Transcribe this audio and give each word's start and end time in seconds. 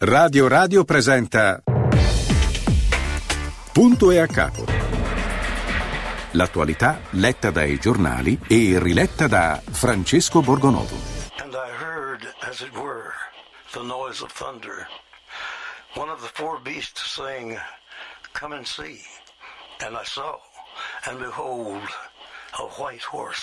Radio 0.00 0.46
Radio 0.46 0.84
presenta 0.84 1.60
Punto 3.72 4.12
e 4.12 4.18
a 4.20 4.28
capo. 4.28 4.64
L'attualità 6.34 7.00
letta 7.10 7.50
dai 7.50 7.80
giornali 7.80 8.38
e 8.46 8.78
riletta 8.78 9.26
da 9.26 9.60
Francesco 9.68 10.40
Borgonovo. 10.40 10.94
And 11.42 11.52
I 11.52 11.68
heard, 11.82 12.32
as 12.48 12.60
it 12.60 12.70
were, 12.76 13.10
the 13.72 13.82
noise 13.82 14.22
of 14.22 14.32
thunder. 14.32 14.86
One 15.96 16.12
of 16.12 16.20
the 16.20 16.30
four 16.32 16.60
beasts 16.62 17.02
saying, 17.12 17.58
Come 18.34 18.54
and 18.54 18.64
see. 18.64 19.00
And 19.84 19.96
I 19.96 20.04
saw, 20.04 20.38
and 21.06 21.18
behold, 21.18 21.82
a 22.56 22.80
white 22.80 23.02
horse. 23.02 23.42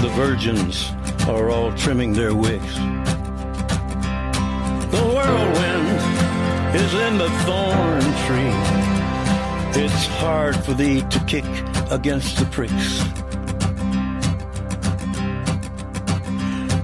the 0.00 0.08
virgins 0.10 0.90
are 1.28 1.50
all 1.50 1.70
trimming 1.74 2.14
their 2.14 2.34
wicks. 2.34 2.74
The 4.94 5.02
whirlwind 5.12 5.88
is 6.74 6.94
in 6.94 7.18
the 7.18 7.28
thorn 7.44 8.00
tree. 8.24 8.54
It's 9.82 10.06
hard 10.06 10.56
for 10.64 10.72
thee 10.72 11.02
to 11.02 11.24
kick 11.26 11.44
against 11.90 12.38
the 12.38 12.46
pricks. 12.46 13.00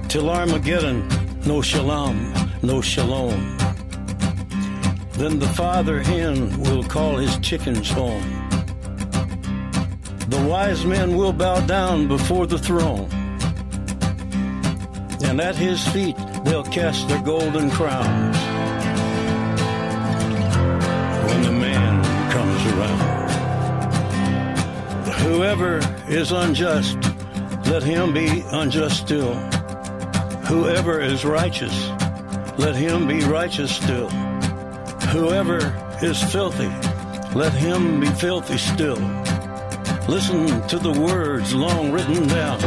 Till 0.07 0.29
Armageddon, 0.29 1.07
no 1.45 1.63
shalom, 1.63 2.33
no 2.61 2.81
shalom. 2.81 3.57
Then 5.13 5.39
the 5.39 5.51
father 5.55 6.03
hen 6.03 6.61
will 6.61 6.83
call 6.83 7.15
his 7.17 7.35
chickens 7.39 7.89
home. 7.89 8.36
The 10.27 10.45
wise 10.45 10.83
men 10.85 11.15
will 11.15 11.31
bow 11.31 11.61
down 11.61 12.09
before 12.09 12.47
the 12.47 12.59
throne. 12.59 13.09
And 15.23 15.39
at 15.39 15.55
his 15.55 15.87
feet 15.87 16.17
they'll 16.43 16.65
cast 16.65 17.07
their 17.07 17.21
golden 17.21 17.71
crowns. 17.71 18.35
When 21.27 21.41
the 21.43 21.51
man 21.51 22.03
comes 22.29 22.65
around. 22.73 23.17
Whoever 25.21 25.79
is 26.09 26.33
unjust, 26.33 26.97
let 27.67 27.83
him 27.83 28.13
be 28.13 28.43
unjust 28.51 28.99
still. 28.99 29.33
Whoever 30.45 30.99
is 30.99 31.23
righteous, 31.23 31.89
let 32.57 32.75
him 32.75 33.07
be 33.07 33.23
righteous 33.23 33.73
still. 33.73 34.09
Whoever 35.09 35.73
is 36.01 36.21
filthy, 36.21 36.71
let 37.33 37.53
him 37.53 38.01
be 38.01 38.07
filthy 38.07 38.57
still. 38.57 38.99
Listen 40.07 40.65
to 40.69 40.79
the 40.79 40.91
words 40.91 41.53
long 41.53 41.91
written 41.91 42.27
down 42.29 42.59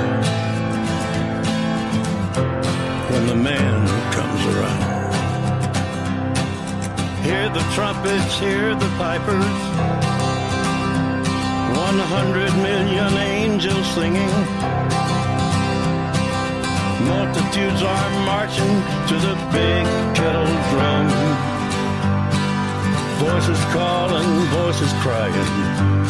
when 3.10 3.26
the 3.26 3.34
man 3.34 3.86
comes 4.12 4.44
around. 4.52 5.14
Hear 7.24 7.48
the 7.48 7.64
trumpets, 7.74 8.38
hear 8.38 8.74
the 8.74 8.88
pipers. 8.98 9.44
One 11.80 11.98
hundred 12.12 12.52
million 12.60 13.16
angels 13.16 13.86
singing. 13.94 14.34
Multitudes 17.08 17.82
are 17.82 18.10
marching 18.26 18.82
to 19.08 19.16
the 19.16 19.34
big 19.50 19.86
kettle 20.14 20.52
drum. 20.70 21.08
Voices 23.16 23.64
calling, 23.72 24.28
voices 24.48 24.92
crying. 25.00 26.09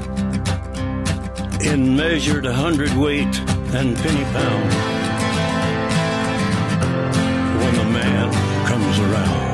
In 1.63 1.95
measured 1.95 2.45
hundredweight 2.45 3.39
and 3.73 3.95
penny 3.95 4.23
pound 4.33 4.73
when 7.59 7.75
the 7.75 7.83
man 7.85 8.31
comes 8.65 8.99
around. 8.99 9.51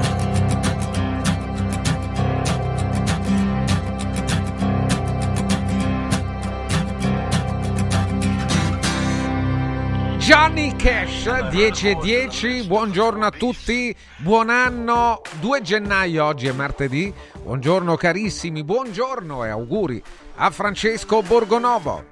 Johnny 10.20 10.74
Cash 10.76 11.26
10 11.52 11.90
e 11.90 11.98
10, 12.02 12.68
buongiorno 12.68 13.26
a 13.26 13.32
tutti, 13.32 13.96
buon 14.18 14.50
anno, 14.50 15.22
2 15.40 15.62
gennaio 15.62 16.26
oggi 16.26 16.48
è 16.48 16.52
martedì, 16.54 17.14
buongiorno 17.44 17.96
carissimi, 17.96 18.64
buongiorno 18.64 19.46
e 19.46 19.50
auguri 19.50 20.04
a 20.40 20.50
Francesco 20.52 21.22
Borgonovo. 21.22 22.06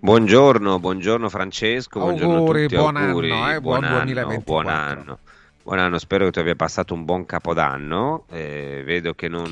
Buongiorno, 0.00 0.78
buongiorno 0.78 1.28
Francesco, 1.28 2.00
buongiorno 2.00 2.36
Auguri, 2.36 2.62
tutti, 2.62 2.74
buon 2.76 2.96
auguri, 2.96 3.30
anno, 3.30 3.50
eh, 3.54 3.60
buon 3.60 3.84
anno, 3.84 3.94
2024. 4.04 4.42
buon 4.44 4.68
anno. 4.68 5.18
Buon 5.62 5.78
anno, 5.78 5.98
spero 5.98 6.24
che 6.24 6.32
tu 6.32 6.38
abbia 6.40 6.56
passato 6.56 6.92
un 6.92 7.04
buon 7.04 7.24
capodanno, 7.24 8.24
eh, 8.30 8.82
vedo 8.84 9.14
che 9.14 9.28
non 9.28 9.44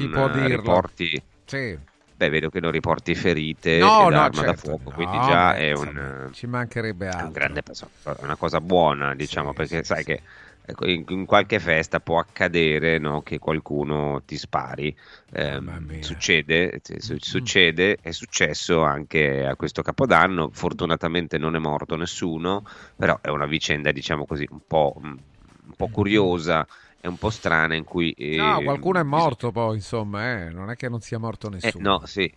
riporti 0.44 1.22
Sì. 1.44 1.78
Beh, 2.16 2.28
vedo 2.28 2.50
che 2.50 2.60
non 2.60 2.70
riporti 2.72 3.14
ferite 3.14 3.78
No, 3.78 4.08
no, 4.10 4.20
arma 4.20 4.42
da 4.42 4.48
certo. 4.48 4.60
fuoco, 4.68 4.90
No, 4.90 4.94
quindi 4.94 5.16
già 5.20 5.52
beh, 5.52 5.58
è 5.58 5.72
un, 5.72 6.28
ci 6.32 6.46
mancherebbe 6.46 7.06
altro. 7.08 7.26
un 7.26 7.32
grande 7.32 7.62
una 8.18 8.36
cosa 8.36 8.60
buona, 8.60 9.14
diciamo, 9.14 9.50
Sì, 9.50 9.54
perché 9.54 9.78
sì, 9.78 9.84
sai 9.84 9.98
sì. 9.98 10.04
che 10.04 10.22
ecco, 10.64 10.86
in, 10.86 11.04
in, 11.08 11.26
qualche 11.26 11.58
festa 11.58 12.00
può 12.00 12.18
accadere 12.18 12.98
no, 12.98 13.22
che 13.22 13.38
qualcuno 13.38 14.22
ti 14.24 14.36
spari. 14.36 14.94
Eh, 15.32 15.60
succede, 16.00 16.80
su, 16.98 17.16
succede, 17.18 17.98
è 18.00 18.10
successo 18.10 18.82
anche 18.82 19.46
a 19.46 19.56
questo 19.56 19.82
capodanno. 19.82 20.50
Fortunatamente 20.52 21.38
non 21.38 21.56
è 21.56 21.58
morto 21.58 21.96
nessuno, 21.96 22.64
però 22.96 23.18
è 23.20 23.28
una 23.28 23.46
vicenda, 23.46 23.92
diciamo 23.92 24.26
così, 24.26 24.46
un 24.50 24.60
po', 24.66 24.94
un 24.96 25.18
po 25.76 25.88
curiosa 25.88 26.66
è 27.00 27.06
un 27.06 27.16
po' 27.16 27.30
strana 27.30 27.74
in 27.74 27.84
cui... 27.84 28.12
Eh, 28.12 28.36
no, 28.36 28.60
qualcuno 28.62 29.00
è 29.00 29.02
morto 29.02 29.48
bisogna... 29.48 29.66
poi, 29.66 29.76
insomma, 29.76 30.32
eh, 30.32 30.50
non 30.50 30.70
è 30.70 30.76
che 30.76 30.90
non 30.90 31.00
sia 31.00 31.18
morto 31.18 31.46
eh, 31.46 31.52
nessuno. 31.52 31.78
Eh, 31.78 31.88
no, 31.88 32.02
sì. 32.04 32.30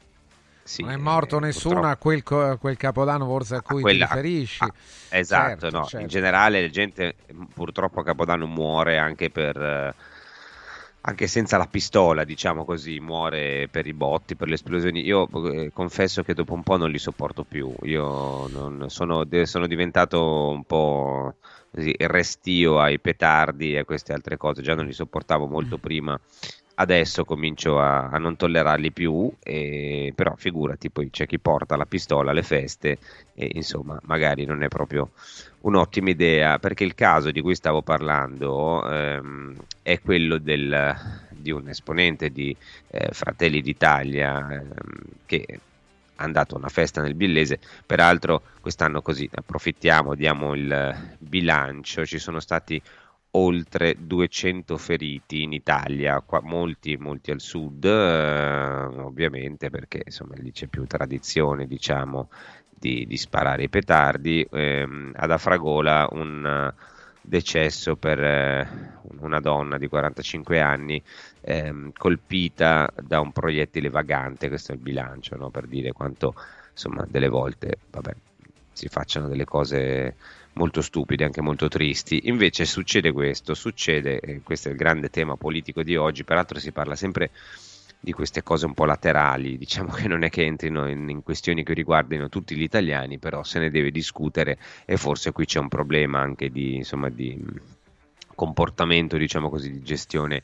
Sì 0.63 0.81
non 0.81 0.91
è 0.91 0.97
morto 0.97 1.37
eh, 1.37 1.41
nessuno 1.41 1.83
a 1.83 1.95
quel, 1.97 2.23
quel, 2.23 2.77
capodanno 2.77 3.25
forse 3.25 3.55
a 3.55 3.61
cui 3.61 3.79
a 3.79 3.81
quella, 3.81 4.07
ti 4.07 4.13
riferisci. 4.15 4.63
Ah, 4.63 4.73
esatto, 5.09 5.59
certo, 5.59 5.77
no. 5.77 5.83
certo. 5.83 5.99
in 5.99 6.07
generale 6.07 6.61
la 6.61 6.69
gente 6.69 7.15
purtroppo 7.53 7.99
a 7.99 8.03
capodanno 8.03 8.47
muore 8.47 8.97
anche 8.97 9.29
per... 9.29 9.95
anche 11.01 11.27
senza 11.27 11.57
la 11.57 11.67
pistola, 11.67 12.23
diciamo 12.23 12.63
così, 12.63 12.99
muore 12.99 13.67
per 13.69 13.87
i 13.87 13.93
botti, 13.93 14.35
per 14.35 14.47
le 14.47 14.53
esplosioni. 14.55 15.05
Io 15.05 15.27
eh, 15.51 15.71
confesso 15.73 16.23
che 16.23 16.33
dopo 16.33 16.53
un 16.53 16.63
po' 16.63 16.77
non 16.77 16.89
li 16.89 16.99
sopporto 16.99 17.43
più. 17.43 17.73
Io 17.83 18.47
sono, 18.87 19.25
sono 19.45 19.67
diventato 19.67 20.49
un 20.49 20.63
po' 20.63 21.35
così, 21.73 21.93
restio 21.97 22.79
ai 22.79 22.99
petardi 22.99 23.73
e 23.73 23.79
a 23.79 23.85
queste 23.85 24.13
altre 24.13 24.37
cose, 24.37 24.61
già 24.61 24.75
non 24.75 24.85
li 24.85 24.93
sopportavo 24.93 25.47
molto 25.47 25.77
mm. 25.77 25.81
prima, 25.81 26.19
adesso 26.75 27.25
comincio 27.25 27.79
a, 27.79 28.09
a 28.09 28.17
non 28.17 28.35
tollerarli 28.35 28.91
più, 28.91 29.31
e, 29.41 30.11
però 30.15 30.33
figurati, 30.35 30.89
poi 30.89 31.09
c'è 31.09 31.25
chi 31.25 31.39
porta 31.39 31.75
la 31.75 31.85
pistola 31.85 32.31
alle 32.31 32.43
feste 32.43 32.97
e 33.35 33.49
insomma 33.53 33.99
magari 34.03 34.45
non 34.45 34.63
è 34.63 34.67
proprio 34.67 35.11
un'ottima 35.61 36.09
idea, 36.09 36.59
perché 36.59 36.83
il 36.83 36.95
caso 36.95 37.31
di 37.31 37.41
cui 37.41 37.55
stavo 37.55 37.81
parlando 37.81 38.89
ehm, 38.89 39.55
è 39.81 40.01
quello 40.01 40.37
del, 40.37 40.95
di 41.29 41.51
un 41.51 41.67
esponente 41.69 42.29
di 42.29 42.55
eh, 42.87 43.09
Fratelli 43.11 43.61
d'Italia 43.61 44.51
ehm, 44.51 44.73
che 45.25 45.59
andato 46.15 46.55
a 46.55 46.57
una 46.57 46.69
festa 46.69 47.01
nel 47.01 47.15
Billese, 47.15 47.59
peraltro 47.85 48.43
quest'anno 48.61 49.01
così 49.01 49.29
approfittiamo, 49.31 50.15
diamo 50.15 50.53
il 50.53 51.15
bilancio, 51.17 52.05
ci 52.05 52.19
sono 52.19 52.39
stati 52.39 52.81
oltre 53.35 53.95
200 53.99 54.77
feriti 54.77 55.43
in 55.43 55.53
Italia, 55.53 56.21
qua, 56.21 56.41
molti, 56.41 56.97
molti 56.97 57.31
al 57.31 57.39
sud, 57.39 57.83
eh, 57.85 58.83
ovviamente 59.01 59.69
perché 59.69 60.01
insomma 60.05 60.35
lì 60.37 60.51
c'è 60.51 60.67
più 60.67 60.85
tradizione 60.85 61.65
diciamo 61.65 62.29
di, 62.69 63.05
di 63.07 63.17
sparare 63.17 63.63
i 63.63 63.69
petardi, 63.69 64.45
eh, 64.51 64.87
ad 65.13 65.31
Afragola 65.31 66.07
un 66.11 66.71
decesso 67.25 67.95
per 67.95 68.21
eh, 68.21 68.67
una 69.19 69.39
donna 69.39 69.77
di 69.77 69.87
45 69.87 70.59
anni 70.59 71.01
ehm, 71.41 71.91
colpita 71.93 72.91
da 73.01 73.19
un 73.21 73.31
proiettile 73.31 73.89
vagante, 73.89 74.49
questo 74.49 74.73
è 74.73 74.75
il 74.75 74.81
bilancio, 74.81 75.37
no? 75.37 75.49
per 75.49 75.65
dire 75.67 75.93
quanto 75.93 76.35
insomma 76.71 77.05
delle 77.09 77.29
volte 77.29 77.77
vabbè, 77.89 78.13
si 78.73 78.87
facciano 78.89 79.27
delle 79.27 79.45
cose 79.45 80.15
molto 80.53 80.81
stupide, 80.81 81.23
anche 81.23 81.41
molto 81.41 81.67
tristi. 81.67 82.27
Invece 82.27 82.65
succede 82.65 83.11
questo, 83.11 83.53
succede, 83.53 84.19
eh, 84.19 84.41
questo 84.41 84.67
è 84.67 84.71
il 84.71 84.77
grande 84.77 85.09
tema 85.09 85.35
politico 85.35 85.83
di 85.83 85.95
oggi, 85.95 86.23
peraltro 86.23 86.59
si 86.59 86.71
parla 86.71 86.95
sempre 86.95 87.31
di 87.99 88.11
queste 88.11 88.43
cose 88.43 88.65
un 88.65 88.73
po' 88.73 88.85
laterali, 88.85 89.57
diciamo 89.59 89.91
che 89.93 90.07
non 90.07 90.23
è 90.23 90.29
che 90.29 90.43
entrino 90.43 90.89
in, 90.89 91.07
in, 91.09 91.23
questioni 91.23 91.63
che 91.63 91.73
riguardino 91.73 92.27
tutti 92.29 92.55
gli 92.55 92.61
italiani, 92.61 93.17
però 93.17 93.43
se 93.43 93.59
ne 93.59 93.69
deve 93.69 93.91
discutere 93.91 94.57
e 94.85 94.97
forse 94.97 95.31
qui 95.31 95.45
c'è 95.45 95.59
un 95.59 95.69
problema 95.69 96.19
anche 96.19 96.49
di, 96.49 96.75
insomma, 96.75 97.09
di 97.09 97.41
comportamento, 98.35 99.17
diciamo 99.17 99.49
così, 99.49 99.71
di 99.71 99.81
gestione 99.81 100.41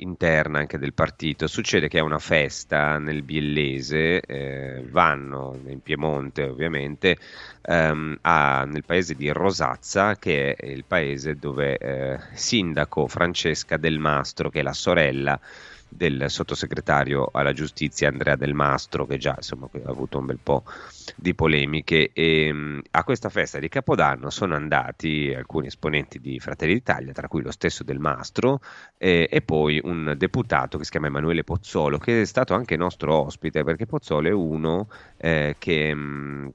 interna 0.00 0.58
anche 0.58 0.78
del 0.78 0.92
partito. 0.92 1.46
Succede 1.46 1.88
che 1.88 1.98
è 1.98 2.02
una 2.02 2.18
festa 2.18 2.98
nel 2.98 3.22
Biellese, 3.22 4.20
eh, 4.20 4.84
vanno 4.90 5.58
in 5.66 5.80
Piemonte 5.80 6.44
ovviamente, 6.44 7.16
ehm, 7.62 8.18
a, 8.22 8.64
nel 8.64 8.84
paese 8.84 9.14
di 9.14 9.30
Rosazza, 9.30 10.16
che 10.16 10.54
è 10.54 10.66
il 10.66 10.84
paese 10.84 11.36
dove 11.36 11.76
eh, 11.78 12.18
sindaco 12.34 13.06
Francesca 13.06 13.76
Del 13.76 13.98
Mastro, 13.98 14.50
che 14.50 14.60
è 14.60 14.62
la 14.62 14.72
sorella 14.72 15.40
del 15.90 16.30
sottosegretario 16.30 17.28
alla 17.32 17.52
giustizia 17.52 18.08
Andrea 18.08 18.36
Del 18.36 18.54
Mastro, 18.54 19.06
che 19.06 19.18
già 19.18 19.34
insomma, 19.36 19.68
ha 19.72 19.90
avuto 19.90 20.18
un 20.18 20.26
bel 20.26 20.38
po' 20.42 20.64
di 21.16 21.34
polemiche. 21.34 22.10
E, 22.12 22.52
mh, 22.52 22.82
a 22.92 23.04
questa 23.04 23.28
festa 23.28 23.58
di 23.58 23.68
Capodanno 23.68 24.30
sono 24.30 24.54
andati 24.54 25.34
alcuni 25.36 25.66
esponenti 25.66 26.20
di 26.20 26.38
Fratelli 26.38 26.74
d'Italia, 26.74 27.12
tra 27.12 27.28
cui 27.28 27.42
lo 27.42 27.50
stesso 27.50 27.84
Del 27.84 27.98
Mastro, 27.98 28.60
eh, 28.96 29.28
e 29.30 29.42
poi 29.42 29.80
un 29.82 30.14
deputato 30.16 30.78
che 30.78 30.84
si 30.84 30.90
chiama 30.90 31.08
Emanuele 31.08 31.44
Pozzolo, 31.44 31.98
che 31.98 32.22
è 32.22 32.24
stato 32.24 32.54
anche 32.54 32.76
nostro 32.76 33.14
ospite, 33.14 33.64
perché 33.64 33.86
Pozzolo 33.86 34.28
è 34.28 34.32
uno 34.32 34.88
eh, 35.16 35.56
che. 35.58 35.94
Mh, 35.94 36.52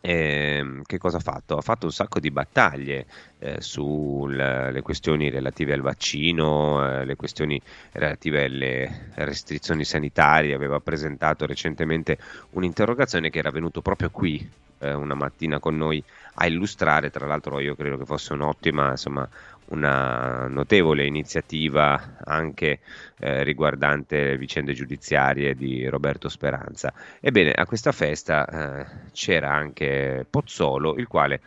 eh, 0.00 0.80
che 0.84 0.98
cosa 0.98 1.16
ha 1.16 1.20
fatto? 1.20 1.56
Ha 1.56 1.60
fatto 1.60 1.86
un 1.86 1.92
sacco 1.92 2.20
di 2.20 2.30
battaglie 2.30 3.06
eh, 3.40 3.60
sulle 3.60 4.80
questioni 4.82 5.30
relative 5.30 5.72
al 5.72 5.80
vaccino, 5.80 6.84
eh, 6.84 7.04
le 7.04 7.16
questioni 7.16 7.60
relative 7.92 8.44
alle 8.44 9.10
restrizioni 9.14 9.84
sanitarie. 9.84 10.54
Aveva 10.54 10.80
presentato 10.80 11.46
recentemente 11.46 12.18
un'interrogazione 12.50 13.30
che 13.30 13.38
era 13.38 13.50
venuto 13.50 13.80
proprio 13.80 14.10
qui 14.10 14.48
eh, 14.78 14.92
una 14.92 15.14
mattina 15.14 15.58
con 15.58 15.76
noi 15.76 16.02
a 16.34 16.46
illustrare. 16.46 17.10
Tra 17.10 17.26
l'altro, 17.26 17.60
io 17.60 17.74
credo 17.74 17.96
che 17.96 18.04
fosse 18.04 18.32
un'ottima, 18.32 18.90
insomma, 18.90 19.28
una 19.66 20.46
notevole 20.48 21.04
iniziativa 21.04 22.16
anche 22.24 22.80
eh, 23.18 23.42
riguardante 23.42 24.36
vicende 24.38 24.72
giudiziarie 24.72 25.54
di 25.54 25.86
Roberto 25.86 26.28
Speranza. 26.28 26.92
Ebbene, 27.20 27.52
a 27.52 27.66
questa 27.66 27.92
festa 27.92 28.46
eh, 28.46 28.86
c'era 29.12 29.52
anche 29.52 30.24
Pozzolo, 30.28 30.96
il 30.96 31.06
quale 31.06 31.40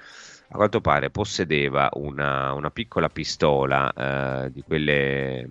a 0.52 0.56
quanto 0.56 0.82
pare 0.82 1.10
possedeva 1.10 1.90
una, 1.94 2.54
una 2.54 2.70
piccola 2.72 3.08
pistola 3.08 3.92
eh, 3.94 4.52
di 4.52 4.62
quelle 4.62 5.48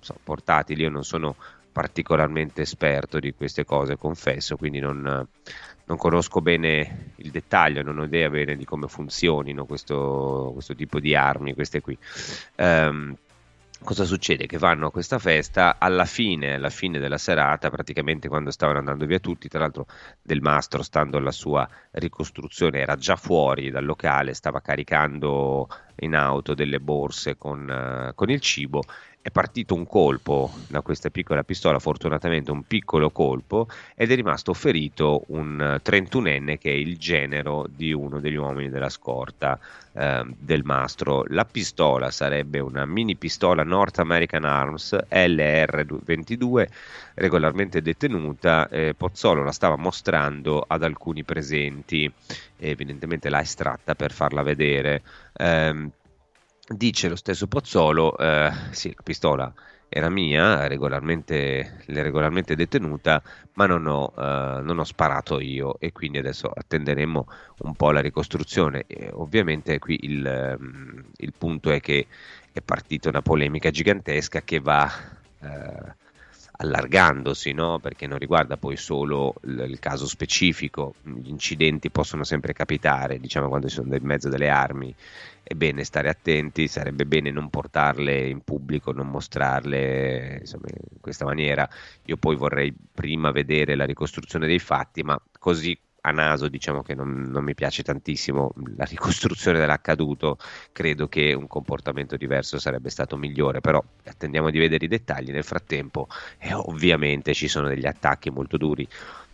so, 0.00 0.16
portatili. 0.22 0.82
Io 0.82 0.90
non 0.90 1.04
sono 1.04 1.36
particolarmente 1.70 2.62
esperto 2.62 3.20
di 3.20 3.32
queste 3.32 3.64
cose, 3.64 3.96
confesso, 3.96 4.56
quindi 4.56 4.80
non, 4.80 5.26
non 5.84 5.96
conosco 5.96 6.40
bene 6.40 7.12
il 7.16 7.30
dettaglio, 7.30 7.82
non 7.82 7.98
ho 7.98 8.04
idea 8.04 8.28
bene 8.28 8.56
di 8.56 8.64
come 8.64 8.88
funzionino 8.88 9.64
questo, 9.66 10.50
questo 10.52 10.74
tipo 10.74 10.98
di 10.98 11.14
armi, 11.14 11.54
queste 11.54 11.80
qui. 11.80 11.96
Um, 12.56 13.16
cosa 13.82 14.04
succede? 14.04 14.46
Che 14.46 14.58
vanno 14.58 14.86
a 14.86 14.90
questa 14.90 15.18
festa 15.18 15.76
alla 15.78 16.04
fine, 16.04 16.54
alla 16.54 16.70
fine 16.70 16.98
della 16.98 17.18
serata, 17.18 17.70
praticamente 17.70 18.28
quando 18.28 18.50
stavano 18.50 18.78
andando 18.78 19.06
via 19.06 19.18
tutti, 19.18 19.48
tra 19.48 19.60
l'altro 19.60 19.86
Del 20.22 20.40
Mastro, 20.40 20.82
stando 20.82 21.16
alla 21.16 21.32
sua 21.32 21.68
ricostruzione, 21.92 22.80
era 22.80 22.96
già 22.96 23.16
fuori 23.16 23.70
dal 23.70 23.84
locale, 23.84 24.34
stava 24.34 24.60
caricando 24.60 25.68
in 26.00 26.14
auto 26.14 26.54
delle 26.54 26.80
borse 26.80 27.36
con, 27.36 28.08
uh, 28.08 28.14
con 28.14 28.30
il 28.30 28.40
cibo 28.40 28.82
è 29.22 29.30
partito 29.30 29.74
un 29.74 29.86
colpo 29.86 30.50
da 30.68 30.80
questa 30.80 31.10
piccola 31.10 31.42
pistola, 31.42 31.78
fortunatamente 31.78 32.50
un 32.50 32.62
piccolo 32.62 33.10
colpo, 33.10 33.68
ed 33.94 34.10
è 34.10 34.14
rimasto 34.14 34.54
ferito 34.54 35.24
un 35.28 35.78
31enne 35.82 36.56
che 36.56 36.70
è 36.70 36.74
il 36.74 36.96
genero 36.96 37.66
di 37.68 37.92
uno 37.92 38.18
degli 38.18 38.36
uomini 38.36 38.70
della 38.70 38.88
scorta 38.88 39.58
eh, 39.92 40.24
del 40.38 40.64
mastro. 40.64 41.24
La 41.28 41.44
pistola 41.44 42.10
sarebbe 42.10 42.60
una 42.60 42.86
mini 42.86 43.16
pistola 43.16 43.62
North 43.62 43.98
American 43.98 44.44
Arms 44.44 44.96
LR22 45.10 46.66
regolarmente 47.14 47.82
detenuta. 47.82 48.68
Eh, 48.68 48.94
Pozzolo 48.96 49.42
la 49.42 49.52
stava 49.52 49.76
mostrando 49.76 50.64
ad 50.66 50.82
alcuni 50.82 51.24
presenti, 51.24 52.10
evidentemente 52.56 53.28
l'ha 53.28 53.40
estratta 53.40 53.94
per 53.94 54.12
farla 54.12 54.42
vedere. 54.42 55.02
Eh, 55.34 55.90
Dice 56.72 57.08
lo 57.08 57.16
stesso 57.16 57.48
Pozzolo, 57.48 58.16
eh, 58.16 58.52
sì, 58.70 58.94
la 58.94 59.02
pistola 59.02 59.52
era 59.88 60.08
mia, 60.08 60.68
regolarmente, 60.68 61.82
regolarmente 61.86 62.54
detenuta, 62.54 63.20
ma 63.54 63.66
non 63.66 63.86
ho, 63.86 64.12
eh, 64.16 64.60
non 64.62 64.78
ho, 64.78 64.84
sparato 64.84 65.40
io 65.40 65.80
e 65.80 65.90
quindi 65.90 66.18
adesso 66.18 66.48
attenderemo 66.48 67.26
un 67.62 67.74
po' 67.74 67.90
la 67.90 68.00
ricostruzione. 68.00 68.84
E 68.86 69.10
ovviamente 69.12 69.80
qui 69.80 69.98
il, 70.02 70.56
mm, 70.60 70.98
il, 71.16 71.32
punto 71.36 71.72
è 71.72 71.80
che 71.80 72.06
è 72.52 72.60
partita 72.60 73.08
una 73.08 73.22
polemica 73.22 73.70
gigantesca 73.70 74.42
che 74.42 74.60
va 74.60 74.88
eh, 75.40 75.94
allargandosi, 76.60 77.52
no? 77.52 77.78
perché 77.78 78.06
non 78.06 78.18
riguarda 78.18 78.56
poi 78.56 78.76
solo 78.76 79.34
il, 79.44 79.64
il, 79.68 79.78
caso 79.78 80.06
specifico, 80.06 80.94
gli 81.02 81.28
incidenti 81.28 81.90
possono 81.90 82.22
sempre 82.22 82.52
capitare, 82.52 83.18
diciamo 83.18 83.48
quando 83.48 83.68
ci 83.68 83.74
sono 83.76 83.94
in 83.94 84.04
mezzo 84.04 84.28
delle 84.28 84.50
armi, 84.50 84.94
è 85.42 85.54
bene 85.54 85.84
stare 85.84 86.10
attenti, 86.10 86.68
sarebbe 86.68 87.06
bene 87.06 87.30
non 87.30 87.48
portarle 87.48 88.28
in 88.28 88.42
pubblico, 88.42 88.92
non 88.92 89.08
mostrarle 89.08 90.38
insomma, 90.40 90.66
in 90.68 91.00
questa 91.00 91.24
maniera. 91.24 91.68
Io 92.04 92.18
poi 92.18 92.36
vorrei 92.36 92.74
prima 92.92 93.30
vedere 93.30 93.74
la 93.74 93.86
ricostruzione 93.86 94.46
dei 94.46 94.58
fatti, 94.58 95.02
ma 95.02 95.20
così 95.38 95.76
a 96.02 96.10
naso 96.10 96.48
diciamo 96.48 96.82
che 96.82 96.94
non, 96.94 97.22
non, 97.28 97.44
mi 97.44 97.54
piace 97.54 97.82
tantissimo 97.82 98.52
la 98.76 98.84
ricostruzione 98.84 99.58
dell'accaduto, 99.58 100.38
credo 100.72 101.08
che 101.08 101.32
un 101.32 101.46
comportamento 101.46 102.16
diverso 102.16 102.58
sarebbe 102.58 102.90
stato 102.90 103.16
migliore, 103.16 103.60
però 103.60 103.82
attendiamo 104.04 104.50
di 104.50 104.58
vedere 104.58 104.84
i 104.84 104.88
dettagli, 104.88 105.30
nel 105.30 105.44
frattempo 105.44 106.08
eh, 106.38 106.52
ovviamente 106.54 107.34
ci 107.34 107.48
sono 107.48 107.68
degli 107.68 107.86
attacchi 107.86 108.30
molto 108.30 108.56
duri 108.56 108.86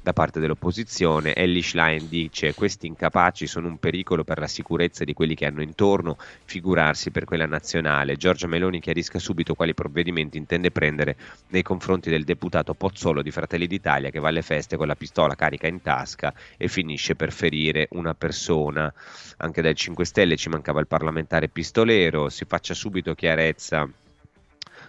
da 0.07 0.13
parte 0.13 0.39
dell'opposizione. 0.39 1.35
Ellie 1.35 1.65
Schlein 1.65 2.09
dice 2.09 2.55
questi 2.55 2.87
incapaci 2.87 3.49
sono 3.49 3.67
un 3.67 3.79
pericolo 3.79 4.23
per 4.23 4.39
la 4.39 4.47
sicurezza 4.47 5.03
di 5.03 5.13
quelli 5.13 5.35
che 5.35 5.47
hanno 5.47 5.63
intorno, 5.63 6.17
figurarsi 6.45 7.11
per 7.11 7.25
quella 7.25 7.47
nazionale. 7.47 8.15
Giorgia 8.15 8.47
Meloni 8.47 8.79
chiarisca 8.79 9.19
subito 9.19 9.57
quali 9.57 9.75
provvedimenti 9.75 10.39
intende 10.39 10.71
prendere 10.71 11.17
nei 11.49 11.63
confronti 11.63 12.09
del 12.09 12.23
deputato 12.23 12.73
Pozzolo 12.75 13.21
di 13.21 13.33
Fratelli 13.33 13.67
d'Italia 13.67 14.11
che 14.11 14.21
va 14.21 14.29
alle 14.29 14.43
feste 14.43 14.77
con 14.77 14.87
la 14.87 14.95
pistola 14.95 15.35
carica 15.35 15.67
in 15.67 15.83
tasca 15.83 16.33
e 16.57 16.69
finisce 16.69 17.17
per 17.17 17.33
ferire 17.33 17.89
una 17.91 18.15
persona. 18.15 18.95
Anche 19.39 19.61
dai 19.61 19.75
5 19.75 20.05
Stelle 20.05 20.37
ci 20.37 20.49
mancava 20.49 20.79
il 20.79 20.87
parlamentare 20.87 21.49
pistolero, 21.49 22.29
si 22.29 22.45
faccia 22.45 22.75
subito 22.75 23.13
chiarezza 23.17 23.91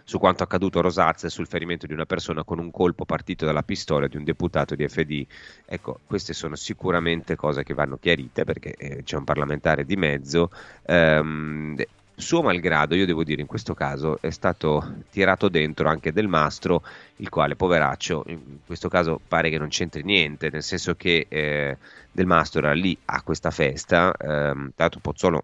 su 0.07 0.19
quanto 0.19 0.41
accaduto 0.41 0.79
a 0.79 0.83
Rosazza 0.83 1.27
e 1.27 1.29
sul 1.29 1.47
ferimento 1.47 1.85
di 1.85 1.91
una 1.91 2.05
persona 2.05 2.45
con 2.45 2.59
un 2.59 2.71
colpo 2.71 3.03
partito 3.03 3.43
dalla 3.43 3.61
pistola 3.61 4.07
di 4.07 4.15
un 4.15 4.23
deputato 4.23 4.73
di 4.73 4.87
FD. 4.87 5.25
Ecco, 5.65 5.99
queste 6.05 6.31
sono 6.31 6.55
sicuramente 6.55 7.35
cose 7.35 7.63
che 7.63 7.73
vanno 7.73 7.97
chiarite 7.97 8.45
perché 8.45 8.73
eh, 8.77 9.03
c'è 9.03 9.17
un 9.17 9.25
parlamentare 9.25 9.83
di 9.83 9.97
mezzo. 9.97 10.49
Ehm, 10.85 11.75
suo 12.15 12.41
malgrado, 12.41 12.95
io 12.95 13.05
devo 13.05 13.25
dire, 13.25 13.41
in 13.41 13.47
questo 13.47 13.73
caso 13.73 14.17
è 14.21 14.29
stato 14.29 15.03
tirato 15.11 15.49
dentro 15.49 15.89
anche 15.89 16.13
Del 16.13 16.29
Mastro, 16.29 16.83
il 17.17 17.27
quale, 17.27 17.57
poveraccio, 17.57 18.23
in 18.27 18.59
questo 18.65 18.87
caso 18.87 19.19
pare 19.27 19.49
che 19.49 19.57
non 19.57 19.67
c'entri 19.67 20.03
niente, 20.03 20.49
nel 20.49 20.63
senso 20.63 20.95
che 20.95 21.25
eh, 21.27 21.77
Del 22.09 22.25
Mastro 22.25 22.61
era 22.61 22.71
lì 22.71 22.97
a 23.03 23.21
questa 23.23 23.51
festa, 23.51 24.13
ehm, 24.17 24.71
tanto 24.73 24.99
Pozzolo 24.99 25.43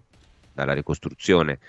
dalla 0.53 0.74
ricostruzione 0.74 1.60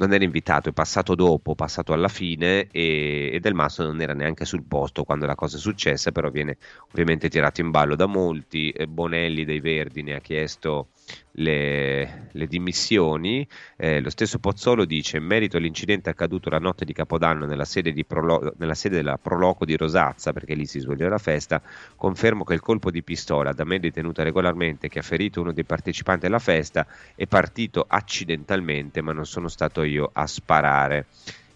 non 0.00 0.14
era 0.14 0.24
invitato, 0.24 0.70
è 0.70 0.72
passato 0.72 1.14
dopo, 1.14 1.54
passato 1.54 1.92
alla 1.92 2.08
fine 2.08 2.68
e, 2.70 3.30
e 3.32 3.40
Del 3.40 3.54
Masso 3.54 3.84
non 3.84 4.00
era 4.00 4.14
neanche 4.14 4.46
sul 4.46 4.64
posto 4.64 5.04
quando 5.04 5.26
la 5.26 5.34
cosa 5.34 5.58
è 5.58 5.60
successa, 5.60 6.10
però 6.10 6.30
viene 6.30 6.56
ovviamente 6.90 7.28
tirato 7.28 7.60
in 7.60 7.70
ballo 7.70 7.96
da 7.96 8.06
molti. 8.06 8.74
Bonelli 8.88 9.44
dei 9.44 9.60
Verdi 9.60 10.02
ne 10.02 10.14
ha 10.14 10.20
chiesto 10.20 10.88
le, 11.32 12.28
le 12.30 12.46
dimissioni. 12.46 13.46
Eh, 13.76 14.00
lo 14.00 14.10
stesso 14.10 14.38
Pozzolo 14.38 14.84
dice: 14.84 15.18
In 15.18 15.24
merito 15.24 15.56
all'incidente 15.56 16.10
accaduto 16.10 16.50
la 16.50 16.58
notte 16.58 16.84
di 16.84 16.92
Capodanno 16.92 17.46
nella 17.46 17.64
sede, 17.64 17.92
di 17.92 18.04
Prolo- 18.04 18.54
nella 18.58 18.74
sede 18.74 18.96
della 18.96 19.18
Proloco 19.18 19.64
di 19.64 19.76
Rosazza, 19.76 20.32
perché 20.32 20.54
lì 20.54 20.66
si 20.66 20.80
svolgeva 20.80 21.10
la 21.10 21.18
festa, 21.18 21.62
confermo 21.96 22.44
che 22.44 22.54
il 22.54 22.60
colpo 22.60 22.90
di 22.90 23.02
pistola 23.02 23.52
da 23.52 23.64
me 23.64 23.78
detenuta 23.78 24.22
regolarmente, 24.22 24.88
che 24.88 24.98
ha 24.98 25.02
ferito 25.02 25.40
uno 25.40 25.52
dei 25.52 25.64
partecipanti 25.64 26.26
alla 26.26 26.38
festa, 26.38 26.86
è 27.14 27.26
partito 27.26 27.84
accidentalmente, 27.86 29.00
ma 29.00 29.12
non 29.12 29.26
sono 29.26 29.48
stato 29.48 29.82
io 29.82 30.10
a 30.12 30.26
sparare 30.26 31.06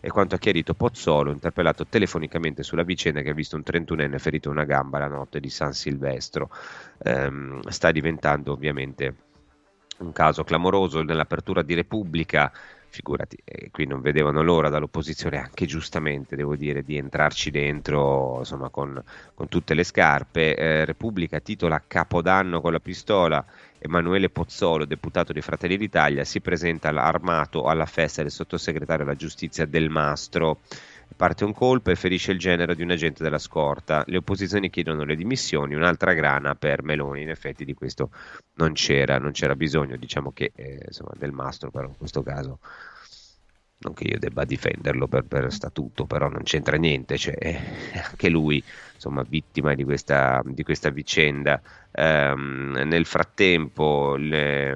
e 0.05 0.11
quanto 0.11 0.35
ha 0.35 0.39
chiarito 0.39 0.75
Pozzolo, 0.75 1.31
interpellato 1.31 1.87
telefonicamente 1.87 2.63
sulla 2.63 2.83
vicenda 2.83 3.23
che 3.23 3.31
ha 3.31 3.33
visto 3.33 3.57
un 3.57 3.63
31enne 3.65 4.19
ferito 4.19 4.51
una 4.51 4.65
gamba 4.65 4.99
la 4.99 5.07
notte 5.07 5.41
di 5.41 5.49
San 5.49 5.73
Silvestro. 5.73 6.51
Ehm, 7.05 7.67
sta 7.69 7.91
diventando 7.91 8.53
ovviamente 8.53 9.15
un 9.99 10.13
caso 10.13 10.45
clamoroso 10.45 11.03
nell'apertura 11.03 11.63
di 11.63 11.75
Repubblica 11.75 12.53
figurati, 12.95 13.37
eh, 13.43 13.71
qui 13.73 13.87
non 13.87 14.01
vedevano 14.01 14.41
l'ora 14.43 14.69
dall'opposizione, 14.69 15.39
anche 15.39 15.67
giustamente 15.67 16.37
devo 16.37 16.55
dire, 16.55 16.85
di 16.85 16.97
entrarci 16.97 17.51
dentro 17.51 18.37
insomma, 18.39 18.69
con, 18.69 19.03
con 19.35 19.49
tutte 19.49 19.75
le 19.75 19.83
scarpe. 19.83 20.55
Eh, 20.55 20.85
Repubblica 20.85 21.41
titola 21.41 21.83
Capodanno 21.87 22.61
con 22.61 22.73
la 22.73 22.79
pistola. 22.79 23.45
Emanuele 23.79 24.31
Pozzolo, 24.31 24.87
deputato 24.87 25.33
di 25.33 25.43
Fratelli 25.43 25.77
d'Italia, 25.77 26.25
si 26.25 26.41
presenta 26.41 26.89
armato 26.89 27.65
alla 27.65 27.85
festa 27.85 28.23
del 28.23 28.31
sottosegretario 28.31 29.05
alla 29.05 29.17
giustizia 29.17 29.67
Del 29.67 29.91
Mastro 29.91 30.61
parte 31.17 31.45
un 31.45 31.53
colpo 31.53 31.91
e 31.91 31.97
ferisce 31.97 32.33
il 32.33 32.39
genero 32.39 32.75
di 32.75 32.83
un 32.83 32.91
agente 32.91 33.23
della 33.23 33.39
scorta. 33.39 34.05
Le 34.07 34.19
opposizioni 34.19 34.71
chiedono 34.71 35.05
le 35.05 35.17
dimissioni, 35.17 35.75
un'altra 35.75 36.13
grana 36.13 36.55
per 36.55 36.83
Meloni. 36.83 37.23
In 37.23 37.31
effetti 37.31 37.65
di 37.65 37.75
questo 37.75 38.11
non 38.55 38.73
c'era, 38.73 39.19
non 39.19 39.33
c'era 39.33 39.55
bisogno, 39.57 39.97
diciamo 39.97 40.33
che 40.33 40.53
eh, 40.55 40.81
insomma, 40.87 41.13
del 41.17 41.33
mastro, 41.33 41.71
però 41.71 41.89
in 41.89 41.97
questo 41.97 42.23
caso 42.23 42.59
non 43.79 43.93
che 43.93 44.05
io 44.05 44.19
debba 44.19 44.45
difenderlo 44.45 45.07
per, 45.07 45.25
per 45.25 45.53
statuto, 45.53 46.07
però 46.07 46.29
non 46.29 46.43
c'entra 46.43 46.77
niente, 46.77 47.19
cioè, 47.19 47.35
eh, 47.39 47.61
anche 48.03 48.29
lui 48.31 48.63
insomma, 48.95 49.23
vittima 49.29 49.75
di 49.75 49.85
questa, 49.85 50.43
di 50.45 50.63
questa 50.63 50.91
vicenda. 50.91 51.61
Um, 51.97 52.73
nel 52.87 53.07
frattempo 53.07 54.17
le, 54.17 54.73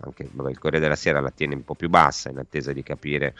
anche 0.00 0.28
vabbè, 0.32 0.48
il 0.48 0.58
Corriere 0.58 0.82
della 0.82 0.96
Sera 0.96 1.20
la 1.20 1.30
tiene 1.30 1.54
un 1.54 1.62
po' 1.62 1.74
più 1.74 1.90
bassa 1.90 2.30
in 2.30 2.38
attesa 2.38 2.72
di 2.72 2.82
capire 2.82 3.34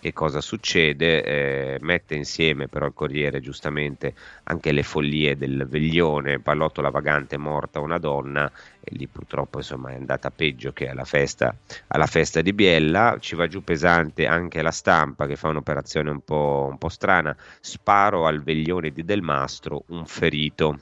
che 0.00 0.12
cosa 0.12 0.40
succede, 0.40 1.24
eh, 1.24 1.78
mette 1.80 2.14
insieme 2.14 2.68
però 2.68 2.86
il 2.86 2.92
Corriere 2.94 3.40
giustamente 3.40 4.14
anche 4.44 4.70
le 4.70 4.84
follie 4.84 5.36
del 5.36 5.66
veglione, 5.68 6.38
pallottola 6.38 6.90
vagante 6.90 7.36
morta 7.36 7.80
una 7.80 7.98
donna 7.98 8.50
e 8.80 8.94
lì 8.94 9.08
purtroppo 9.08 9.58
insomma 9.58 9.90
è 9.90 9.96
andata 9.96 10.30
peggio 10.30 10.72
che 10.72 10.88
alla 10.88 11.04
festa, 11.04 11.54
alla 11.88 12.06
festa 12.06 12.40
di 12.42 12.52
Biella, 12.52 13.16
ci 13.18 13.34
va 13.34 13.48
giù 13.48 13.64
pesante 13.64 14.26
anche 14.26 14.62
la 14.62 14.70
stampa 14.70 15.26
che 15.26 15.34
fa 15.34 15.48
un'operazione 15.48 16.10
un 16.10 16.20
po', 16.20 16.68
un 16.70 16.78
po 16.78 16.88
strana, 16.88 17.36
sparo 17.60 18.26
al 18.26 18.42
veglione 18.42 18.90
di 18.90 19.04
Del 19.04 19.22
Mastro, 19.22 19.82
un 19.88 20.06
ferito, 20.06 20.78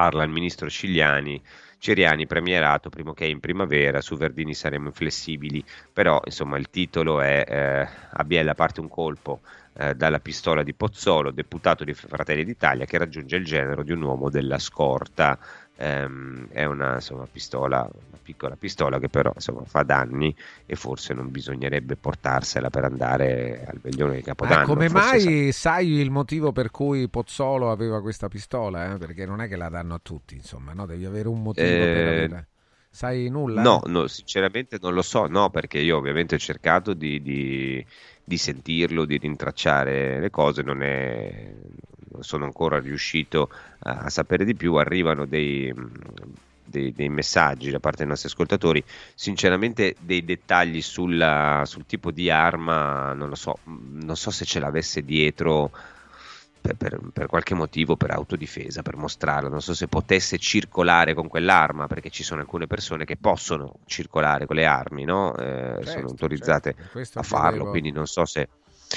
parla 0.00 0.22
il 0.22 0.30
ministro 0.30 0.70
Cigliani 0.70 1.42
Ceriani 1.76 2.26
premierato, 2.26 2.88
primo 2.88 3.12
che 3.12 3.26
in 3.26 3.38
primavera, 3.38 4.00
su 4.00 4.16
Verdini 4.16 4.54
saremo 4.54 4.88
inflessibili, 4.88 5.62
però 5.92 6.20
insomma 6.24 6.56
il 6.56 6.70
titolo 6.70 7.20
è 7.20 7.44
eh, 7.46 7.88
A 8.10 8.24
Biella 8.24 8.54
parte 8.54 8.80
un 8.80 8.88
colpo 8.88 9.40
eh, 9.74 9.94
dalla 9.94 10.20
pistola 10.20 10.62
di 10.62 10.74
Pozzolo, 10.74 11.30
deputato 11.30 11.84
di 11.84 11.92
Fratelli 11.92 12.44
d'Italia, 12.44 12.86
che 12.86 12.98
raggiunge 12.98 13.36
il 13.36 13.44
genero 13.44 13.82
di 13.82 13.92
un 13.92 14.02
uomo 14.02 14.30
della 14.30 14.58
scorta. 14.58 15.38
Ehm, 15.82 16.48
è 16.50 16.66
una 16.66 16.96
insomma, 16.96 17.26
pistola, 17.30 17.88
una 17.90 18.18
piccola 18.22 18.54
pistola 18.54 18.98
che 18.98 19.08
però 19.08 19.32
insomma, 19.34 19.64
fa 19.64 19.82
danni 19.82 20.34
e 20.66 20.76
forse 20.76 21.14
non 21.14 21.30
bisognerebbe 21.30 21.96
portarsela 21.96 22.68
per 22.68 22.84
andare 22.84 23.64
al 23.66 23.78
veglione 23.80 24.16
di 24.16 24.22
Capodanno. 24.22 24.62
Ah, 24.64 24.66
come 24.66 24.90
mai 24.90 25.50
sa... 25.50 25.70
sai 25.70 25.92
il 25.92 26.10
motivo 26.10 26.52
per 26.52 26.70
cui 26.70 27.08
Pozzolo 27.08 27.70
aveva 27.70 28.02
questa 28.02 28.28
pistola? 28.28 28.92
Eh? 28.92 28.98
Perché 28.98 29.24
non 29.24 29.40
è 29.40 29.48
che 29.48 29.56
la 29.56 29.70
danno 29.70 29.94
a 29.94 30.00
tutti, 30.02 30.34
insomma, 30.34 30.74
no? 30.74 30.84
devi 30.84 31.06
avere 31.06 31.28
un 31.28 31.42
motivo 31.42 31.66
eh... 31.66 31.70
per 31.70 32.06
avere. 32.06 32.48
Sai 32.92 33.28
nulla? 33.30 33.62
No, 33.62 33.80
no, 33.86 34.08
sinceramente 34.08 34.76
non 34.82 34.94
lo 34.94 35.02
so, 35.02 35.28
no, 35.28 35.48
perché 35.48 35.78
io 35.78 35.96
ovviamente 35.96 36.34
ho 36.34 36.38
cercato 36.38 36.92
di, 36.92 37.22
di, 37.22 37.86
di 38.30 38.36
sentirlo, 38.36 39.04
di 39.06 39.18
rintracciare 39.18 40.20
le 40.20 40.30
cose, 40.30 40.62
non, 40.62 40.84
è, 40.84 41.52
non 42.12 42.22
sono 42.22 42.44
ancora 42.44 42.78
riuscito 42.78 43.50
a, 43.80 44.02
a 44.02 44.08
sapere 44.08 44.44
di 44.44 44.54
più, 44.54 44.76
arrivano 44.76 45.26
dei, 45.26 45.74
dei, 46.64 46.92
dei, 46.92 47.08
messaggi 47.08 47.72
da 47.72 47.80
parte 47.80 47.98
dei 47.98 48.06
nostri 48.06 48.28
ascoltatori, 48.28 48.84
sinceramente 49.16 49.96
dei 49.98 50.24
dettagli 50.24 50.80
sulla, 50.80 51.64
sul 51.66 51.86
tipo 51.86 52.12
di 52.12 52.30
arma, 52.30 53.12
non 53.14 53.30
lo 53.30 53.34
so, 53.34 53.58
non 53.64 54.16
so 54.16 54.30
se 54.30 54.44
ce 54.44 54.60
l'avesse 54.60 55.04
dietro 55.04 55.72
per, 56.60 56.76
per, 56.76 57.00
per, 57.12 57.26
qualche 57.26 57.54
motivo, 57.54 57.96
per 57.96 58.10
autodifesa, 58.10 58.82
per 58.82 58.96
mostrarlo. 58.96 59.48
Non 59.48 59.62
so 59.62 59.74
se 59.74 59.88
potesse 59.88 60.38
circolare 60.38 61.14
con 61.14 61.28
quell'arma, 61.28 61.86
perché 61.86 62.10
ci 62.10 62.22
sono 62.22 62.40
alcune 62.40 62.66
persone 62.66 63.04
che 63.04 63.16
possono 63.16 63.76
circolare 63.86 64.46
con 64.46 64.56
le 64.56 64.66
armi, 64.66 65.04
no? 65.04 65.34
eh, 65.36 65.74
certo, 65.76 65.90
sono 65.90 66.06
autorizzate 66.06 66.74
certo. 66.92 67.18
a 67.18 67.22
farlo, 67.22 67.50
vedevo... 67.50 67.70
quindi 67.70 67.90
non 67.90 68.06
so 68.06 68.24
se, 68.24 68.48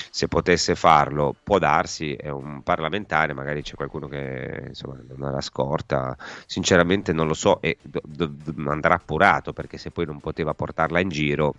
se, 0.10 0.28
potesse 0.28 0.76
farlo. 0.76 1.36
Può 1.42 1.60
darsi, 1.60 2.14
è 2.14 2.30
un 2.30 2.62
parlamentare, 2.64 3.34
magari 3.34 3.62
c'è 3.62 3.76
qualcuno 3.76 4.08
che 4.08 4.66
insomma, 4.68 4.98
non 5.16 5.30
ha 5.30 5.32
la 5.32 5.42
scorta. 5.42 6.16
Sinceramente 6.46 7.14
non 7.14 7.28
lo 7.28 7.34
so 7.34 7.62
e 7.62 7.78
do, 7.82 8.02
do, 8.04 8.70
andrà 8.70 8.96
appurato, 8.96 9.54
perché 9.54 9.78
se 9.78 9.92
poi 9.92 10.06
non 10.06 10.20
poteva 10.20 10.54
portarla 10.54 11.00
in 11.00 11.10
giro 11.10 11.56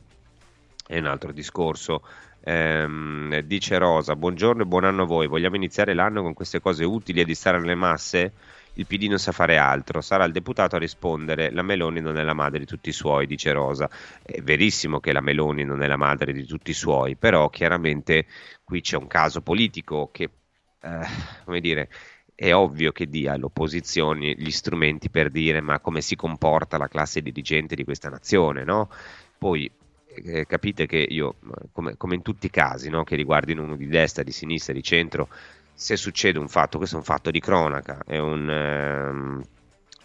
è 0.87 0.99
un 0.99 1.07
altro 1.07 1.33
discorso. 1.33 2.03
Ehm, 2.47 3.41
dice 3.41 3.79
Rosa, 3.79 4.17
buongiorno 4.17 4.63
e 4.63 4.67
buon 4.67 4.85
anno 4.85 5.05
a 5.05 5.07
voi. 5.07 5.27
Vogliamo 5.27 5.57
iniziare 5.57 5.95
l'anno 5.95 6.23
con 6.23 6.35
queste 6.35 6.61
cose 6.61 6.85
utili 6.85 7.21
e 7.21 7.25
distare 7.25 7.59
le 7.61 7.75
masse? 7.75 8.33
Il 8.75 8.87
PD 8.87 9.05
non 9.05 9.19
sa 9.19 9.33
fare 9.33 9.57
altro, 9.57 10.01
sarà 10.03 10.25
il 10.25 10.33
deputato 10.33 10.77
a 10.77 10.79
rispondere. 10.79 11.51
La 11.51 11.63
Meloni 11.63 12.01
non 12.01 12.19
è 12.19 12.23
la 12.23 12.35
madre 12.35 12.59
di 12.59 12.67
tutti 12.67 12.91
i 12.91 12.93
suoi, 12.93 13.27
dice 13.27 13.53
Rosa. 13.53 13.89
È 14.23 14.43
verissimo 14.43 15.01
che 15.01 15.13
la 15.13 15.23
Meloni 15.23 15.65
non 15.65 15.83
è 15.83 15.87
la 15.87 15.97
madre 15.97 16.33
di 16.33 16.45
tutti 16.45 16.71
i 16.71 16.75
suoi, 16.75 17.17
però 17.17 17.49
chiaramente 17.49 18.27
qui 18.63 18.81
c'è 18.83 18.97
un 18.97 19.07
caso 19.07 19.41
politico 19.41 20.11
che, 20.13 20.29
eh, 20.81 21.01
come 21.45 21.61
dire, 21.61 21.89
è 22.35 22.53
ovvio 22.53 22.93
che 22.93 23.09
dia 23.09 23.33
all'opposizione 23.33 24.35
gli 24.37 24.51
strumenti 24.51 25.09
per 25.09 25.31
dire 25.31 25.61
ma 25.61 25.79
come 25.79 26.01
si 26.01 26.17
comporta 26.17 26.77
la 26.79 26.89
classe 26.89 27.23
dirigente 27.23 27.75
di 27.75 27.85
questa 27.85 28.11
nazione, 28.11 28.65
no? 28.65 28.91
Poi 29.39 29.71
eh, 30.15 30.47
capite 30.47 30.87
che 30.87 30.97
io, 30.97 31.37
come, 31.73 31.97
come, 31.97 32.15
in 32.15 32.23
tutti 32.23 32.47
i 32.47 32.51
casi 32.51 32.89
no, 32.91 33.05
che 33.05 33.17
riguardino 33.17 33.63
uno 33.63 33.77
di 33.77 33.87
destra, 33.87 34.23
di 34.23 34.33
sinistra, 34.33 34.73
di 34.73 34.83
centro, 34.83 35.29
se 35.75 35.97
succede 35.97 36.39
un 36.39 36.49
fatto, 36.49 36.79
questo 36.79 36.97
è 36.97 36.99
un 36.99 37.05
fatto 37.05 37.31
di 37.31 37.41
cronaca, 37.41 38.03
è 38.07 38.19
un, 38.19 38.49
ehm, 38.49 39.43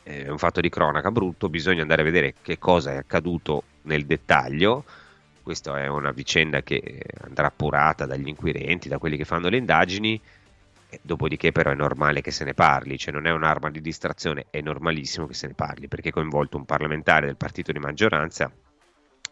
è 0.04 0.28
un 0.28 0.38
fatto 0.38 0.62
di 0.62 0.70
cronaca 0.70 1.12
brutto, 1.12 1.50
bisogna 1.50 1.82
andare 1.82 2.01
a 2.01 2.06
vedere 2.06 2.34
che 2.42 2.58
cosa 2.58 2.94
è 2.94 2.98
accaduto 2.98 3.63
nel 3.84 4.06
dettaglio. 4.06 4.84
Questa 5.44 5.80
è 5.80 5.88
una 5.88 6.12
vicenda 6.12 6.62
che 6.62 7.01
andrà 7.22 7.48
appurata 7.48 8.06
dagli 8.06 8.28
inquirenti, 8.28 8.89
da 8.89 8.98
quelli 8.98 9.18
che 9.18 9.25
fanno 9.25 9.50
le 9.50 9.58
indagini. 9.58 10.20
Dopodiché, 11.01 11.51
però, 11.51 11.72
è 11.72 11.75
normale 11.75 12.22
che 12.22 12.32
se 12.32 12.44
ne 12.46 12.56
parli, 12.56 12.98
cioè 12.98 13.13
non 13.13 13.28
è 13.28 13.32
un'arma 13.32 13.70
di 13.70 13.80
distrazione, 13.80 14.48
è 14.50 14.62
normalissimo 14.62 15.28
che 15.28 15.36
se 15.36 15.48
ne 15.48 15.54
parli 15.54 15.88
perché 15.88 16.10
è 16.10 16.12
coinvolto 16.12 16.58
un 16.58 16.66
parlamentare 16.66 17.28
del 17.28 17.38
partito 17.38 17.72
di 17.72 17.80
maggioranza 17.80 18.51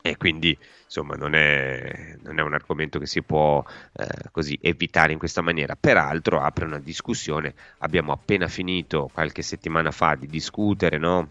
e 0.09 0.17
quindi 0.17 0.57
insomma 0.85 1.15
non 1.15 1.35
è, 1.35 2.15
non 2.23 2.39
è, 2.39 2.41
un 2.41 2.53
argomento 2.53 2.99
che 2.99 3.05
si 3.05 3.21
può 3.21 3.63
eh, 3.93 4.07
così 4.31 4.57
evitare 4.61 5.11
in 5.13 5.19
questa 5.19 5.41
maniera. 5.41 5.75
Peraltro 5.75 6.39
apre 6.39 6.65
una 6.65 6.79
discussione, 6.79 7.53
abbiamo 7.79 8.11
appena 8.11 8.47
finito 8.47 9.09
qualche 9.13 9.41
settimana 9.41 9.91
fa 9.91 10.15
di 10.15 10.27
discutere 10.27 10.97
no? 10.97 11.29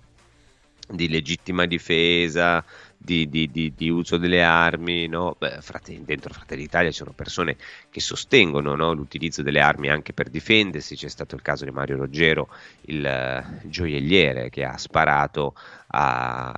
di 0.88 1.09
legittima 1.09 1.66
difesa, 1.66 2.64
di, 3.07 3.29
di, 3.29 3.49
di, 3.53 3.73
di, 3.77 3.89
uso 3.89 4.17
delle 4.17 4.43
armi, 4.43 5.07
no? 5.07 5.37
Beh, 5.39 5.61
frate, 5.61 6.05
dentro 6.05 6.35
Fratelli 6.35 6.63
d'Italia 6.63 6.91
ci 6.91 6.97
sono 6.97 7.13
persone 7.13 7.57
che 7.89 8.01
sostengono 8.01 8.75
no? 8.75 8.93
l'utilizzo 8.93 9.43
delle 9.43 9.61
armi 9.61 9.89
anche 9.89 10.13
per 10.13 10.29
difendersi, 10.29 10.97
c'è 10.97 11.09
stato 11.09 11.37
il 11.37 11.43
caso 11.43 11.65
di 11.65 11.71
Mario 11.71 11.99
Roggero, 11.99 12.49
il, 12.87 13.05
uh, 13.05 13.69
gioielliere 13.69 14.51
che 14.51 14.65
ha 14.65 14.77
sparato 14.77 15.55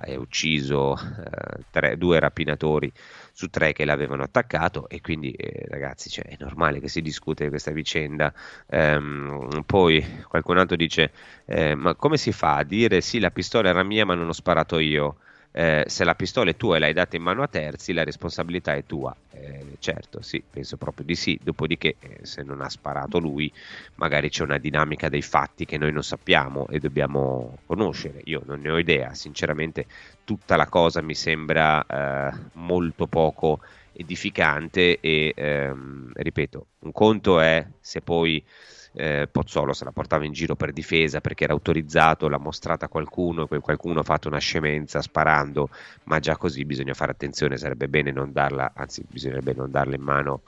e 0.03 0.17
ucciso 0.17 0.93
uh, 0.99 1.61
tre, 1.69 1.97
due 1.97 2.19
rapinatori 2.19 2.91
su 3.31 3.47
tre 3.49 3.71
che 3.71 3.85
l'avevano 3.85 4.23
attaccato 4.23 4.89
e 4.89 4.99
quindi 4.99 5.31
eh, 5.31 5.65
ragazzi 5.69 6.09
cioè, 6.09 6.25
è 6.25 6.35
normale 6.39 6.81
che 6.81 6.89
si 6.89 7.01
discute 7.01 7.43
di 7.43 7.49
questa 7.49 7.71
vicenda 7.71 8.33
ehm, 8.67 9.63
poi 9.65 10.23
qualcun 10.27 10.57
altro 10.57 10.75
dice 10.75 11.11
eh, 11.45 11.73
ma 11.73 11.95
come 11.95 12.17
si 12.17 12.33
fa 12.33 12.57
a 12.57 12.63
dire 12.63 12.99
sì 12.99 13.19
la 13.19 13.31
pistola 13.31 13.69
era 13.69 13.83
mia 13.83 14.05
ma 14.05 14.13
non 14.13 14.27
ho 14.27 14.33
sparato 14.33 14.77
io 14.79 15.19
eh, 15.51 15.83
se 15.87 16.03
la 16.03 16.15
pistola 16.15 16.51
è 16.51 16.55
tua 16.55 16.75
e 16.75 16.79
l'hai 16.79 16.93
data 16.93 17.15
in 17.15 17.23
mano 17.23 17.41
a 17.43 17.47
terzi, 17.47 17.93
la 17.93 18.03
responsabilità 18.03 18.75
è 18.75 18.85
tua. 18.85 19.15
Eh, 19.31 19.75
certo, 19.79 20.21
sì, 20.21 20.43
penso 20.49 20.77
proprio 20.77 21.05
di 21.05 21.15
sì. 21.15 21.39
Dopodiché, 21.41 21.97
eh, 21.99 22.19
se 22.23 22.43
non 22.43 22.61
ha 22.61 22.69
sparato 22.69 23.19
lui, 23.19 23.51
magari 23.95 24.29
c'è 24.29 24.43
una 24.43 24.57
dinamica 24.57 25.09
dei 25.09 25.21
fatti 25.21 25.65
che 25.65 25.77
noi 25.77 25.91
non 25.91 26.03
sappiamo 26.03 26.67
e 26.67 26.79
dobbiamo 26.79 27.61
conoscere. 27.65 28.21
Io 28.25 28.41
non 28.45 28.61
ne 28.61 28.69
ho 28.71 28.77
idea, 28.77 29.13
sinceramente, 29.13 29.87
tutta 30.23 30.55
la 30.55 30.67
cosa 30.67 31.01
mi 31.01 31.15
sembra 31.15 31.85
eh, 31.85 32.49
molto 32.53 33.07
poco 33.07 33.59
edificante 33.91 34.99
e 34.99 35.33
ehm, 35.35 36.11
ripeto, 36.13 36.67
un 36.79 36.91
conto 36.91 37.39
è 37.39 37.67
se 37.79 38.01
poi 38.01 38.43
eh, 38.93 39.27
Pozzolo 39.31 39.73
se 39.73 39.83
la 39.83 39.91
portava 39.91 40.25
in 40.25 40.31
giro 40.31 40.55
per 40.55 40.71
difesa 40.71 41.21
perché 41.21 41.43
era 41.43 41.53
autorizzato, 41.53 42.27
l'ha 42.27 42.37
mostrata 42.37 42.85
a 42.85 42.89
qualcuno 42.89 43.47
quel 43.47 43.61
qualcuno 43.61 43.99
ha 43.99 44.03
fatto 44.03 44.27
una 44.27 44.39
scemenza 44.39 45.01
sparando, 45.01 45.69
ma 46.05 46.19
già 46.19 46.37
così 46.37 46.65
bisogna 46.65 46.93
fare 46.93 47.11
attenzione, 47.11 47.57
sarebbe 47.57 47.87
bene 47.87 48.11
non 48.11 48.31
darla, 48.31 48.71
anzi 48.75 49.03
bisognerebbe 49.07 49.53
non 49.53 49.71
darla 49.71 49.95
in 49.95 50.01
mano 50.01 50.41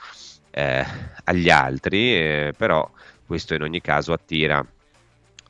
eh, 0.52 0.86
agli 1.24 1.50
altri, 1.50 2.16
eh, 2.16 2.54
però 2.56 2.90
questo 3.26 3.54
in 3.54 3.62
ogni 3.62 3.82
caso 3.82 4.14
attira 4.14 4.66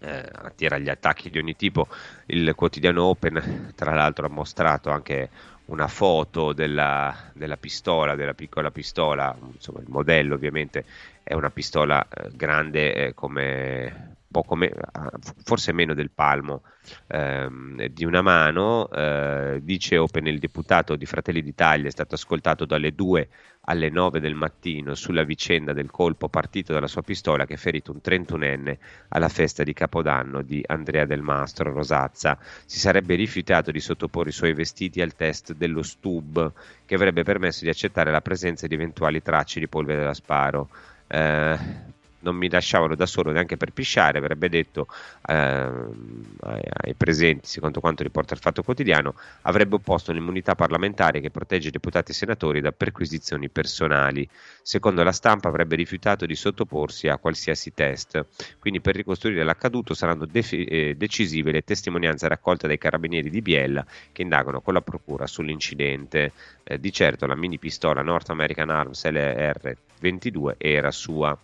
eh, 0.04 0.26
attira 0.34 0.78
gli 0.78 0.90
attacchi 0.90 1.30
di 1.30 1.38
ogni 1.38 1.56
tipo. 1.56 1.88
Il 2.26 2.54
quotidiano 2.56 3.04
Open, 3.04 3.72
tra 3.76 3.94
l'altro, 3.94 4.26
ha 4.26 4.30
mostrato 4.30 4.90
anche 4.90 5.30
una 5.72 5.88
foto 5.88 6.52
della, 6.52 7.32
della 7.34 7.56
pistola, 7.56 8.16
della 8.16 8.34
piccola 8.34 8.72
pistola, 8.72 9.36
insomma 9.54 9.80
il 9.80 9.88
modello 9.88 10.36
ovviamente 10.36 10.84
è 11.24 11.34
una 11.34 11.50
pistola 11.50 12.06
eh, 12.08 12.30
grande 12.34 12.94
eh, 12.94 13.14
come 13.14 14.11
poco 14.32 14.56
me- 14.56 14.74
ah, 14.94 15.12
forse 15.44 15.74
meno 15.74 15.94
del 15.94 16.10
palmo 16.10 16.64
ehm, 17.08 17.86
di 17.88 18.06
una 18.06 18.22
mano. 18.22 18.90
Eh, 18.90 19.60
dice 19.62 19.98
Open 19.98 20.28
il 20.28 20.40
deputato 20.40 20.96
di 20.96 21.06
Fratelli 21.06 21.44
d'Italia 21.44 21.88
è 21.88 21.92
stato 21.92 22.16
ascoltato 22.16 22.66
dalle 22.66 22.94
2 22.96 23.30
alle 23.66 23.90
9 23.90 24.20
del 24.20 24.34
mattino 24.34 24.96
sulla 24.96 25.24
vicenda 25.24 25.72
del 25.72 25.92
colpo 25.92 26.30
partito 26.30 26.74
dalla 26.74 26.88
sua 26.88 27.04
pistola 27.04 27.46
che 27.46 27.54
ha 27.54 27.58
ferito 27.58 27.92
un 27.92 28.00
31enne 28.04 28.78
alla 29.10 29.30
festa 29.30 29.64
di 29.64 29.74
Capodanno 29.74 30.42
di 30.42 30.64
Andrea 30.66 31.06
Del 31.06 31.22
Mastro 31.22 31.72
Rosazza. 31.72 32.40
Si 32.66 32.80
sarebbe 32.80 33.16
rifiutato 33.16 33.70
di 33.70 33.80
sottoporre 33.80 34.30
i 34.30 34.34
suoi 34.34 34.54
vestiti 34.54 35.02
al 35.02 35.16
test 35.16 35.54
dello 35.54 35.84
STUB 35.84 36.54
che 36.86 36.96
avrebbe 36.96 37.24
permesso 37.24 37.64
di 37.64 37.70
accettare 37.70 38.12
la 38.12 38.22
presenza 38.22 38.66
di 38.66 38.74
eventuali 38.74 39.22
tracce 39.22 39.60
di 39.60 39.68
polvere 39.68 40.04
da 40.04 40.14
sparo. 40.14 40.70
Eh, 41.08 42.00
non 42.22 42.36
mi 42.36 42.50
lasciavano 42.50 42.96
da 42.96 43.06
solo 43.06 43.32
neanche 43.32 43.58
per 43.58 43.72
pisciare, 43.72 44.18
avrebbe 44.18 44.50
detto 44.50 44.88
eh, 45.28 45.34
ai, 45.34 46.94
presenti, 46.96 47.48
secondo 47.48 47.80
quanto 47.80 48.04
riporta 48.04 48.34
il 48.34 48.40
Fatto 48.40 48.64
Quotidiano, 48.64 49.16
avrebbe 49.42 49.76
opposto 49.76 50.12
un'immunità 50.12 50.56
parlamentare 50.56 51.20
che 51.20 51.30
protegge 51.30 51.70
deputati 51.70 52.12
e 52.12 52.14
senatori 52.14 52.62
da 52.62 52.72
perquisizioni 52.72 53.50
personali. 53.50 54.28
Secondo 54.62 55.04
la 55.04 55.12
stampa 55.12 55.48
avrebbe 55.48 55.76
rifiutato 55.76 56.26
di 56.26 56.36
sottoporsi 56.36 57.08
a 57.08 57.18
qualsiasi 57.18 57.74
test. 57.74 58.26
Quindi 58.60 58.82
per 58.82 58.96
ricostruire 58.96 59.44
l'accaduto 59.44 59.94
saranno 59.94 60.26
defi- 60.26 60.66
eh, 60.66 60.96
decisive 60.96 61.52
le 61.52 61.64
testimonianze 61.64 62.28
raccolte 62.28 62.68
dai 62.68 62.78
carabinieri 62.78 63.30
di 63.30 63.42
Biella 63.42 63.86
che 64.12 64.22
indagano 64.22 64.62
con 64.62 64.74
la 64.74 64.82
procura 64.82 65.28
sull'incidente. 65.28 66.32
Eh, 66.64 66.80
di 66.80 66.92
certo 66.92 67.26
la 67.26 67.36
mini 67.36 67.58
pistola 67.58 68.02
North 68.02 68.30
American 68.30 68.70
Arms 68.70 69.04
LR22 69.06 70.56
era 70.58 70.92
sua 70.92 71.38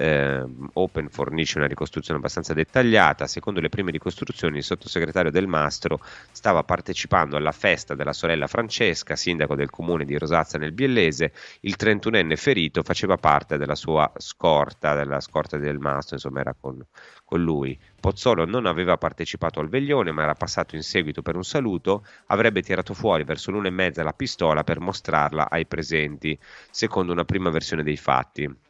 eh, 0.00 0.42
Open 0.72 1.10
fornisce 1.10 1.58
una 1.58 1.66
ricostruzione 1.66 2.18
abbastanza 2.18 2.54
dettagliata. 2.54 3.26
Secondo 3.26 3.60
le 3.60 3.68
prime 3.68 3.90
ricostruzioni, 3.90 4.56
il 4.56 4.64
sottosegretario 4.64 5.30
Del 5.30 5.46
Mastro 5.46 6.00
stava 6.32 6.62
partecipando 6.62 7.36
alla 7.36 7.52
festa 7.52 7.94
della 7.94 8.14
sorella 8.14 8.46
Francesca, 8.46 9.14
sindaco 9.14 9.54
del 9.54 9.68
comune 9.68 10.06
di 10.06 10.16
Rosazza 10.16 10.56
nel 10.56 10.72
Biellese. 10.72 11.32
Il 11.60 11.76
31enne 11.78 12.36
ferito 12.36 12.82
faceva 12.82 13.16
parte 13.18 13.58
della 13.58 13.74
sua 13.74 14.10
scorta, 14.16 14.94
della 14.94 15.20
scorta 15.20 15.58
del 15.58 15.78
Mastro, 15.78 16.14
insomma 16.14 16.40
era 16.40 16.56
con, 16.58 16.82
con 17.22 17.42
lui. 17.42 17.78
Pozzolo 18.00 18.46
non 18.46 18.64
aveva 18.64 18.96
partecipato 18.96 19.60
al 19.60 19.68
veglione, 19.68 20.12
ma 20.12 20.22
era 20.22 20.34
passato 20.34 20.76
in 20.76 20.82
seguito 20.82 21.20
per 21.20 21.36
un 21.36 21.44
saluto, 21.44 22.06
avrebbe 22.28 22.62
tirato 22.62 22.94
fuori 22.94 23.24
verso 23.24 23.50
l'una 23.50 23.68
e 23.68 23.72
mezza 23.72 24.02
la 24.02 24.14
pistola 24.14 24.64
per 24.64 24.80
mostrarla 24.80 25.50
ai 25.50 25.66
presenti, 25.66 26.38
secondo 26.70 27.12
una 27.12 27.26
prima 27.26 27.50
versione 27.50 27.82
dei 27.82 27.98
fatti. 27.98 28.68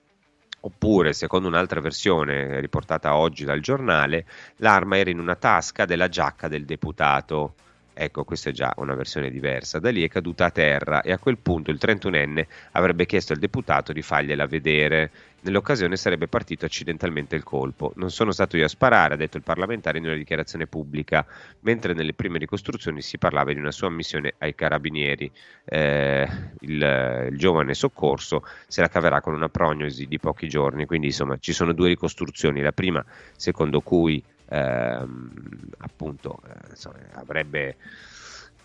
Oppure, 0.62 1.14
secondo 1.14 1.49
un'altra 1.49 1.81
versione 1.81 2.61
riportata 2.61 3.16
oggi 3.16 3.44
dal 3.44 3.61
giornale, 3.61 4.27
l'arma 4.57 4.99
era 4.99 5.09
in 5.09 5.18
una 5.18 5.35
tasca 5.35 5.87
della 5.87 6.09
giacca 6.09 6.49
del 6.49 6.66
deputato. 6.66 7.55
Ecco, 7.94 8.25
questa 8.25 8.51
è 8.51 8.53
già 8.53 8.73
una 8.77 8.94
versione 8.94 9.31
diversa. 9.31 9.79
Da 9.79 9.90
lì 9.90 10.05
è 10.05 10.09
caduta 10.09 10.46
a 10.46 10.51
terra 10.51 11.01
e 11.01 11.12
a 11.12 11.18
quel 11.18 11.38
punto 11.38 11.70
il 11.70 11.79
31enne 11.81 12.46
avrebbe 12.73 13.07
chiesto 13.07 13.33
al 13.33 13.38
deputato 13.38 13.92
di 13.92 14.03
fargliela 14.03 14.46
vedere. 14.46 15.11
Nell'occasione 15.42 15.96
sarebbe 15.96 16.29
partito 16.29 16.66
accidentalmente 16.66 17.35
il 17.35 17.42
colpo. 17.42 17.92
Non 17.96 18.11
sono 18.11 18.31
stato 18.31 18.59
io 18.59 18.66
a 18.66 18.68
sparare, 18.68 19.14
ha 19.14 19.16
detto 19.16 19.38
il 19.38 19.42
parlamentare 19.42 19.96
in 19.96 20.05
una 20.05 20.14
dichiarazione 20.14 20.66
pubblica, 20.66 21.24
mentre 21.61 21.94
nelle 21.94 22.12
prime 22.12 22.38
ricostruzioni 22.38 23.00
si 23.00 23.16
parlava 23.16 23.53
di 23.53 23.59
una 23.59 23.70
sua 23.70 23.88
missione 23.88 24.35
ai 24.38 24.55
carabinieri. 24.55 25.31
Eh, 25.64 26.29
il, 26.61 27.29
il, 27.31 27.38
giovane 27.38 27.72
soccorso 27.72 28.44
se 28.66 28.83
la 28.83 28.88
caverà 28.88 29.22
con 29.22 29.33
una 29.33 29.48
prognosi 29.48 30.07
di 30.07 30.18
pochi 30.18 30.46
giorni, 30.46 30.85
quindi 30.85 31.07
insomma 31.07 31.38
ci 31.38 31.55
sono 31.55 31.72
due 31.72 31.88
ricostruzioni. 31.88 32.61
La 32.61 32.72
prima, 32.72 33.03
secondo 33.35 33.81
cui 33.81 34.22
ehm, 34.46 35.31
appunto 35.79 36.40
eh, 36.46 36.68
insomma, 36.70 36.98
avrebbe, 37.14 37.76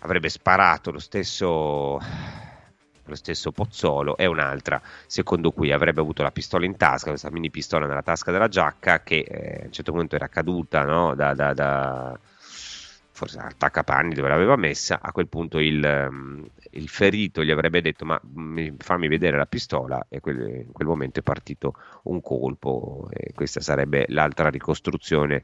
avrebbe 0.00 0.28
sparato 0.28 0.90
lo 0.90 0.98
stesso 0.98 1.98
lo 3.06 3.14
stesso 3.14 3.52
Pozzolo, 3.52 4.16
e 4.16 4.26
un'altra, 4.26 4.80
secondo 5.06 5.52
cui 5.52 5.72
avrebbe 5.72 6.00
avuto 6.00 6.22
la 6.22 6.30
pistola 6.30 6.64
in 6.64 6.76
tasca, 6.76 7.10
questa 7.10 7.30
mini 7.30 7.50
pistola 7.50 7.86
nella 7.86 8.02
tasca 8.02 8.30
della 8.30 8.48
giacca, 8.48 9.02
che 9.02 9.18
eh, 9.18 9.60
a 9.62 9.64
un 9.66 9.72
certo 9.72 9.92
punto 9.92 10.16
era 10.16 10.28
caduta 10.28 10.82
no? 10.84 11.14
da, 11.14 11.34
da, 11.34 11.52
da 11.52 12.18
forse 13.16 13.38
attaccapanni 13.38 14.14
dove 14.14 14.28
l'aveva 14.28 14.56
messa, 14.56 14.98
a 15.00 15.10
quel 15.10 15.26
punto 15.26 15.58
il, 15.58 15.82
um, 15.82 16.46
il 16.72 16.88
ferito 16.88 17.42
gli 17.42 17.50
avrebbe 17.50 17.80
detto 17.80 18.04
ma 18.04 18.20
fammi 18.76 19.08
vedere 19.08 19.38
la 19.38 19.46
pistola 19.46 20.04
e 20.10 20.20
quel, 20.20 20.64
in 20.66 20.72
quel 20.72 20.86
momento 20.86 21.20
è 21.20 21.22
partito 21.22 21.74
un 22.04 22.20
colpo 22.20 23.08
e 23.10 23.32
questa 23.32 23.60
sarebbe 23.60 24.04
l'altra 24.08 24.50
ricostruzione 24.50 25.42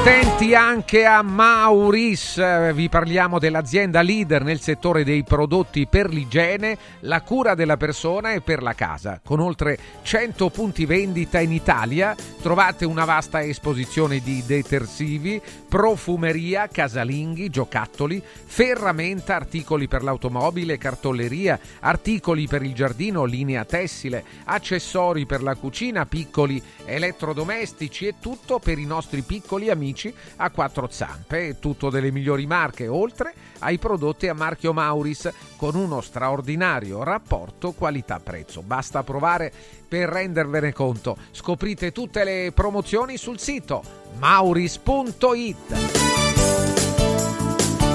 Attenti 0.00 0.54
anche 0.54 1.04
a 1.04 1.20
Mauris, 1.20 2.72
vi 2.72 2.88
parliamo 2.88 3.38
dell'azienda 3.38 4.00
leader 4.00 4.42
nel 4.42 4.58
settore 4.58 5.04
dei 5.04 5.22
prodotti 5.24 5.86
per 5.86 6.08
l'igiene, 6.08 6.78
la 7.00 7.20
cura 7.20 7.54
della 7.54 7.76
persona 7.76 8.32
e 8.32 8.40
per 8.40 8.62
la 8.62 8.72
casa. 8.72 9.20
Con 9.22 9.40
oltre 9.40 9.78
100 10.00 10.48
punti 10.48 10.86
vendita 10.86 11.38
in 11.38 11.52
Italia 11.52 12.16
trovate 12.40 12.86
una 12.86 13.04
vasta 13.04 13.42
esposizione 13.42 14.20
di 14.20 14.42
detersivi, 14.46 15.38
profumeria, 15.68 16.66
casalinghi, 16.68 17.50
giocattoli, 17.50 18.22
ferramenta, 18.24 19.36
articoli 19.36 19.86
per 19.86 20.02
l'automobile, 20.02 20.78
cartoleria, 20.78 21.60
articoli 21.80 22.46
per 22.46 22.62
il 22.62 22.72
giardino, 22.72 23.24
linea 23.24 23.66
tessile, 23.66 24.24
accessori 24.44 25.26
per 25.26 25.42
la 25.42 25.54
cucina, 25.56 26.06
piccoli 26.06 26.62
elettrodomestici 26.86 28.06
e 28.06 28.14
tutto 28.18 28.58
per 28.58 28.78
i 28.78 28.86
nostri 28.86 29.20
piccoli 29.20 29.48
piccoli 29.50 29.70
amici 29.90 30.14
a 30.36 30.50
quattro 30.50 30.88
zampe, 30.90 31.58
tutto 31.58 31.90
delle 31.90 32.12
migliori 32.12 32.46
marche, 32.46 32.86
oltre 32.86 33.34
ai 33.60 33.78
prodotti 33.78 34.28
a 34.28 34.34
marchio 34.34 34.72
Mauris 34.72 35.30
con 35.56 35.74
uno 35.74 36.00
straordinario 36.00 37.02
rapporto 37.02 37.72
qualità-prezzo. 37.72 38.62
Basta 38.62 39.02
provare 39.02 39.52
per 39.86 40.08
rendervene 40.08 40.72
conto. 40.72 41.16
Scoprite 41.32 41.92
tutte 41.92 42.24
le 42.24 42.52
promozioni 42.54 43.16
sul 43.16 43.38
sito 43.38 43.82
mauris.it. 44.18 45.56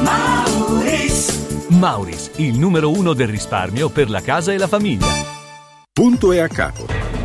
Mauris. 0.01 1.43
Mauris, 1.69 2.31
il 2.36 2.60
numero 2.60 2.91
uno 2.91 3.13
del 3.13 3.27
risparmio 3.27 3.89
per 3.89 4.10
la 4.10 4.21
casa 4.21 4.51
e 4.53 4.58
la 4.58 4.67
famiglia. 4.67 5.08
Punto 5.91 6.31
e 6.31 6.39
a 6.39 6.47
capo. 6.47 7.24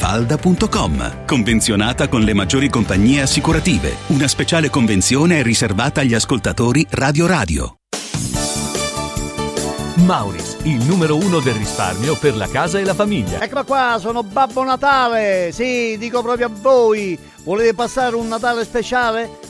falda.com. 0.00 1.26
Convenzionata 1.26 2.08
con 2.08 2.22
le 2.22 2.32
maggiori 2.32 2.70
compagnie 2.70 3.20
assicurative. 3.20 3.96
Una 4.06 4.28
speciale 4.28 4.70
convenzione 4.70 5.40
è 5.40 5.42
riservata 5.42 6.00
agli 6.00 6.14
ascoltatori 6.14 6.86
Radio 6.88 7.26
Radio. 7.26 7.74
Mauris, 10.06 10.56
il 10.62 10.82
numero 10.86 11.16
uno 11.16 11.40
del 11.40 11.52
risparmio 11.52 12.16
per 12.16 12.34
la 12.34 12.48
casa 12.48 12.78
e 12.78 12.84
la 12.84 12.94
famiglia. 12.94 13.42
Eccola 13.42 13.64
qua, 13.64 13.98
sono 14.00 14.22
Babbo 14.22 14.64
Natale. 14.64 15.50
Sì, 15.52 15.98
dico 15.98 16.22
proprio 16.22 16.46
a 16.46 16.50
voi. 16.50 17.18
Volete 17.44 17.74
passare 17.74 18.16
un 18.16 18.26
Natale 18.26 18.64
speciale? 18.64 19.49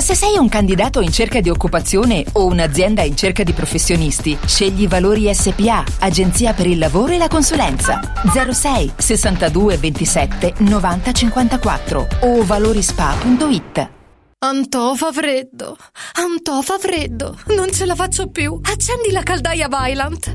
Se 0.00 0.14
sei 0.14 0.38
un 0.38 0.48
candidato 0.48 1.00
in 1.02 1.12
cerca 1.12 1.40
di 1.40 1.50
occupazione 1.50 2.24
o 2.32 2.46
un'azienda 2.46 3.02
in 3.02 3.14
cerca 3.14 3.42
di 3.44 3.52
professionisti, 3.52 4.36
scegli 4.44 4.88
Valori 4.88 5.32
SPA, 5.32 5.84
Agenzia 6.00 6.52
per 6.54 6.66
il 6.66 6.78
lavoro 6.78 7.12
e 7.12 7.18
la 7.18 7.28
consulenza. 7.28 8.00
06 8.32 8.94
62 8.96 9.76
27 9.76 10.54
90 10.58 11.12
54 11.12 12.08
o 12.22 12.42
valorispa.it. 12.44 13.90
Antò 14.38 14.94
fa 14.94 15.12
freddo, 15.12 15.76
Antò 16.14 16.62
fa 16.62 16.78
freddo, 16.78 17.36
non 17.48 17.70
ce 17.70 17.84
la 17.84 17.94
faccio 17.94 18.28
più. 18.28 18.58
Accendi 18.62 19.12
la 19.12 19.22
caldaia 19.22 19.68
Vylant. 19.68 20.30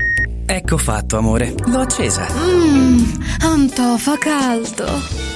Ecco 0.46 0.78
fatto, 0.78 1.18
amore, 1.18 1.52
l'ho 1.64 1.80
accesa. 1.80 2.24
Mmm, 2.32 3.22
Antò 3.40 3.96
fa 3.96 4.16
caldo. 4.16 5.35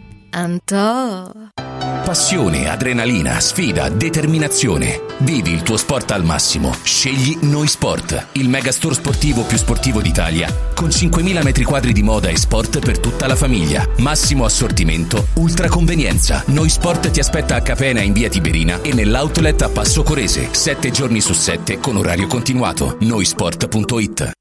Antò. 0.33 1.29
Passione, 2.03 2.69
adrenalina, 2.69 3.39
sfida, 3.39 3.89
determinazione. 3.89 5.01
Vivi 5.19 5.51
il 5.51 5.61
tuo 5.61 5.75
sport 5.75 6.11
al 6.11 6.23
massimo. 6.23 6.73
Scegli 6.83 7.37
Noi 7.41 7.67
Sport, 7.67 8.27
il 8.33 8.47
megastore 8.47 8.95
sportivo 8.95 9.43
più 9.43 9.57
sportivo 9.57 10.01
d'Italia, 10.01 10.71
con 10.73 10.87
5.000 10.87 11.43
metri 11.43 11.63
quadri 11.63 11.91
di 11.91 12.01
moda 12.01 12.29
e 12.29 12.37
sport 12.37 12.79
per 12.79 12.99
tutta 12.99 13.27
la 13.27 13.35
famiglia. 13.35 13.85
Massimo 13.97 14.45
assortimento, 14.45 15.27
ultra 15.35 15.67
convenienza. 15.67 16.43
Noi 16.47 16.69
Sport 16.69 17.11
ti 17.11 17.19
aspetta 17.19 17.55
a 17.55 17.61
Capena 17.61 18.01
in 18.01 18.13
via 18.13 18.29
Tiberina 18.29 18.81
e 18.81 18.93
nell'outlet 18.93 19.61
a 19.61 19.69
Passo 19.69 20.01
Corese, 20.01 20.49
7 20.51 20.91
giorni 20.91 21.19
su 21.19 21.33
7 21.33 21.79
con 21.79 21.97
orario 21.97 22.27
continuato. 22.27 22.97
Noisport.it. 23.01 24.31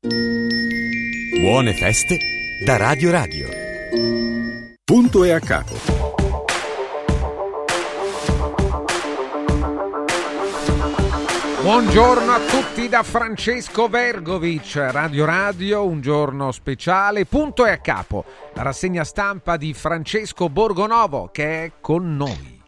Buone 1.40 1.74
feste 1.74 2.16
da 2.64 2.76
Radio 2.76 3.10
Radio. 3.10 3.59
Punto 4.90 5.22
e 5.22 5.30
a 5.30 5.38
capo. 5.38 5.74
Buongiorno 11.62 12.32
a 12.32 12.40
tutti 12.40 12.88
da 12.88 13.04
Francesco 13.04 13.86
Vergovic, 13.86 14.74
Radio 14.90 15.26
Radio, 15.26 15.86
un 15.86 16.00
giorno 16.00 16.50
speciale, 16.50 17.24
punto 17.24 17.66
e 17.66 17.70
a 17.70 17.78
capo, 17.78 18.24
la 18.54 18.62
rassegna 18.62 19.04
stampa 19.04 19.56
di 19.56 19.72
Francesco 19.74 20.48
Borgonovo 20.48 21.28
che 21.30 21.64
è 21.66 21.72
con 21.80 22.16
noi. 22.16 22.59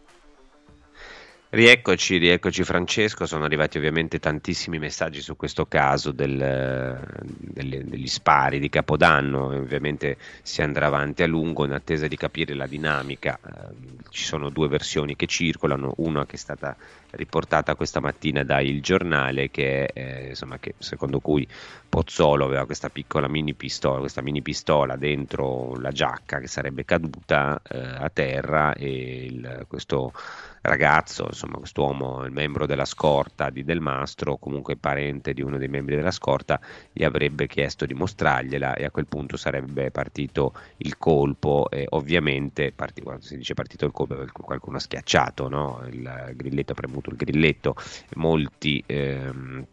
Rieccoci, 1.55 2.17
rieccoci 2.17 2.65
Francesco, 2.65 3.27
sono 3.27 3.45
arrivati 3.45 3.77
ovviamente 3.77 4.19
tantissimi 4.19 4.79
messaggi 4.79 5.21
su 5.21 5.37
questo 5.37 5.67
caso 5.67 6.11
del, 6.11 6.99
delle, 7.21 7.85
degli 7.85 8.07
spari 8.07 8.59
di 8.59 8.71
Capodanno. 8.71 9.49
Ovviamente 9.49 10.17
si 10.41 10.63
andrà 10.63 10.87
avanti 10.87 11.23
a 11.23 11.27
lungo 11.27 11.67
in 11.67 11.73
attesa 11.73 12.07
di 12.07 12.17
capire 12.17 12.55
la 12.55 12.67
dinamica. 12.67 13.39
Eh, 13.45 13.75
ci 14.09 14.25
sono 14.25 14.49
due 14.49 14.67
versioni 14.69 15.15
che 15.15 15.27
circolano, 15.27 15.93
una 15.99 16.25
che 16.25 16.37
è 16.37 16.39
stata 16.39 16.75
riportata 17.11 17.75
questa 17.75 18.01
mattina 18.01 18.43
da 18.45 18.63
Il 18.63 18.81
Giornale 18.81 19.51
che, 19.51 19.91
eh, 19.93 20.29
insomma, 20.29 20.59
che 20.59 20.73
secondo 20.79 21.21
cui 21.21 21.47
Pozzolo 21.87 22.47
aveva 22.47 22.65
questa 22.65 22.89
piccola 22.89 23.29
mini 23.29 23.53
pistola, 23.53 23.99
questa 23.99 24.23
mini 24.23 24.41
pistola 24.41 24.97
dentro 24.97 25.77
la 25.79 25.91
giacca 25.91 26.39
che 26.39 26.47
sarebbe 26.47 26.87
caduta 26.87 27.61
eh, 27.69 27.79
a 27.79 28.09
terra 28.09 28.73
e 28.73 29.25
il, 29.27 29.67
questo 29.69 30.15
ragazzo, 30.63 31.27
insomma 31.27 31.59
quest'uomo, 31.59 32.25
il 32.25 32.33
membro 32.33 32.67
della 32.67 32.85
scorta 32.85 33.51
di 33.51 33.65
Del 33.65 33.81
Mastro, 33.81 34.37
comunque 34.37 34.77
parente 34.77 35.35
di 35.35 35.43
uno 35.43 35.59
dei 35.59 35.69
membri 35.69 35.97
della 35.97 36.11
scorta, 36.11 36.61
gli 36.93 37.05
avrebbe 37.05 37.47
chiesto 37.47 37.85
di 37.85 37.95
mostrargliela 37.95 38.75
e 38.75 38.85
a 38.85 38.91
quel 38.91 39.07
punto 39.07 39.37
sarebbe 39.37 39.91
partito 39.91 40.55
il 40.79 40.97
colpo 40.99 41.69
e 41.71 41.87
ovviamente 41.91 42.73
parti, 42.73 43.03
quando 43.03 43.23
si 43.23 43.37
dice 43.37 43.55
partito 43.55 43.85
il 43.85 43.93
colpo 43.93 44.25
qualcuno 44.33 44.77
ha 44.77 44.81
schiacciato 44.81 45.49
no? 45.49 45.83
il 45.91 46.33
grilletto, 46.35 46.73
ha 46.73 46.77
premuto 46.77 47.11
il 47.11 47.17
grilletto, 47.17 47.75
molti... 48.15 48.83
Ehm, 48.87 49.67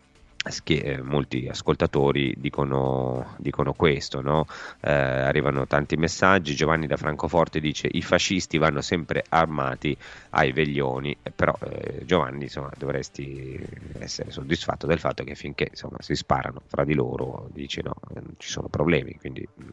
eh, 0.66 1.02
molti 1.02 1.48
ascoltatori 1.50 2.34
dicono, 2.38 3.36
dicono 3.38 3.74
questo, 3.74 4.22
no? 4.22 4.46
eh, 4.80 4.92
arrivano 4.92 5.68
tanti 5.68 5.98
messaggi, 5.98 6.56
Giovanni 6.56 6.88
da 6.88 6.96
Francoforte 6.96 7.60
dice 7.60 7.90
i 7.92 8.02
fascisti 8.02 8.58
vanno 8.58 8.82
sempre 8.82 9.24
armati 9.28 9.96
ai 10.32 10.54
veglioni, 10.54 11.16
eh, 11.22 11.32
però 11.32 11.54
eh, 11.70 12.06
Giovanni 12.06 12.44
insomma, 12.44 12.72
dovresti 12.78 13.60
essere 14.00 14.32
soddisfatto 14.32 14.88
del 14.88 15.00
fatto 15.00 15.24
che 15.26 15.36
finché 15.36 15.68
insomma, 15.72 15.98
si 16.00 16.16
sparano 16.16 16.62
fra 16.68 16.86
di 16.86 16.94
loro 16.94 17.50
dice 17.52 17.82
no, 17.84 17.96
ci 18.38 18.50
sono 18.50 18.70
problemi, 18.70 19.18
quindi 19.20 19.46
mh, 19.54 19.64
mm, 19.64 19.68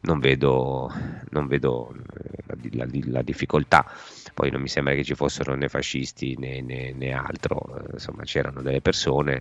non 0.00 0.18
vedo, 0.18 0.92
non 1.30 1.46
vedo 1.46 1.94
eh, 1.94 2.42
la, 2.46 2.84
la, 2.84 2.86
la, 3.04 3.22
difficoltà, 3.22 3.88
poi 4.34 4.50
non 4.50 4.60
mi 4.60 4.68
sembra 4.68 4.94
che 4.94 5.04
ci 5.04 5.14
fossero 5.14 5.54
né 5.54 5.68
fascisti 5.68 6.36
né, 6.36 6.60
né, 6.62 6.92
né 6.92 7.12
altro, 7.12 7.78
eh, 7.78 7.92
insomma 7.94 8.24
c'erano 8.24 8.60
delle 8.60 8.80
persone 8.80 9.40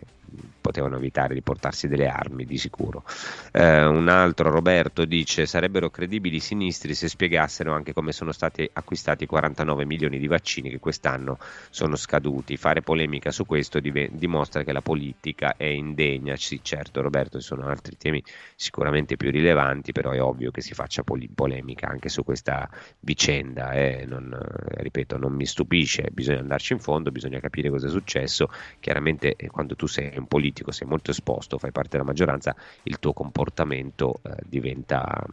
potevano 0.59 0.97
evitare 0.97 1.33
di 1.33 1.41
portarsi 1.41 1.87
delle 1.87 2.07
armi 2.07 2.45
di 2.45 2.57
sicuro. 2.57 3.03
Eh, 3.51 3.85
un 3.85 4.07
altro 4.09 4.49
Roberto 4.49 5.05
dice 5.05 5.45
sarebbero 5.45 5.89
credibili 5.89 6.37
i 6.37 6.39
sinistri 6.39 6.93
se 6.93 7.07
spiegassero 7.07 7.73
anche 7.73 7.93
come 7.93 8.11
sono 8.11 8.31
stati 8.31 8.69
acquistati 8.73 9.25
49 9.25 9.85
milioni 9.85 10.19
di 10.19 10.27
vaccini 10.27 10.69
che 10.69 10.79
quest'anno 10.79 11.37
sono 11.69 11.95
scaduti. 11.95 12.57
Fare 12.57 12.81
polemica 12.81 13.31
su 13.31 13.45
questo 13.45 13.79
div- 13.79 14.09
dimostra 14.11 14.63
che 14.63 14.71
la 14.73 14.81
politica 14.81 15.55
è 15.55 15.65
indegna. 15.65 16.35
Sì, 16.35 16.59
certo 16.61 17.01
Roberto, 17.01 17.39
ci 17.39 17.45
sono 17.45 17.67
altri 17.67 17.97
temi 17.97 18.23
sicuramente 18.55 19.15
più 19.15 19.31
rilevanti, 19.31 19.91
però 19.91 20.11
è 20.11 20.21
ovvio 20.21 20.51
che 20.51 20.61
si 20.61 20.73
faccia 20.73 21.03
pol- 21.03 21.29
polemica 21.33 21.87
anche 21.87 22.09
su 22.09 22.23
questa 22.23 22.69
vicenda. 22.99 23.71
Eh. 23.71 24.05
Non, 24.07 24.31
eh, 24.33 24.81
ripeto, 24.83 25.17
non 25.17 25.33
mi 25.33 25.45
stupisce, 25.45 26.09
bisogna 26.11 26.39
andarci 26.39 26.73
in 26.73 26.79
fondo, 26.79 27.11
bisogna 27.11 27.39
capire 27.39 27.69
cosa 27.69 27.87
è 27.87 27.89
successo. 27.89 28.49
Chiaramente 28.79 29.35
eh, 29.35 29.47
quando 29.47 29.75
tu 29.75 29.87
sei 29.87 30.11
un 30.19 30.27
politico, 30.27 30.71
sei 30.71 30.87
molto 30.87 31.11
esposto, 31.11 31.57
fai 31.57 31.71
parte 31.71 31.91
della 31.91 32.03
maggioranza, 32.03 32.55
il 32.83 32.99
tuo 32.99 33.13
comportamento 33.13 34.19
eh, 34.23 34.35
diventa 34.45 35.25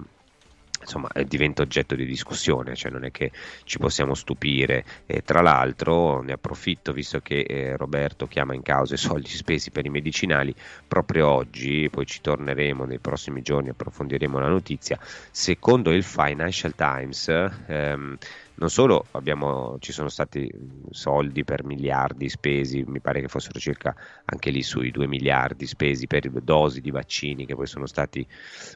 insomma 0.84 1.08
diventa 1.26 1.62
oggetto 1.62 1.94
di 1.94 2.04
discussione, 2.04 2.74
cioè 2.76 2.92
non 2.92 3.04
è 3.04 3.10
che 3.10 3.32
ci 3.64 3.78
possiamo 3.78 4.14
stupire. 4.14 4.84
E 5.06 5.22
tra 5.22 5.40
l'altro 5.40 6.20
ne 6.20 6.32
approfitto, 6.32 6.92
visto 6.92 7.20
che 7.20 7.40
eh, 7.40 7.76
Roberto 7.76 8.26
chiama 8.26 8.54
in 8.54 8.62
causa 8.62 8.94
i 8.94 8.98
soldi 8.98 9.28
spesi 9.28 9.70
per 9.70 9.86
i 9.86 9.90
medicinali, 9.90 10.54
proprio 10.86 11.28
oggi, 11.28 11.88
poi 11.90 12.06
ci 12.06 12.20
torneremo 12.20 12.84
nei 12.84 12.98
prossimi 12.98 13.42
giorni, 13.42 13.70
approfondiremo 13.70 14.38
la 14.38 14.48
notizia, 14.48 14.98
secondo 15.30 15.90
il 15.90 16.02
Financial 16.02 16.74
Times 16.74 17.28
ehm, 17.66 18.16
non 18.56 18.70
solo 18.70 19.06
abbiamo, 19.12 19.76
ci 19.80 19.92
sono 19.92 20.08
stati 20.08 20.50
soldi 20.90 21.42
per 21.44 21.64
miliardi 21.64 22.28
spesi, 22.28 22.84
mi 22.86 23.00
pare 23.00 23.20
che 23.20 23.28
fossero 23.28 23.58
circa 23.58 23.94
anche 24.24 24.50
lì 24.50 24.62
sui 24.62 24.90
2 24.90 25.06
miliardi 25.08 25.66
spesi 25.66 26.06
per 26.06 26.30
dosi 26.30 26.80
di 26.80 26.90
vaccini 26.90 27.46
che 27.46 27.56
poi 27.56 27.66
sono 27.66 27.86
stati 27.86 28.26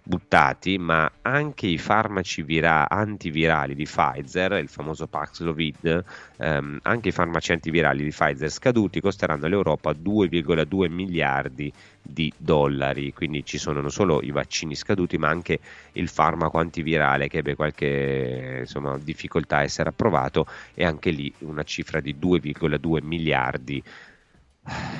buttati, 0.03 0.79
ma 0.79 1.11
anche 1.23 1.67
i 1.67 1.79
farmaci 1.79 2.43
vira- 2.43 2.88
antivirali 2.88 3.75
di 3.75 3.85
Pfizer, 3.85 4.53
il 4.53 4.69
famoso 4.69 5.07
Paxlovid, 5.07 6.05
ehm, 6.38 6.81
anche 6.83 7.09
i 7.09 7.12
farmaci 7.12 7.53
antivirali 7.53 8.03
di 8.03 8.11
Pfizer 8.11 8.51
scaduti 8.51 9.01
costeranno 9.01 9.47
all'Europa 9.47 9.93
2,2 9.93 10.88
miliardi 10.91 11.73
di 12.09 12.33
dollari, 12.37 13.12
quindi 13.12 13.44
ci 13.44 13.59
sono 13.59 13.81
non 13.83 13.90
solo 13.90 14.23
i 14.23 14.31
vaccini 14.31 14.75
scaduti 14.75 15.18
ma 15.18 15.29
anche 15.29 15.61
il 15.92 16.09
farmaco 16.09 16.59
antivirale 16.59 17.29
che 17.29 17.38
ebbe 17.38 17.55
qualche 17.55 18.61
insomma, 18.61 18.97
difficoltà 18.99 19.59
a 19.59 19.62
essere 19.62 19.90
approvato 19.90 20.47
e 20.75 20.85
anche 20.85 21.11
lì 21.11 21.33
una 21.40 21.64
cifra 21.64 22.01
di 22.01 22.16
2,2 22.18 23.05
miliardi 23.05 23.83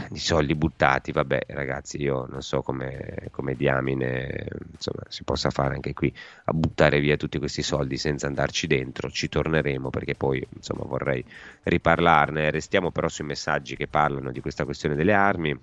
di 0.09 0.19
soldi 0.19 0.55
buttati, 0.55 1.13
vabbè 1.13 1.47
ragazzi 1.49 2.01
io 2.01 2.27
non 2.31 2.43
so 2.43 2.63
come, 2.63 3.29
come 3.31 3.55
diamine 3.55 4.47
insomma, 4.73 5.03
si 5.09 5.25
possa 5.25 5.51
fare 5.51 5.75
anche 5.75 5.93
qui 5.93 6.13
a 6.45 6.53
buttare 6.53 7.01
via 7.01 7.17
tutti 7.17 7.39
questi 7.39 7.63
soldi 7.63 7.97
senza 7.99 8.27
andarci 8.27 8.67
dentro, 8.67 9.11
ci 9.11 9.29
torneremo 9.29 9.91
perché 9.91 10.15
poi 10.15 10.47
insomma 10.57 10.85
vorrei 10.85 11.23
riparlarne, 11.65 12.51
restiamo 12.51 12.91
però 12.91 13.09
sui 13.09 13.27
messaggi 13.27 13.77
che 13.77 13.89
parlano 13.89 14.31
di 14.31 14.41
questa 14.41 14.65
questione 14.65 14.95
delle 14.95 15.13
armi. 15.13 15.59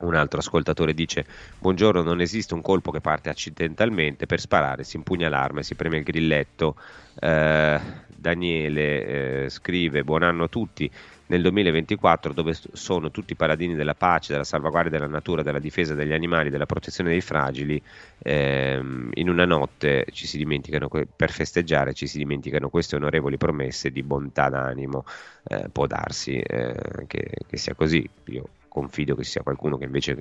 Un 0.00 0.14
altro 0.14 0.40
ascoltatore 0.40 0.92
dice: 0.92 1.24
Buongiorno, 1.58 2.02
non 2.02 2.20
esiste 2.20 2.54
un 2.54 2.60
colpo 2.60 2.90
che 2.90 3.00
parte 3.00 3.30
accidentalmente. 3.30 4.26
Per 4.26 4.40
sparare 4.40 4.84
si 4.84 4.96
impugna 4.96 5.28
l'arma 5.28 5.60
e 5.60 5.62
si 5.62 5.74
preme 5.74 5.98
il 5.98 6.04
grilletto. 6.04 6.76
Eh, 7.18 7.80
Daniele 8.14 9.44
eh, 9.44 9.48
scrive: 9.48 10.04
Buon 10.04 10.22
anno 10.22 10.44
a 10.44 10.48
tutti 10.48 10.90
nel 11.28 11.42
2024 11.42 12.32
dove 12.32 12.54
sono 12.72 13.10
tutti 13.10 13.32
i 13.32 13.36
paladini 13.36 13.74
della 13.74 13.94
pace, 13.94 14.32
della 14.32 14.44
salvaguardia 14.44 14.90
della 14.90 15.10
natura, 15.10 15.42
della 15.42 15.58
difesa 15.58 15.94
degli 15.94 16.12
animali, 16.12 16.50
della 16.50 16.66
protezione 16.66 17.10
dei 17.10 17.20
fragili, 17.20 17.80
ehm, 18.18 19.10
in 19.14 19.28
una 19.28 19.44
notte 19.44 20.06
ci 20.12 20.26
si 20.26 20.36
dimenticano, 20.36 20.88
per 20.88 21.30
festeggiare 21.30 21.94
ci 21.94 22.06
si 22.06 22.18
dimenticano 22.18 22.68
queste 22.68 22.96
onorevoli 22.96 23.38
promesse 23.38 23.90
di 23.90 24.02
bontà 24.02 24.48
d'animo, 24.48 25.04
eh, 25.44 25.68
può 25.70 25.86
darsi 25.86 26.38
eh, 26.38 27.06
che, 27.06 27.30
che 27.46 27.56
sia 27.56 27.74
così, 27.74 28.08
io 28.26 28.48
confido 28.76 29.14
che 29.14 29.24
sia 29.24 29.42
qualcuno 29.42 29.78
che 29.78 29.84
invece 29.84 30.18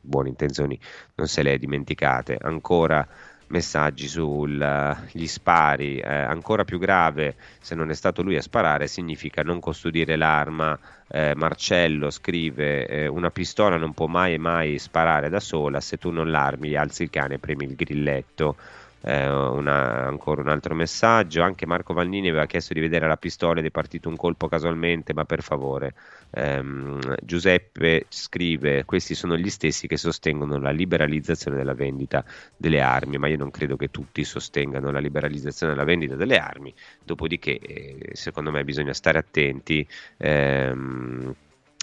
buone 0.00 0.30
intenzioni 0.30 0.78
non 1.16 1.26
se 1.26 1.42
le 1.42 1.52
è 1.52 1.58
dimenticate, 1.58 2.38
ancora 2.40 3.06
messaggi 3.48 4.08
sugli 4.08 5.26
spari, 5.26 5.98
eh, 5.98 6.08
ancora 6.08 6.64
più 6.64 6.78
grave 6.78 7.34
se 7.60 7.74
non 7.74 7.90
è 7.90 7.94
stato 7.94 8.22
lui 8.22 8.36
a 8.36 8.40
sparare 8.40 8.86
significa 8.86 9.42
non 9.42 9.60
custodire 9.60 10.16
l'arma. 10.16 10.78
Eh, 11.12 11.34
Marcello 11.34 12.08
scrive 12.08 12.86
eh, 12.86 13.06
una 13.06 13.30
pistola 13.30 13.76
non 13.76 13.92
può 13.92 14.06
mai 14.06 14.38
mai 14.38 14.78
sparare 14.78 15.28
da 15.28 15.40
sola, 15.40 15.80
se 15.80 15.98
tu 15.98 16.10
non 16.10 16.30
l'armi 16.30 16.74
alzi 16.76 17.02
il 17.02 17.10
cane 17.10 17.34
e 17.34 17.38
premi 17.38 17.64
il 17.64 17.74
grilletto. 17.74 18.56
Eh, 19.02 19.28
una, 19.28 20.06
ancora 20.06 20.42
un 20.42 20.48
altro 20.48 20.74
messaggio. 20.74 21.42
Anche 21.42 21.66
Marco 21.66 21.94
Vannini 21.94 22.28
aveva 22.28 22.46
chiesto 22.46 22.74
di 22.74 22.80
vedere 22.80 23.06
la 23.06 23.16
pistola 23.16 23.60
ed 23.60 23.66
è 23.66 23.70
partito 23.70 24.08
un 24.08 24.16
colpo 24.16 24.48
casualmente, 24.48 25.14
ma 25.14 25.24
per 25.24 25.42
favore. 25.42 25.94
Ehm, 26.30 26.98
Giuseppe 27.22 28.06
scrive: 28.08 28.84
Questi 28.84 29.14
sono 29.14 29.36
gli 29.36 29.50
stessi 29.50 29.86
che 29.86 29.96
sostengono 29.96 30.58
la 30.58 30.70
liberalizzazione 30.70 31.56
della 31.56 31.74
vendita 31.74 32.24
delle 32.56 32.80
armi, 32.80 33.18
ma 33.18 33.28
io 33.28 33.38
non 33.38 33.50
credo 33.50 33.76
che 33.76 33.90
tutti 33.90 34.22
sostengano 34.24 34.90
la 34.90 34.98
liberalizzazione 34.98 35.72
della 35.72 35.84
vendita 35.84 36.14
delle 36.16 36.38
armi. 36.38 36.72
Dopodiché, 37.02 37.58
eh, 37.58 38.10
secondo 38.12 38.50
me, 38.50 38.64
bisogna 38.64 38.92
stare 38.92 39.18
attenti. 39.18 39.86
Ehm, 40.18 41.34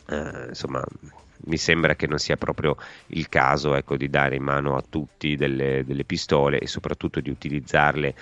eh, 0.10 0.46
insomma 0.50 0.84
mi 1.46 1.58
sembra 1.58 1.96
che 1.96 2.08
non 2.08 2.20
sia 2.20 2.38
proprio 2.38 2.76
il 3.08 3.30
caso 3.30 3.76
ecco, 3.76 3.96
di 3.96 4.10
dare 4.10 4.36
in 4.36 4.44
mano 4.44 4.76
a 4.76 4.84
tutti 4.88 5.36
delle, 5.36 5.84
delle 5.86 6.04
pistole 6.04 6.60
e 6.60 6.68
soprattutto 6.68 7.20
di 7.20 7.30
utilizzarle 7.30 8.16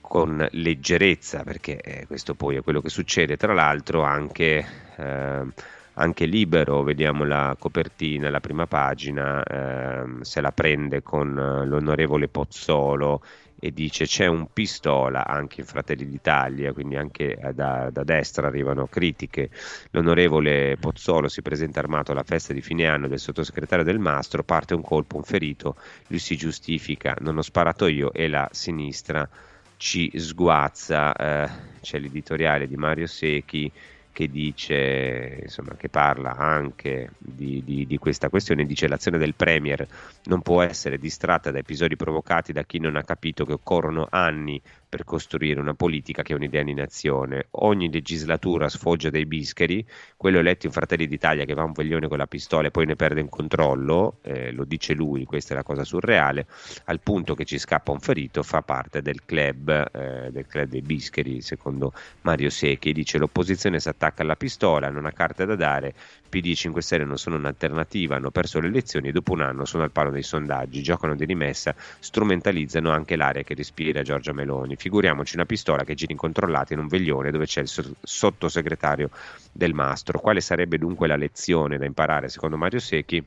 con 0.00 0.46
leggerezza, 0.52 1.42
perché 1.44 1.80
eh, 1.80 2.06
questo 2.06 2.34
poi 2.34 2.56
è 2.56 2.62
quello 2.62 2.80
che 2.80 2.88
succede. 2.88 3.36
Tra 3.36 3.52
l'altro 3.52 4.02
anche, 4.02 4.64
eh, 4.96 5.46
anche 5.92 6.24
Libero, 6.24 6.82
vediamo 6.82 7.24
la 7.24 7.54
copertina, 7.58 8.30
la 8.30 8.40
prima 8.40 8.66
pagina, 8.66 9.42
eh, 9.42 10.04
se 10.22 10.40
la 10.40 10.52
prende 10.52 11.02
con 11.02 11.34
l'onorevole 11.34 12.28
Pozzolo 12.28 13.22
e 13.60 13.72
dice 13.72 14.06
c'è 14.06 14.26
un 14.26 14.52
pistola 14.52 15.26
anche 15.26 15.60
in 15.60 15.66
Fratelli 15.66 16.06
d'Italia, 16.08 16.72
quindi 16.72 16.96
anche 16.96 17.38
da, 17.54 17.90
da, 17.90 18.04
destra 18.04 18.46
arrivano 18.46 18.86
critiche. 18.86 19.50
L'onorevole 19.90 20.76
Pozzolo 20.78 21.28
si 21.28 21.42
presenta 21.42 21.80
armato 21.80 22.12
alla 22.12 22.22
festa 22.22 22.52
di 22.52 22.60
fine 22.60 22.86
anno 22.86 23.08
del 23.08 23.18
sottosegretario 23.18 23.84
del 23.84 23.98
Mastro, 23.98 24.44
parte 24.44 24.74
un 24.74 24.82
colpo, 24.82 25.16
un 25.16 25.24
ferito, 25.24 25.76
lui 26.08 26.18
si 26.18 26.36
giustifica, 26.36 27.16
non 27.20 27.38
ho 27.38 27.42
sparato 27.42 27.86
io 27.86 28.12
e 28.12 28.28
la 28.28 28.48
sinistra 28.52 29.28
ci 29.76 30.10
sguazza. 30.16 31.14
Eh, 31.14 31.48
c'è 31.80 31.98
l'editoriale 31.98 32.66
di 32.68 32.76
Mario 32.76 33.06
Secchi 33.06 33.70
che 34.18 34.28
dice, 34.28 35.38
insomma, 35.42 35.76
che 35.76 35.88
parla 35.88 36.34
anche 36.34 37.10
di, 37.18 37.62
di, 37.64 37.86
di, 37.86 37.98
questa 37.98 38.28
questione, 38.28 38.66
dice 38.66 38.88
l'azione 38.88 39.16
del 39.16 39.36
Premier 39.36 39.86
non 40.24 40.42
può 40.42 40.60
essere 40.60 40.98
distratta 40.98 41.52
da 41.52 41.58
episodi 41.58 41.94
provocati 41.94 42.52
da 42.52 42.64
chi 42.64 42.80
non 42.80 42.96
ha 42.96 43.04
capito 43.04 43.44
che 43.44 43.52
occorrono 43.52 44.08
anni 44.10 44.60
per 44.88 45.04
costruire 45.04 45.60
una 45.60 45.74
politica 45.74 46.22
che 46.22 46.32
è 46.32 46.36
un'idea 46.36 46.62
di 46.62 46.74
nazione. 46.74 47.48
Ogni 47.50 47.90
legislatura 47.90 48.68
sfoggia 48.68 49.10
dei 49.10 49.26
bischeri, 49.26 49.86
quello 50.16 50.38
eletto 50.38 50.66
in 50.66 50.72
Fratelli 50.72 51.06
d'Italia 51.06 51.44
che 51.44 51.54
va 51.54 51.64
un 51.64 51.72
veglione 51.72 52.08
con 52.08 52.18
la 52.18 52.26
pistola 52.26 52.68
e 52.68 52.70
poi 52.70 52.86
ne 52.86 52.96
perde 52.96 53.20
il 53.20 53.28
controllo, 53.28 54.18
eh, 54.22 54.52
lo 54.52 54.64
dice 54.64 54.94
lui, 54.94 55.24
questa 55.24 55.52
è 55.52 55.56
la 55.56 55.62
cosa 55.62 55.84
surreale, 55.84 56.46
al 56.84 57.00
punto 57.00 57.34
che 57.34 57.44
ci 57.44 57.58
scappa 57.58 57.92
un 57.92 58.00
ferito, 58.00 58.42
fa 58.42 58.62
parte 58.62 59.02
del 59.02 59.24
club, 59.24 59.68
eh, 59.68 60.30
del 60.30 60.46
club 60.46 60.68
dei 60.68 60.82
bischeri, 60.82 61.40
secondo 61.40 61.92
Mario 62.22 62.50
Secchi, 62.50 62.92
dice 62.92 63.18
l'opposizione 63.18 63.80
si 63.80 63.88
attacca 63.88 64.22
alla 64.22 64.36
pistola, 64.36 64.90
non 64.90 65.06
ha 65.06 65.12
carte 65.12 65.44
da 65.44 65.54
dare, 65.54 65.94
PD 66.28 66.46
e 66.46 66.54
5 66.54 66.82
Stelle 66.82 67.04
non 67.04 67.18
sono 67.18 67.36
un'alternativa, 67.36 68.16
hanno 68.16 68.30
perso 68.30 68.60
le 68.60 68.68
elezioni 68.68 69.08
e 69.08 69.12
dopo 69.12 69.32
un 69.32 69.40
anno 69.40 69.64
sono 69.64 69.82
al 69.82 69.90
palo 69.90 70.10
dei 70.10 70.22
sondaggi, 70.22 70.82
giocano 70.82 71.14
di 71.14 71.24
rimessa, 71.24 71.74
strumentalizzano 71.98 72.90
anche 72.90 73.16
l'aria 73.16 73.42
che 73.42 73.54
respira 73.54 74.02
Giorgia 74.02 74.32
Meloni. 74.32 74.76
Figuriamoci 74.78 75.34
una 75.34 75.44
pistola 75.44 75.82
che 75.82 75.94
gira 75.94 76.12
incontrollata 76.12 76.72
in 76.72 76.78
un 76.78 76.86
veglione 76.86 77.32
dove 77.32 77.46
c'è 77.46 77.62
il 77.62 77.96
sottosegretario 78.00 79.10
del 79.52 79.74
Mastro. 79.74 80.20
Quale 80.20 80.40
sarebbe 80.40 80.78
dunque 80.78 81.08
la 81.08 81.16
lezione 81.16 81.78
da 81.78 81.84
imparare 81.84 82.28
secondo 82.28 82.56
Mario 82.56 82.78
Secchi? 82.78 83.22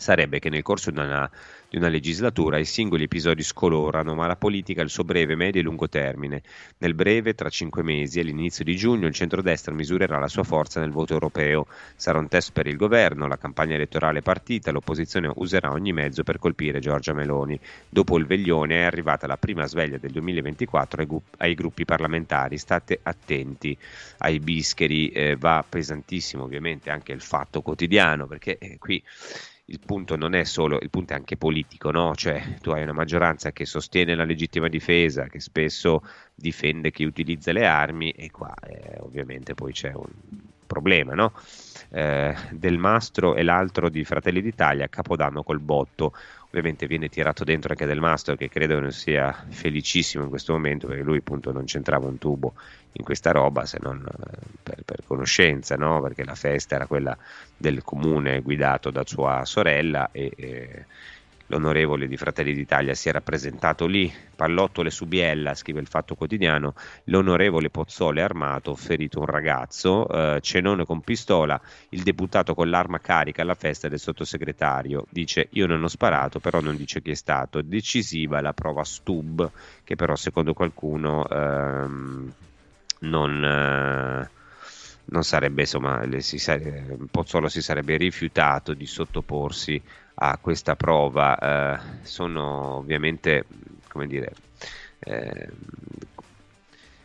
Sarebbe 0.00 0.38
che 0.38 0.48
nel 0.48 0.62
corso 0.62 0.90
di 0.90 0.98
una 0.98 1.30
di 1.70 1.76
una 1.76 1.88
legislatura 1.88 2.58
i 2.58 2.64
singoli 2.64 3.04
episodi 3.04 3.44
scolorano, 3.44 4.16
ma 4.16 4.26
la 4.26 4.34
politica 4.34 4.80
ha 4.80 4.84
il 4.84 4.90
suo 4.90 5.04
breve, 5.04 5.36
medio 5.36 5.60
e 5.60 5.64
lungo 5.64 5.88
termine. 5.88 6.42
Nel 6.78 6.94
breve, 6.94 7.34
tra 7.34 7.48
cinque 7.48 7.84
mesi, 7.84 8.18
all'inizio 8.18 8.64
di 8.64 8.74
giugno, 8.74 9.06
il 9.06 9.14
centrodestra 9.14 9.72
misurerà 9.72 10.18
la 10.18 10.26
sua 10.26 10.42
forza 10.42 10.80
nel 10.80 10.90
voto 10.90 11.12
europeo. 11.12 11.68
Sarà 11.94 12.18
un 12.18 12.26
test 12.26 12.50
per 12.50 12.66
il 12.66 12.76
governo, 12.76 13.28
la 13.28 13.38
campagna 13.38 13.76
elettorale 13.76 14.20
partita, 14.20 14.72
l'opposizione 14.72 15.30
userà 15.36 15.70
ogni 15.70 15.92
mezzo 15.92 16.24
per 16.24 16.40
colpire 16.40 16.80
Giorgia 16.80 17.12
Meloni. 17.12 17.58
Dopo 17.88 18.18
il 18.18 18.26
veglione 18.26 18.80
è 18.80 18.82
arrivata 18.82 19.28
la 19.28 19.36
prima 19.36 19.64
sveglia 19.68 19.98
del 19.98 20.10
2024 20.10 21.02
ai, 21.02 21.06
gu- 21.06 21.22
ai 21.36 21.54
gruppi 21.54 21.84
parlamentari. 21.84 22.58
State 22.58 22.98
attenti 23.00 23.78
ai 24.18 24.40
bischeri, 24.40 25.10
eh, 25.10 25.36
va 25.36 25.64
pesantissimo 25.66 26.42
ovviamente 26.42 26.90
anche 26.90 27.12
il 27.12 27.20
fatto 27.20 27.62
quotidiano, 27.62 28.26
perché 28.26 28.58
eh, 28.58 28.76
qui 28.78 29.00
il 29.70 29.80
punto 29.84 30.16
non 30.16 30.34
è 30.34 30.44
solo, 30.44 30.78
il 30.80 30.90
punto 30.90 31.12
è 31.12 31.16
anche 31.16 31.36
politico, 31.36 31.90
no? 31.90 32.14
Cioè 32.14 32.58
tu 32.60 32.70
hai 32.70 32.82
una 32.82 32.92
maggioranza 32.92 33.52
che 33.52 33.64
sostiene 33.64 34.14
la 34.16 34.24
legittima 34.24 34.68
difesa, 34.68 35.26
che 35.26 35.40
spesso 35.40 36.02
difende 36.34 36.90
chi 36.90 37.04
utilizza 37.04 37.52
le 37.52 37.66
armi 37.66 38.10
e 38.10 38.30
qua 38.30 38.52
eh, 38.62 38.96
ovviamente 39.00 39.54
poi 39.54 39.72
c'è 39.72 39.92
un 39.92 40.08
problema, 40.70 41.14
no? 41.14 41.32
Eh, 41.90 42.34
del 42.52 42.78
Mastro 42.78 43.34
e 43.34 43.42
l'altro 43.42 43.88
di 43.88 44.04
Fratelli 44.04 44.40
d'Italia, 44.40 44.86
Capodanno 44.86 45.42
col 45.42 45.58
botto 45.58 46.12
ovviamente 46.50 46.86
viene 46.86 47.08
tirato 47.08 47.44
dentro 47.44 47.70
anche 47.70 47.86
del 47.86 48.00
Mastro 48.00 48.34
che 48.34 48.48
credo 48.48 48.78
non 48.80 48.90
sia 48.90 49.32
felicissimo 49.48 50.24
in 50.24 50.30
questo 50.30 50.52
momento 50.52 50.88
perché 50.88 51.02
lui 51.02 51.18
appunto 51.18 51.52
non 51.52 51.64
c'entrava 51.64 52.06
un 52.06 52.18
tubo 52.18 52.54
in 52.92 53.04
questa 53.04 53.30
roba 53.30 53.64
se 53.66 53.78
non 53.80 54.04
eh, 54.04 54.36
per, 54.60 54.82
per 54.84 55.02
conoscenza 55.06 55.76
no? 55.76 56.00
perché 56.00 56.24
la 56.24 56.34
festa 56.34 56.74
era 56.74 56.86
quella 56.86 57.16
del 57.56 57.84
comune 57.84 58.40
guidato 58.40 58.90
da 58.90 59.04
sua 59.06 59.44
sorella 59.44 60.08
e, 60.10 60.32
e 60.36 60.86
l'onorevole 61.50 62.06
di 62.06 62.16
Fratelli 62.16 62.54
d'Italia 62.54 62.94
si 62.94 63.08
era 63.08 63.20
presentato 63.20 63.86
lì, 63.86 64.12
pallottole 64.36 64.90
su 64.90 65.06
Biella, 65.06 65.54
scrive 65.54 65.80
il 65.80 65.88
Fatto 65.88 66.14
Quotidiano, 66.14 66.74
l'onorevole 67.04 67.70
Pozzole 67.70 68.22
armato, 68.22 68.74
ferito 68.76 69.18
un 69.18 69.26
ragazzo, 69.26 70.08
eh, 70.08 70.40
cenone 70.40 70.84
con 70.84 71.00
pistola, 71.00 71.60
il 71.90 72.02
deputato 72.02 72.54
con 72.54 72.70
l'arma 72.70 73.00
carica 73.00 73.42
alla 73.42 73.56
festa 73.56 73.88
del 73.88 73.98
sottosegretario, 73.98 75.06
dice 75.10 75.48
io 75.50 75.66
non 75.66 75.82
ho 75.82 75.88
sparato, 75.88 76.38
però 76.38 76.60
non 76.60 76.76
dice 76.76 77.02
chi 77.02 77.10
è 77.10 77.14
stato, 77.14 77.60
decisiva 77.62 78.40
la 78.40 78.52
prova 78.52 78.84
Stub, 78.84 79.50
che 79.82 79.96
però 79.96 80.14
secondo 80.14 80.54
qualcuno 80.54 81.28
ehm, 81.28 82.32
non... 83.00 83.44
Eh, 83.44 84.38
non 85.10 85.24
sarebbe, 85.24 85.62
insomma, 85.62 86.04
si 86.18 86.38
sare- 86.38 86.96
Pozzolo 87.10 87.48
si 87.48 87.60
sarebbe 87.62 87.96
rifiutato 87.96 88.74
di 88.74 88.86
sottoporsi 88.86 89.82
a 90.22 90.38
questa 90.38 90.76
prova 90.76 91.38
eh, 91.38 91.80
sono 92.02 92.76
ovviamente, 92.76 93.46
come 93.88 94.06
dire, 94.06 94.32
eh, 94.98 95.48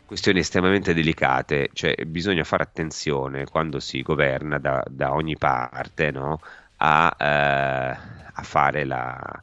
questioni 0.04 0.40
estremamente 0.40 0.92
delicate, 0.92 1.70
cioè 1.72 1.94
bisogna 2.04 2.44
fare 2.44 2.62
attenzione 2.62 3.46
quando 3.46 3.80
si 3.80 4.02
governa 4.02 4.58
da, 4.58 4.82
da 4.86 5.14
ogni 5.14 5.36
parte 5.36 6.10
no? 6.10 6.40
a, 6.76 7.16
eh, 7.18 7.24
a 8.32 8.42
fare 8.42 8.84
la, 8.84 9.42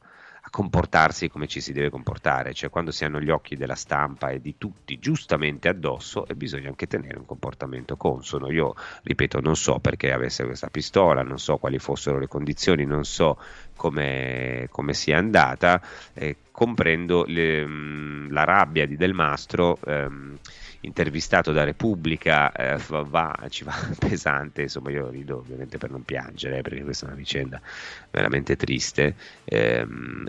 comportarsi 0.54 1.30
come 1.30 1.48
ci 1.48 1.62
si 1.62 1.74
deve 1.74 1.90
comportare, 1.90 2.54
cioè 2.54 2.70
quando 2.70 2.92
si 2.92 3.04
hanno 3.04 3.20
gli 3.20 3.32
occhi 3.32 3.56
della 3.56 3.74
stampa 3.74 4.30
e 4.30 4.40
di 4.40 4.54
tutti 4.60 5.00
giustamente 5.00 5.68
addosso 5.68 6.28
e 6.28 6.36
bisogna 6.36 6.68
anche 6.68 6.86
tenere 6.86 7.18
un 7.18 7.26
comportamento 7.26 7.98
consono. 7.98 8.52
Io 8.52 8.76
ripeto, 9.02 9.40
non 9.40 9.56
so 9.56 9.80
perché 9.80 10.12
avesse 10.12 10.46
questa 10.46 10.68
pistola, 10.70 11.24
non 11.24 11.40
so 11.40 11.58
quali 11.58 11.80
fossero 11.80 12.20
le 12.20 12.28
condizioni, 12.28 12.86
non 12.86 13.04
so 13.04 13.40
come, 13.76 14.68
come 14.70 14.94
sia 14.94 15.18
andata, 15.18 15.82
eh, 16.14 16.38
comprendo 16.52 17.24
le, 17.26 17.66
mh, 17.66 18.32
la 18.32 18.44
rabbia 18.44 18.86
di 18.86 18.96
Del 18.96 19.16
Mastro. 19.16 19.80
Ehm, 19.88 20.38
intervistato 20.86 21.54
da 21.54 21.64
Repubblica 21.64 22.52
eh, 22.52 22.78
va, 23.06 23.46
ci 23.50 23.64
va 23.64 23.74
pesante, 23.98 24.64
insomma 24.64 24.92
io 24.92 25.10
rido 25.10 25.38
ovviamente 25.38 25.78
per 25.78 25.90
non 25.90 26.04
piangere 26.04 26.62
perché 26.62 26.84
questa 26.84 27.06
è 27.06 27.08
una 27.10 27.18
vicenda 27.18 27.62
veramente 28.14 28.56
triste, 28.56 29.16
eh, 29.44 29.86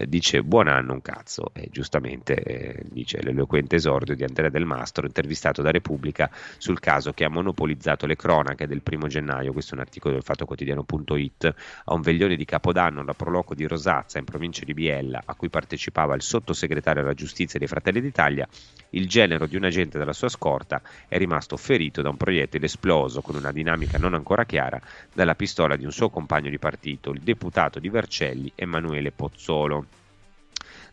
dice 0.06 0.42
buon 0.42 0.68
anno 0.68 0.94
un 0.94 1.02
cazzo. 1.02 1.50
E 1.52 1.68
giustamente 1.70 2.34
eh, 2.34 2.82
dice 2.90 3.20
l'eloquente 3.22 3.76
esordio 3.76 4.16
di 4.16 4.24
Andrea 4.24 4.48
Del 4.48 4.64
Mastro 4.64 5.04
intervistato 5.06 5.60
da 5.60 5.70
Repubblica 5.70 6.30
sul 6.56 6.80
caso 6.80 7.12
che 7.12 7.24
ha 7.24 7.28
monopolizzato 7.28 8.06
le 8.06 8.16
cronache 8.16 8.66
del 8.66 8.80
primo 8.80 9.06
gennaio, 9.06 9.52
questo 9.52 9.72
è 9.72 9.74
un 9.76 9.82
articolo 9.82 10.14
del 10.14 10.22
Fatto 10.22 10.46
Quotidiano.it, 10.46 11.54
a 11.84 11.94
un 11.94 12.00
veglione 12.00 12.36
di 12.36 12.44
Capodanno 12.46 13.02
alla 13.02 13.12
Proloco 13.12 13.54
di 13.54 13.66
Rosazza 13.66 14.18
in 14.18 14.24
provincia 14.24 14.64
di 14.64 14.72
Biella 14.72 15.22
a 15.24 15.34
cui 15.34 15.50
partecipava 15.50 16.14
il 16.14 16.22
sottosegretario 16.22 17.02
alla 17.02 17.12
giustizia 17.12 17.58
dei 17.58 17.68
Fratelli 17.68 18.00
d'Italia, 18.00 18.48
il 18.90 19.06
genero 19.08 19.46
di 19.46 19.56
un 19.56 19.64
agente 19.64 19.98
della 19.98 20.12
sua 20.14 20.28
scorta 20.28 20.80
è 21.06 21.18
rimasto 21.18 21.56
ferito 21.58 22.00
da 22.00 22.08
un 22.08 22.16
proiettile 22.16 22.64
esploso 22.66 23.20
con 23.20 23.34
una 23.36 23.52
dinamica 23.52 23.98
non 23.98 24.14
ancora 24.14 24.44
chiara 24.44 24.80
dalla 25.12 25.34
pistola 25.34 25.76
di 25.76 25.84
un 25.84 25.92
suo 25.92 26.08
compagno 26.08 26.48
di 26.48 26.58
partito, 26.58 27.10
il 27.10 27.20
deputato 27.20 27.73
di 27.78 27.88
Vercelli 27.88 28.50
Emanuele 28.54 29.12
Pozzolo. 29.12 29.86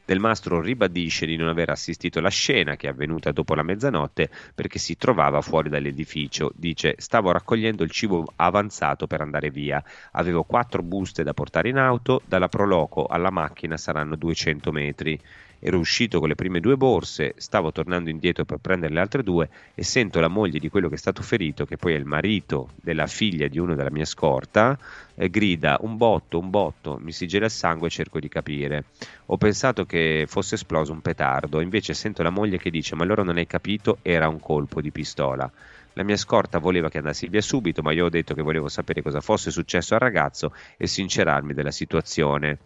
Del 0.03 0.19
Mastro 0.19 0.59
ribadisce 0.59 1.25
di 1.25 1.37
non 1.37 1.47
aver 1.47 1.69
assistito 1.69 2.19
alla 2.19 2.29
scena 2.29 2.75
che 2.75 2.87
è 2.87 2.89
avvenuta 2.89 3.31
dopo 3.31 3.53
la 3.53 3.63
mezzanotte 3.63 4.29
perché 4.53 4.79
si 4.79 4.97
trovava 4.97 5.41
fuori 5.41 5.69
dall'edificio. 5.69 6.51
Dice: 6.55 6.95
Stavo 6.97 7.31
raccogliendo 7.31 7.83
il 7.83 7.91
cibo 7.91 8.25
avanzato 8.35 9.07
per 9.07 9.21
andare 9.21 9.51
via. 9.51 9.81
Avevo 10.11 10.43
quattro 10.43 10.81
buste 10.81 11.23
da 11.23 11.33
portare 11.33 11.69
in 11.69 11.77
auto, 11.77 12.21
dalla 12.25 12.49
Proloco 12.49 13.05
alla 13.05 13.29
macchina 13.29 13.77
saranno 13.77 14.15
200 14.15 14.71
metri. 14.71 15.19
Ero 15.63 15.77
uscito 15.77 16.19
con 16.19 16.27
le 16.27 16.33
prime 16.33 16.59
due 16.59 16.75
borse, 16.75 17.35
stavo 17.37 17.71
tornando 17.71 18.09
indietro 18.09 18.45
per 18.45 18.57
prendere 18.57 18.95
le 18.95 18.99
altre 18.99 19.21
due 19.21 19.47
e 19.75 19.83
sento 19.83 20.19
la 20.19 20.27
moglie 20.27 20.57
di 20.57 20.69
quello 20.69 20.89
che 20.89 20.95
è 20.95 20.97
stato 20.97 21.21
ferito, 21.21 21.65
che 21.65 21.77
poi 21.77 21.93
è 21.93 21.97
il 21.97 22.05
marito 22.05 22.69
della 22.81 23.05
figlia 23.05 23.47
di 23.47 23.59
uno 23.59 23.75
della 23.75 23.91
mia 23.91 24.05
scorta, 24.05 24.75
eh, 25.13 25.29
grida 25.29 25.77
un 25.81 25.97
botto, 25.97 26.39
un 26.39 26.49
botto, 26.49 26.97
mi 26.99 27.11
si 27.11 27.27
gela 27.27 27.45
il 27.45 27.51
sangue 27.51 27.89
e 27.89 27.91
cerco 27.91 28.19
di 28.19 28.27
capire. 28.27 28.85
Ho 29.27 29.37
pensato 29.37 29.85
che 29.85 30.25
fosse 30.27 30.55
esploso 30.55 30.93
un 30.93 31.01
petardo, 31.01 31.61
invece 31.61 31.93
sento 31.93 32.23
la 32.23 32.31
moglie 32.31 32.57
che 32.57 32.71
dice 32.71 32.95
ma 32.95 33.03
allora 33.03 33.21
non 33.21 33.37
hai 33.37 33.45
capito, 33.45 33.99
era 34.01 34.27
un 34.27 34.39
colpo 34.39 34.81
di 34.81 34.89
pistola. 34.89 35.47
La 35.93 36.03
mia 36.03 36.17
scorta 36.17 36.57
voleva 36.57 36.89
che 36.89 36.97
andassi 36.97 37.27
via 37.27 37.41
subito, 37.41 37.83
ma 37.83 37.91
io 37.91 38.05
ho 38.05 38.09
detto 38.09 38.33
che 38.33 38.41
volevo 38.41 38.67
sapere 38.67 39.03
cosa 39.03 39.21
fosse 39.21 39.51
successo 39.51 39.93
al 39.93 39.99
ragazzo 39.99 40.55
e 40.75 40.87
sincerarmi 40.87 41.53
della 41.53 41.69
situazione 41.69 42.57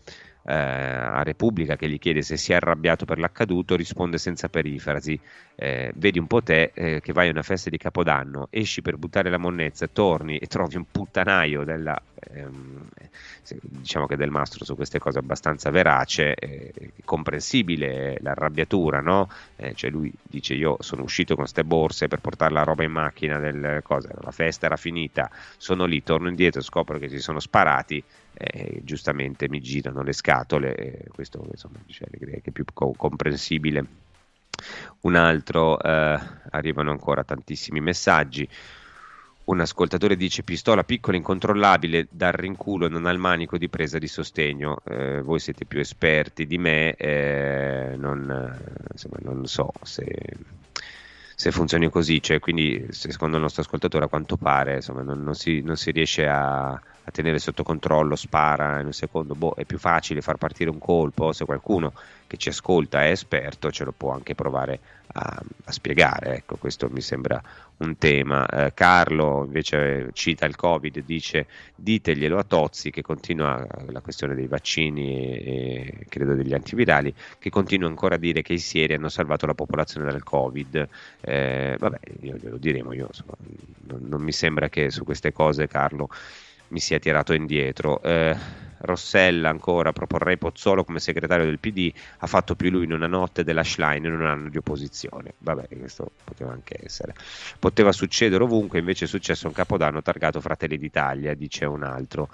eh, 0.45 0.53
a 0.53 1.23
Repubblica 1.23 1.75
che 1.75 1.89
gli 1.89 1.97
chiede 1.97 2.21
se 2.21 2.37
si 2.37 2.51
è 2.51 2.55
arrabbiato 2.55 3.05
per 3.05 3.17
l'accaduto, 3.17 3.75
risponde 3.75 4.17
senza 4.17 4.47
perifrasi, 4.47 5.19
eh, 5.55 5.91
vedi 5.95 6.19
un 6.19 6.27
po' 6.27 6.43
te 6.43 6.71
eh, 6.73 7.01
che 7.01 7.13
vai 7.13 7.27
a 7.27 7.31
una 7.31 7.43
festa 7.43 7.69
di 7.69 7.77
Capodanno, 7.77 8.47
esci 8.51 8.81
per 8.81 8.97
buttare 8.97 9.29
la 9.29 9.37
monnezza, 9.37 9.87
torni 9.87 10.37
e 10.37 10.47
trovi 10.47 10.75
un 10.75 10.85
puttanaio 10.89 11.63
della, 11.63 11.99
ehm, 12.31 12.87
diciamo 13.61 14.05
che 14.07 14.15
del 14.15 14.29
mastro 14.29 14.65
su 14.65 14.75
queste 14.75 14.99
cose 14.99 15.19
abbastanza 15.19 15.69
verace, 15.69 16.35
eh, 16.35 16.73
comprensibile 17.03 18.17
l'arrabbiatura, 18.21 19.01
no? 19.01 19.29
Eh, 19.55 19.73
cioè 19.73 19.89
lui 19.89 20.11
dice 20.23 20.53
io 20.53 20.77
sono 20.79 21.03
uscito 21.03 21.35
con 21.35 21.43
queste 21.43 21.63
borse 21.63 22.07
per 22.07 22.19
portare 22.21 22.53
la 22.53 22.63
roba 22.63 22.83
in 22.83 22.91
macchina, 22.91 23.39
del, 23.39 23.79
cosa, 23.83 24.09
la 24.21 24.31
festa 24.31 24.65
era 24.65 24.75
finita, 24.77 25.29
sono 25.57 25.85
lì, 25.85 26.03
torno 26.03 26.29
indietro, 26.29 26.61
scopro 26.61 26.97
che 26.97 27.09
si 27.09 27.19
sono 27.19 27.39
sparati, 27.39 28.03
eh, 28.33 28.81
giustamente 28.83 29.47
mi 29.49 29.61
girano 29.61 30.01
le 30.03 30.13
scatole, 30.13 31.05
questo 31.13 31.45
insomma, 31.49 31.79
cioè, 31.87 32.07
è 32.09 32.51
più 32.51 32.65
co- 32.73 32.93
comprensibile. 32.95 34.03
Un 35.01 35.15
altro, 35.15 35.79
eh, 35.81 36.19
arrivano 36.51 36.91
ancora 36.91 37.23
tantissimi 37.23 37.79
messaggi. 37.81 38.47
Un 39.45 39.59
ascoltatore 39.59 40.15
dice 40.15 40.41
pistola 40.43 40.83
piccola 40.83 41.17
incontrollabile 41.17 42.07
dal 42.09 42.31
rinculo 42.31 42.87
non 42.87 43.05
al 43.05 43.19
manico 43.19 43.57
di 43.57 43.69
presa 43.69 43.99
di 43.99 44.07
sostegno. 44.07 44.77
Eh, 44.85 45.21
voi 45.21 45.39
siete 45.39 45.65
più 45.65 45.79
esperti 45.79 46.47
di 46.47 46.57
me, 46.57 46.95
eh, 46.95 47.95
non, 47.97 48.57
insomma, 48.91 49.17
non 49.21 49.45
so 49.45 49.71
se 49.83 50.05
se 51.35 51.51
funzioni 51.51 51.89
così, 51.89 52.21
cioè, 52.21 52.39
quindi 52.39 52.87
secondo 52.89 53.35
il 53.35 53.41
nostro 53.41 53.61
ascoltatore 53.61 54.05
a 54.05 54.07
quanto 54.07 54.37
pare 54.37 54.75
insomma, 54.75 55.01
non, 55.01 55.21
non, 55.21 55.35
si, 55.35 55.61
non, 55.61 55.75
si, 55.75 55.91
riesce 55.91 56.25
a, 56.27 56.81
a, 57.05 57.11
tenere 57.11 57.39
sotto 57.39 57.63
controllo, 57.63 58.15
spara 58.15 58.79
in 58.79 58.87
un 58.87 58.93
secondo, 58.93 59.35
boh, 59.35 59.53
è 59.55 59.65
più 59.65 59.77
facile 59.77 60.21
far 60.21 60.37
partire 60.37 60.69
un 60.69 60.79
colpo, 60.79 61.31
se 61.31 61.45
qualcuno 61.45 61.93
che 62.27 62.37
ci 62.37 62.49
ascolta 62.49 63.03
è 63.03 63.11
esperto 63.11 63.71
ce 63.71 63.83
lo 63.83 63.93
può 63.95 64.11
anche 64.11 64.35
provare 64.35 64.79
a, 65.13 65.41
a 65.65 65.71
spiegare, 65.71 66.37
ecco 66.37 66.57
questo 66.57 66.89
mi 66.89 67.01
sembra 67.01 67.41
un 67.77 67.97
tema. 67.97 68.45
Eh, 68.47 68.73
Carlo 68.73 69.43
invece 69.45 70.09
cita 70.13 70.45
il 70.45 70.55
Covid, 70.55 71.03
dice 71.03 71.47
diteglielo 71.75 72.37
a 72.37 72.43
Tozzi 72.43 72.89
che 72.89 73.01
continua 73.01 73.65
la 73.87 74.01
questione 74.01 74.35
dei 74.35 74.47
vaccini 74.47 75.37
e, 75.37 75.97
e, 75.99 76.05
credo 76.09 76.33
degli 76.33 76.53
antivirali, 76.53 77.13
che 77.37 77.49
continua 77.49 77.87
ancora 77.87 78.15
a 78.15 78.19
dire 78.19 78.41
che 78.41 78.53
i 78.53 78.59
sieri 78.59 78.93
hanno 78.93 79.09
salvato 79.09 79.45
la 79.45 79.53
popolazione 79.53 80.09
dal 80.09 80.23
Covid. 80.23 80.87
Eh, 81.21 81.75
vabbè, 81.77 81.99
glielo 82.19 82.57
diremo, 82.57 82.93
io 82.93 83.07
insomma, 83.07 83.33
non, 83.87 84.01
non, 84.07 84.21
mi 84.21 84.31
sembra 84.31 84.69
che 84.69 84.89
su 84.89 85.03
queste 85.03 85.31
cose 85.31 85.67
Carlo 85.67 86.09
mi 86.75 86.81
sia 86.81 86.99
tirato 86.99 87.31
indietro. 87.31 88.01
Eh, 88.01 88.35
Rossella 88.79 89.47
ancora 89.47 89.93
proporrei 89.93 90.37
Pozzolo 90.37 90.83
come 90.83 90.99
segretario 90.99 91.45
del 91.45 91.57
PD, 91.57 91.91
ha 92.17 92.27
fatto 92.27 92.55
più 92.55 92.69
lui 92.69 92.83
in 92.83 92.91
una 92.91 93.07
notte 93.07 93.45
della 93.45 93.63
Schlein 93.63 94.03
in 94.03 94.11
un 94.11 94.25
anno 94.25 94.49
di 94.49 94.57
opposizione. 94.57 95.35
Vabbè, 95.37 95.69
questo 95.79 96.11
poteva 96.21 96.51
anche 96.51 96.77
essere. 96.83 97.15
Poteva 97.57 97.93
succedere 97.93 98.43
ovunque, 98.43 98.79
invece 98.79 99.05
è 99.05 99.07
successo 99.07 99.47
un 99.47 99.53
capodanno 99.53 100.01
targato 100.01 100.41
Fratelli 100.41 100.77
d'Italia, 100.77 101.33
dice 101.33 101.63
un 101.63 101.83
altro. 101.83 102.27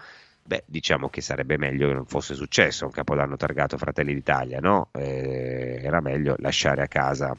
Beh, 0.43 0.63
diciamo 0.65 1.07
che 1.07 1.21
sarebbe 1.21 1.57
meglio 1.57 1.87
che 1.87 1.93
non 1.93 2.07
fosse 2.07 2.33
successo 2.33 2.85
un 2.85 2.91
capodanno 2.91 3.37
targato 3.37 3.77
Fratelli 3.77 4.15
d'Italia, 4.15 4.59
no? 4.59 4.89
Eh, 4.93 5.79
era 5.83 6.01
meglio 6.01 6.35
lasciare 6.39 6.81
a 6.81 6.87
casa 6.87 7.37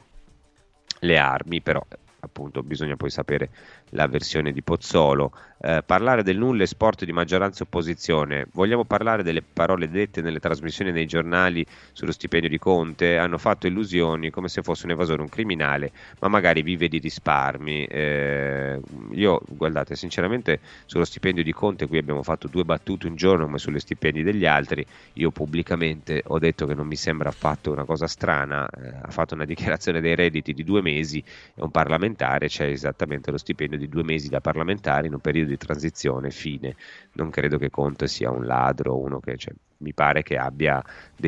le 0.99 1.17
armi, 1.17 1.61
però 1.61 1.85
appunto 2.21 2.63
bisogna 2.63 2.95
poi 2.95 3.09
sapere 3.09 3.49
la 3.93 4.07
versione 4.07 4.51
di 4.51 4.61
Pozzolo. 4.61 5.31
Eh, 5.65 5.81
parlare 5.81 6.23
del 6.23 6.37
nulla 6.37 6.63
è 6.63 6.65
sport 6.65 7.05
di 7.05 7.13
maggioranza 7.13 7.63
opposizione. 7.63 8.47
Vogliamo 8.51 8.83
parlare 8.83 9.23
delle 9.23 9.41
parole 9.41 9.89
dette 9.89 10.21
nelle 10.21 10.41
trasmissioni 10.41 10.91
dei 10.91 11.05
giornali 11.05 11.65
sullo 11.93 12.11
stipendio 12.11 12.49
di 12.49 12.59
Conte? 12.59 13.17
Hanno 13.17 13.37
fatto 13.37 13.67
illusioni 13.67 14.29
come 14.29 14.49
se 14.49 14.61
fosse 14.61 14.85
un 14.85 14.91
evasore, 14.91 15.21
un 15.21 15.29
criminale, 15.29 15.93
ma 16.19 16.27
magari 16.27 16.63
vive 16.63 16.89
di 16.89 16.99
risparmi. 16.99 17.85
Eh, 17.85 18.77
io, 19.11 19.41
guardate, 19.47 19.95
sinceramente 19.95 20.59
sullo 20.85 21.05
stipendio 21.05 21.43
di 21.43 21.53
Conte 21.53 21.87
qui 21.87 21.97
abbiamo 21.97 22.23
fatto 22.23 22.49
due 22.49 22.65
battute 22.65 23.07
un 23.07 23.15
giorno 23.15 23.45
come 23.45 23.57
sulle 23.57 23.79
stipendi 23.79 24.21
degli 24.21 24.45
altri. 24.45 24.85
Io 25.13 25.31
pubblicamente 25.31 26.23
ho 26.27 26.39
detto 26.39 26.65
che 26.65 26.73
non 26.73 26.87
mi 26.87 26.97
sembra 26.97 27.29
affatto 27.29 27.71
una 27.71 27.85
cosa 27.85 28.07
strana. 28.07 28.67
Eh, 28.67 28.93
ha 29.01 29.11
fatto 29.11 29.33
una 29.33 29.45
dichiarazione 29.53 30.01
dei 30.01 30.15
redditi 30.15 30.53
di 30.53 30.65
due 30.65 30.81
mesi 30.81 31.19
e 31.19 31.61
un 31.61 31.71
parlamentare 31.71 32.47
c'è 32.47 32.65
esattamente 32.65 33.31
lo 33.31 33.37
stipendio 33.37 33.77
di 33.77 33.82
di 33.83 33.89
due 33.89 34.03
mesi 34.03 34.29
da 34.29 34.41
parlamentare 34.41 35.07
in 35.07 35.13
un 35.13 35.19
periodo 35.19 35.49
di 35.49 35.57
transizione, 35.57 36.31
fine. 36.31 36.75
Non 37.13 37.29
credo 37.29 37.57
che 37.57 37.69
Conte 37.69 38.07
sia 38.07 38.31
un 38.31 38.45
ladro, 38.45 38.97
uno 38.97 39.19
che 39.19 39.37
cioè, 39.37 39.53
mi 39.77 39.93
pare 39.93 40.23
che 40.23 40.37
abbia 40.37 40.81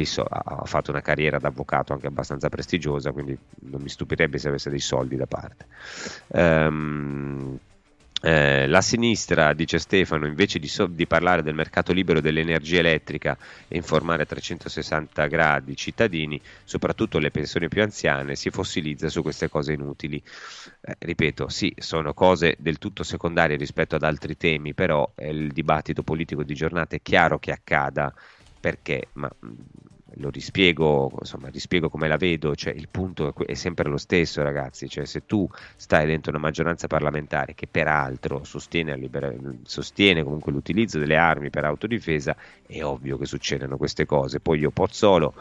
so- 0.03 0.23
ha 0.23 0.65
fatto 0.65 0.91
una 0.91 1.01
carriera 1.01 1.37
da 1.37 1.49
avvocato 1.49 1.93
anche 1.93 2.07
abbastanza 2.07 2.49
prestigiosa, 2.49 3.11
quindi 3.11 3.37
non 3.61 3.81
mi 3.81 3.89
stupirebbe 3.89 4.37
se 4.37 4.47
avesse 4.47 4.69
dei 4.69 4.79
soldi 4.79 5.15
da 5.15 5.27
parte. 5.27 5.65
Um, 6.27 7.59
eh, 8.25 8.65
la 8.65 8.81
sinistra, 8.81 9.53
dice 9.53 9.77
Stefano, 9.77 10.25
invece 10.25 10.57
di, 10.57 10.67
so- 10.67 10.87
di, 10.87 11.05
parlare 11.05 11.43
del 11.43 11.53
mercato 11.53 11.93
libero 11.93 12.21
dell'energia 12.21 12.79
elettrica 12.79 13.37
e 13.67 13.77
informare 13.77 14.23
a 14.23 14.25
360 14.25 15.27
gradi 15.27 15.73
i 15.73 15.75
cittadini, 15.75 16.41
soprattutto 16.63 17.19
le 17.19 17.29
persone 17.29 17.67
più 17.67 17.83
anziane, 17.83 18.35
si 18.35 18.49
fossilizza 18.49 19.09
su 19.09 19.21
queste 19.21 19.47
cose 19.47 19.73
inutili. 19.73 20.19
Eh, 20.81 20.95
ripeto, 20.97 21.49
sì, 21.49 21.71
sono 21.77 22.15
cose 22.15 22.55
del 22.57 22.79
tutto 22.79 23.03
secondarie 23.03 23.57
rispetto 23.57 23.93
ad 23.95 24.01
altri 24.01 24.35
temi, 24.35 24.73
però 24.73 25.07
il 25.19 25.51
dibattito 25.51 26.01
politico 26.01 26.41
di 26.41 26.55
giornata 26.55 26.95
è 26.95 27.01
chiaro 27.03 27.37
che 27.37 27.51
accada 27.51 28.11
perché, 28.59 29.09
ma 29.13 29.29
lo 30.17 30.29
rispiego, 30.29 31.11
insomma, 31.19 31.49
rispiego 31.49 31.89
come 31.89 32.07
la 32.07 32.17
vedo, 32.17 32.55
cioè 32.55 32.73
il 32.73 32.87
punto 32.89 33.33
è, 33.45 33.53
sempre 33.53 33.89
lo 33.89 33.97
stesso, 33.97 34.41
ragazzi. 34.43 34.87
Cioè, 34.87 35.05
se 35.05 35.25
tu 35.25 35.47
stai 35.75 36.05
dentro 36.05 36.31
una 36.31 36.39
maggioranza 36.39 36.87
parlamentare 36.87 37.53
che 37.53 37.67
peraltro 37.67 38.43
sostiene, 38.43 38.95
libera- 38.97 39.33
sostiene 39.63 40.23
comunque 40.23 40.51
l'utilizzo 40.51 40.99
delle 40.99 41.17
armi 41.17 41.49
per 41.49 41.65
autodifesa, 41.65 42.35
è 42.65 42.83
ovvio 42.83 43.17
che 43.17 43.25
succedono 43.25 43.77
queste 43.77 44.05
cose. 44.05 44.39
Poi 44.39 44.59
io 44.59 44.71
Pozzolo 44.71 45.33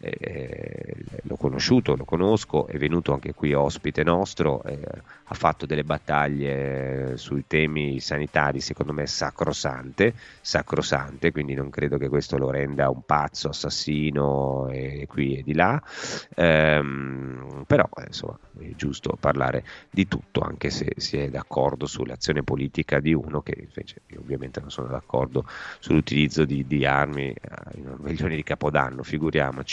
eh, 0.00 0.94
l'ho 1.22 1.36
conosciuto, 1.36 1.96
lo 1.96 2.04
conosco, 2.04 2.66
è 2.66 2.76
venuto 2.76 3.12
anche 3.12 3.34
qui 3.34 3.52
ospite 3.54 4.02
nostro, 4.02 4.62
eh, 4.64 4.78
ha 5.24 5.34
fatto 5.34 5.66
delle 5.66 5.84
battaglie 5.84 7.16
sui 7.16 7.44
temi 7.46 8.00
sanitari, 8.00 8.60
secondo 8.60 8.92
me 8.92 9.06
sacrosante, 9.06 10.14
sacrosante, 10.40 11.32
quindi 11.32 11.54
non 11.54 11.70
credo 11.70 11.98
che 11.98 12.08
questo 12.08 12.36
lo 12.36 12.50
renda 12.50 12.90
un 12.90 13.02
pazzo, 13.04 13.48
assassino 13.48 14.68
e 14.68 15.06
qui 15.08 15.38
e 15.38 15.42
di 15.42 15.54
là, 15.54 15.82
ehm, 16.34 17.64
però 17.66 17.88
eh, 17.96 18.04
insomma 18.06 18.38
è 18.58 18.74
giusto 18.76 19.16
parlare 19.18 19.64
di 19.90 20.06
tutto, 20.06 20.40
anche 20.40 20.70
se 20.70 20.92
si 20.96 21.16
è 21.16 21.28
d'accordo 21.28 21.86
sull'azione 21.86 22.42
politica 22.42 23.00
di 23.00 23.14
uno 23.14 23.40
che 23.40 23.56
invece 23.58 24.02
io 24.08 24.20
ovviamente 24.20 24.60
non 24.60 24.70
sono 24.70 24.88
d'accordo 24.88 25.46
sull'utilizzo 25.78 26.44
di, 26.44 26.66
di 26.66 26.84
armi 26.84 27.30
eh, 27.30 27.36
in 27.74 27.88
un 27.88 27.96
milione 28.00 28.36
di 28.36 28.42
capodanno, 28.42 29.02
figuriamoci. 29.02 29.71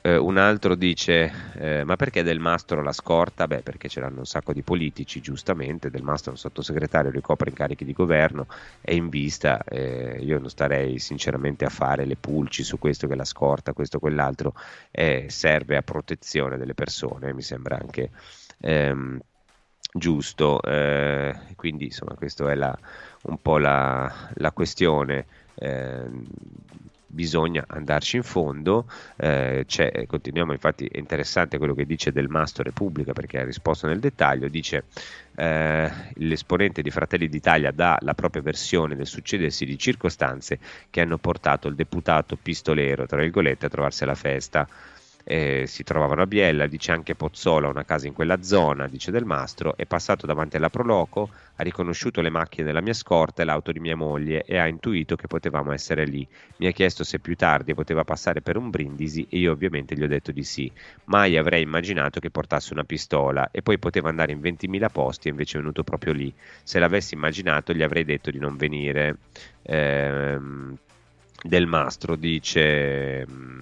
Eh, 0.00 0.16
un 0.16 0.36
altro 0.38 0.74
dice: 0.76 1.32
eh, 1.54 1.84
Ma 1.84 1.96
perché 1.96 2.22
Del 2.22 2.38
Mastro 2.38 2.82
la 2.82 2.92
scorta? 2.92 3.46
Beh, 3.46 3.62
perché 3.62 3.88
ce 3.88 4.00
l'hanno 4.00 4.20
un 4.20 4.26
sacco 4.26 4.52
di 4.52 4.62
politici, 4.62 5.20
giustamente. 5.20 5.90
Del 5.90 6.02
Mastro 6.02 6.30
è 6.30 6.34
un 6.34 6.38
sottosegretario, 6.38 7.10
ricopre 7.10 7.50
incarichi 7.50 7.84
di 7.84 7.92
governo, 7.92 8.46
è 8.80 8.92
in 8.92 9.08
vista. 9.08 9.62
Eh, 9.64 10.18
io 10.20 10.38
non 10.38 10.48
starei 10.50 10.98
sinceramente 10.98 11.64
a 11.64 11.68
fare 11.68 12.04
le 12.04 12.16
pulci 12.16 12.62
su 12.62 12.78
questo 12.78 13.08
che 13.08 13.16
la 13.16 13.24
scorta, 13.24 13.72
questo 13.72 13.98
quell'altro, 13.98 14.54
eh, 14.90 15.26
serve 15.28 15.76
a 15.76 15.82
protezione 15.82 16.56
delle 16.56 16.74
persone. 16.74 17.32
Mi 17.34 17.42
sembra 17.42 17.76
anche 17.76 18.10
ehm, 18.60 19.20
giusto. 19.92 20.62
Eh, 20.62 21.34
quindi, 21.56 21.86
insomma, 21.86 22.14
questa 22.14 22.50
è 22.50 22.54
la, 22.54 22.76
un 23.22 23.42
po' 23.42 23.58
la, 23.58 24.30
la 24.34 24.52
questione. 24.52 25.26
Eh, 25.54 26.08
bisogna 27.08 27.64
andarci 27.66 28.16
in 28.16 28.22
fondo. 28.22 28.86
Eh, 29.16 29.66
continuiamo, 30.06 30.52
infatti, 30.52 30.86
è 30.86 30.98
interessante 30.98 31.58
quello 31.58 31.74
che 31.74 31.86
dice 31.86 32.12
Del 32.12 32.28
Mastro 32.28 32.62
Repubblica 32.62 33.12
perché 33.12 33.40
ha 33.40 33.44
risposto 33.44 33.86
nel 33.86 33.98
dettaglio. 33.98 34.48
Dice 34.48 34.84
eh, 35.36 35.90
l'esponente 36.14 36.82
di 36.82 36.90
Fratelli 36.90 37.28
d'Italia 37.28 37.72
dà 37.72 37.98
la 38.02 38.14
propria 38.14 38.42
versione 38.42 38.94
del 38.94 39.06
succedersi 39.06 39.64
di 39.64 39.78
circostanze 39.78 40.58
che 40.90 41.00
hanno 41.00 41.18
portato 41.18 41.66
il 41.68 41.74
deputato 41.74 42.36
pistolero, 42.40 43.06
tra 43.06 43.20
virgolette, 43.20 43.66
a 43.66 43.70
trovarsi 43.70 44.04
alla 44.04 44.14
festa 44.14 44.68
eh, 45.30 45.64
si 45.66 45.84
trovavano 45.84 46.22
a 46.22 46.26
Biella, 46.26 46.66
dice 46.66 46.90
anche 46.90 47.14
Pozzola, 47.14 47.68
una 47.68 47.84
casa 47.84 48.06
in 48.06 48.14
quella 48.14 48.42
zona, 48.42 48.88
dice 48.88 49.10
Del 49.10 49.26
Mastro, 49.26 49.76
è 49.76 49.84
passato 49.84 50.24
davanti 50.24 50.56
alla 50.56 50.70
Proloco, 50.70 51.28
ha 51.56 51.62
riconosciuto 51.62 52.22
le 52.22 52.30
macchine 52.30 52.64
della 52.64 52.80
mia 52.80 52.94
scorta 52.94 53.42
e 53.42 53.44
l'auto 53.44 53.70
di 53.70 53.78
mia 53.78 53.94
moglie 53.94 54.42
e 54.44 54.56
ha 54.56 54.66
intuito 54.66 55.16
che 55.16 55.26
potevamo 55.26 55.72
essere 55.72 56.06
lì. 56.06 56.26
Mi 56.56 56.66
ha 56.66 56.70
chiesto 56.70 57.04
se 57.04 57.18
più 57.18 57.36
tardi 57.36 57.74
poteva 57.74 58.04
passare 58.04 58.40
per 58.40 58.56
un 58.56 58.70
brindisi 58.70 59.26
e 59.28 59.36
io 59.36 59.52
ovviamente 59.52 59.94
gli 59.94 60.02
ho 60.02 60.08
detto 60.08 60.32
di 60.32 60.44
sì. 60.44 60.72
Mai 61.04 61.36
avrei 61.36 61.62
immaginato 61.62 62.20
che 62.20 62.30
portasse 62.30 62.72
una 62.72 62.84
pistola 62.84 63.50
e 63.50 63.60
poi 63.60 63.78
poteva 63.78 64.08
andare 64.08 64.32
in 64.32 64.40
20.000 64.40 64.88
posti 64.90 65.28
e 65.28 65.32
invece 65.32 65.58
è 65.58 65.60
venuto 65.60 65.84
proprio 65.84 66.14
lì. 66.14 66.32
Se 66.62 66.78
l'avessi 66.78 67.12
immaginato 67.12 67.74
gli 67.74 67.82
avrei 67.82 68.04
detto 68.04 68.30
di 68.30 68.38
non 68.38 68.56
venire. 68.56 69.18
Ehm, 69.60 70.74
del 71.42 71.66
Mastro 71.66 72.16
dice... 72.16 73.57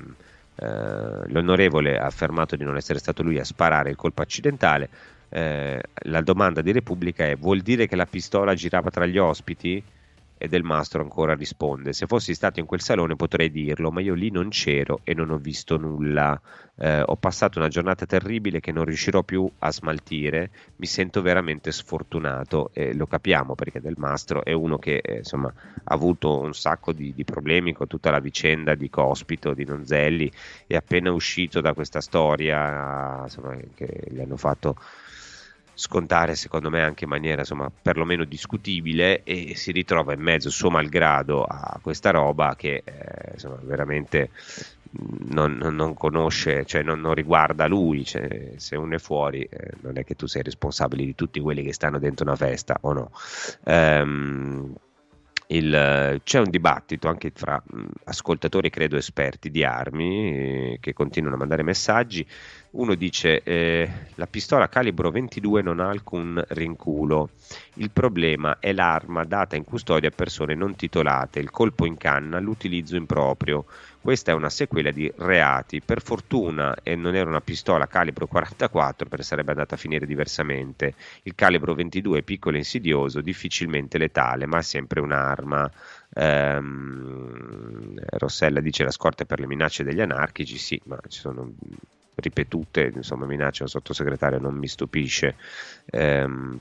Eh, 0.58 1.28
l'onorevole 1.28 1.98
ha 1.98 2.06
affermato 2.06 2.56
di 2.56 2.64
non 2.64 2.76
essere 2.76 2.98
stato 2.98 3.22
lui 3.22 3.38
a 3.38 3.44
sparare 3.44 3.90
il 3.90 3.96
colpo 3.96 4.22
accidentale. 4.22 4.88
Eh, 5.28 5.80
la 6.04 6.22
domanda 6.22 6.62
di 6.62 6.72
Repubblica 6.72 7.24
è: 7.26 7.36
vuol 7.36 7.60
dire 7.60 7.86
che 7.86 7.96
la 7.96 8.06
pistola 8.06 8.54
girava 8.54 8.90
tra 8.90 9.06
gli 9.06 9.18
ospiti? 9.18 9.84
E 10.38 10.48
Del 10.48 10.62
Mastro 10.62 11.02
ancora 11.02 11.34
risponde: 11.34 11.92
Se 11.92 12.06
fossi 12.06 12.34
stato 12.34 12.60
in 12.60 12.66
quel 12.66 12.80
salone 12.80 13.16
potrei 13.16 13.50
dirlo, 13.50 13.90
ma 13.90 14.00
io 14.00 14.14
lì 14.14 14.30
non 14.30 14.50
c'ero 14.50 15.00
e 15.02 15.14
non 15.14 15.30
ho 15.30 15.38
visto 15.38 15.78
nulla. 15.78 16.38
Eh, 16.78 17.00
ho 17.00 17.16
passato 17.16 17.58
una 17.58 17.68
giornata 17.68 18.04
terribile 18.04 18.60
che 18.60 18.70
non 18.70 18.84
riuscirò 18.84 19.22
più 19.22 19.50
a 19.60 19.72
smaltire. 19.72 20.50
Mi 20.76 20.86
sento 20.86 21.22
veramente 21.22 21.72
sfortunato 21.72 22.70
e 22.74 22.94
lo 22.94 23.06
capiamo 23.06 23.54
perché 23.54 23.80
Del 23.80 23.94
Mastro 23.96 24.44
è 24.44 24.52
uno 24.52 24.78
che 24.78 24.98
eh, 24.98 25.18
insomma, 25.18 25.48
ha 25.48 25.94
avuto 25.94 26.38
un 26.38 26.52
sacco 26.52 26.92
di, 26.92 27.14
di, 27.14 27.24
problemi 27.24 27.72
con 27.72 27.86
tutta 27.86 28.10
la 28.10 28.20
vicenda 28.20 28.74
di 28.74 28.90
Cospito, 28.90 29.54
di 29.54 29.64
Nonzelli. 29.64 30.30
È 30.66 30.76
appena 30.76 31.12
uscito 31.12 31.62
da 31.62 31.72
questa 31.72 32.02
storia 32.02 33.22
insomma, 33.22 33.56
che 33.74 34.08
gli 34.10 34.20
hanno 34.20 34.36
fatto 34.36 34.76
scontare 35.78 36.34
secondo 36.34 36.70
me 36.70 36.82
anche 36.82 37.04
in 37.04 37.10
maniera 37.10 37.40
insomma 37.40 37.70
perlomeno 37.70 38.24
discutibile 38.24 39.22
e 39.24 39.54
si 39.56 39.72
ritrova 39.72 40.14
in 40.14 40.20
mezzo 40.20 40.48
suo 40.48 40.70
malgrado 40.70 41.44
a 41.44 41.78
questa 41.82 42.10
roba 42.10 42.56
che 42.56 42.82
eh, 42.82 43.32
insomma 43.34 43.58
veramente 43.62 44.30
non, 45.28 45.56
non, 45.56 45.74
non, 45.74 45.92
conosce, 45.92 46.64
cioè 46.64 46.82
non, 46.82 47.00
non 47.00 47.12
riguarda 47.12 47.66
lui, 47.66 48.04
cioè, 48.04 48.52
se 48.56 48.76
uno 48.76 48.94
è 48.94 48.98
fuori 48.98 49.42
eh, 49.42 49.72
non 49.82 49.98
è 49.98 50.04
che 50.04 50.14
tu 50.14 50.26
sei 50.26 50.42
responsabile 50.42 51.04
di 51.04 51.14
tutti 51.14 51.38
quelli 51.40 51.62
che 51.62 51.74
stanno 51.74 51.98
dentro 51.98 52.24
una 52.24 52.36
festa 52.36 52.78
o 52.80 52.92
no. 52.94 53.10
Um, 53.64 54.74
il, 55.48 56.20
c'è 56.24 56.38
un 56.38 56.50
dibattito 56.50 57.08
anche 57.08 57.32
mh, 57.34 57.84
ascoltatori, 58.04 58.70
credo 58.70 58.96
esperti 58.96 59.50
di 59.50 59.64
armi, 59.64 60.30
eh, 60.30 60.78
che 60.80 60.92
continuano 60.92 61.36
a 61.36 61.38
mandare 61.38 61.62
messaggi. 61.62 62.26
Uno 62.72 62.94
dice 62.94 63.42
eh, 63.42 63.90
la 64.16 64.26
pistola 64.26 64.68
calibro 64.68 65.10
22 65.10 65.62
non 65.62 65.80
ha 65.80 65.88
alcun 65.88 66.42
rinculo, 66.48 67.30
il 67.74 67.90
problema 67.90 68.58
è 68.58 68.72
l'arma 68.72 69.24
data 69.24 69.56
in 69.56 69.64
custodia 69.64 70.10
a 70.10 70.12
persone 70.14 70.54
non 70.54 70.76
titolate, 70.76 71.38
il 71.38 71.50
colpo 71.50 71.86
in 71.86 71.96
canna, 71.96 72.38
l'utilizzo 72.38 72.96
improprio. 72.96 73.64
Questa 74.06 74.30
è 74.30 74.34
una 74.34 74.50
sequela 74.50 74.92
di 74.92 75.12
reati. 75.16 75.80
Per 75.80 76.00
fortuna 76.00 76.76
eh, 76.84 76.94
non 76.94 77.16
era 77.16 77.28
una 77.28 77.40
pistola 77.40 77.88
calibro 77.88 78.28
44 78.28 79.08
perché 79.08 79.24
sarebbe 79.24 79.50
andata 79.50 79.74
a 79.74 79.78
finire 79.78 80.06
diversamente. 80.06 80.94
Il 81.24 81.34
calibro 81.34 81.74
22 81.74 82.20
è 82.20 82.22
piccolo 82.22 82.54
e 82.54 82.60
insidioso, 82.60 83.20
difficilmente 83.20 83.98
letale, 83.98 84.46
ma 84.46 84.58
è 84.58 84.62
sempre 84.62 85.00
un'arma. 85.00 85.68
Ehm, 86.14 87.94
Rossella 88.10 88.60
dice 88.60 88.84
la 88.84 88.92
scorta 88.92 89.24
per 89.24 89.40
le 89.40 89.48
minacce 89.48 89.82
degli 89.82 90.00
anarchici, 90.00 90.56
sì, 90.56 90.80
ma 90.84 91.00
ci 91.08 91.18
sono 91.18 91.52
ripetute, 92.14 92.92
insomma, 92.94 93.26
minacce 93.26 93.64
al 93.64 93.68
sottosegretario 93.68 94.38
non 94.38 94.54
mi 94.54 94.68
stupisce. 94.68 95.34
Ehm, 95.86 96.56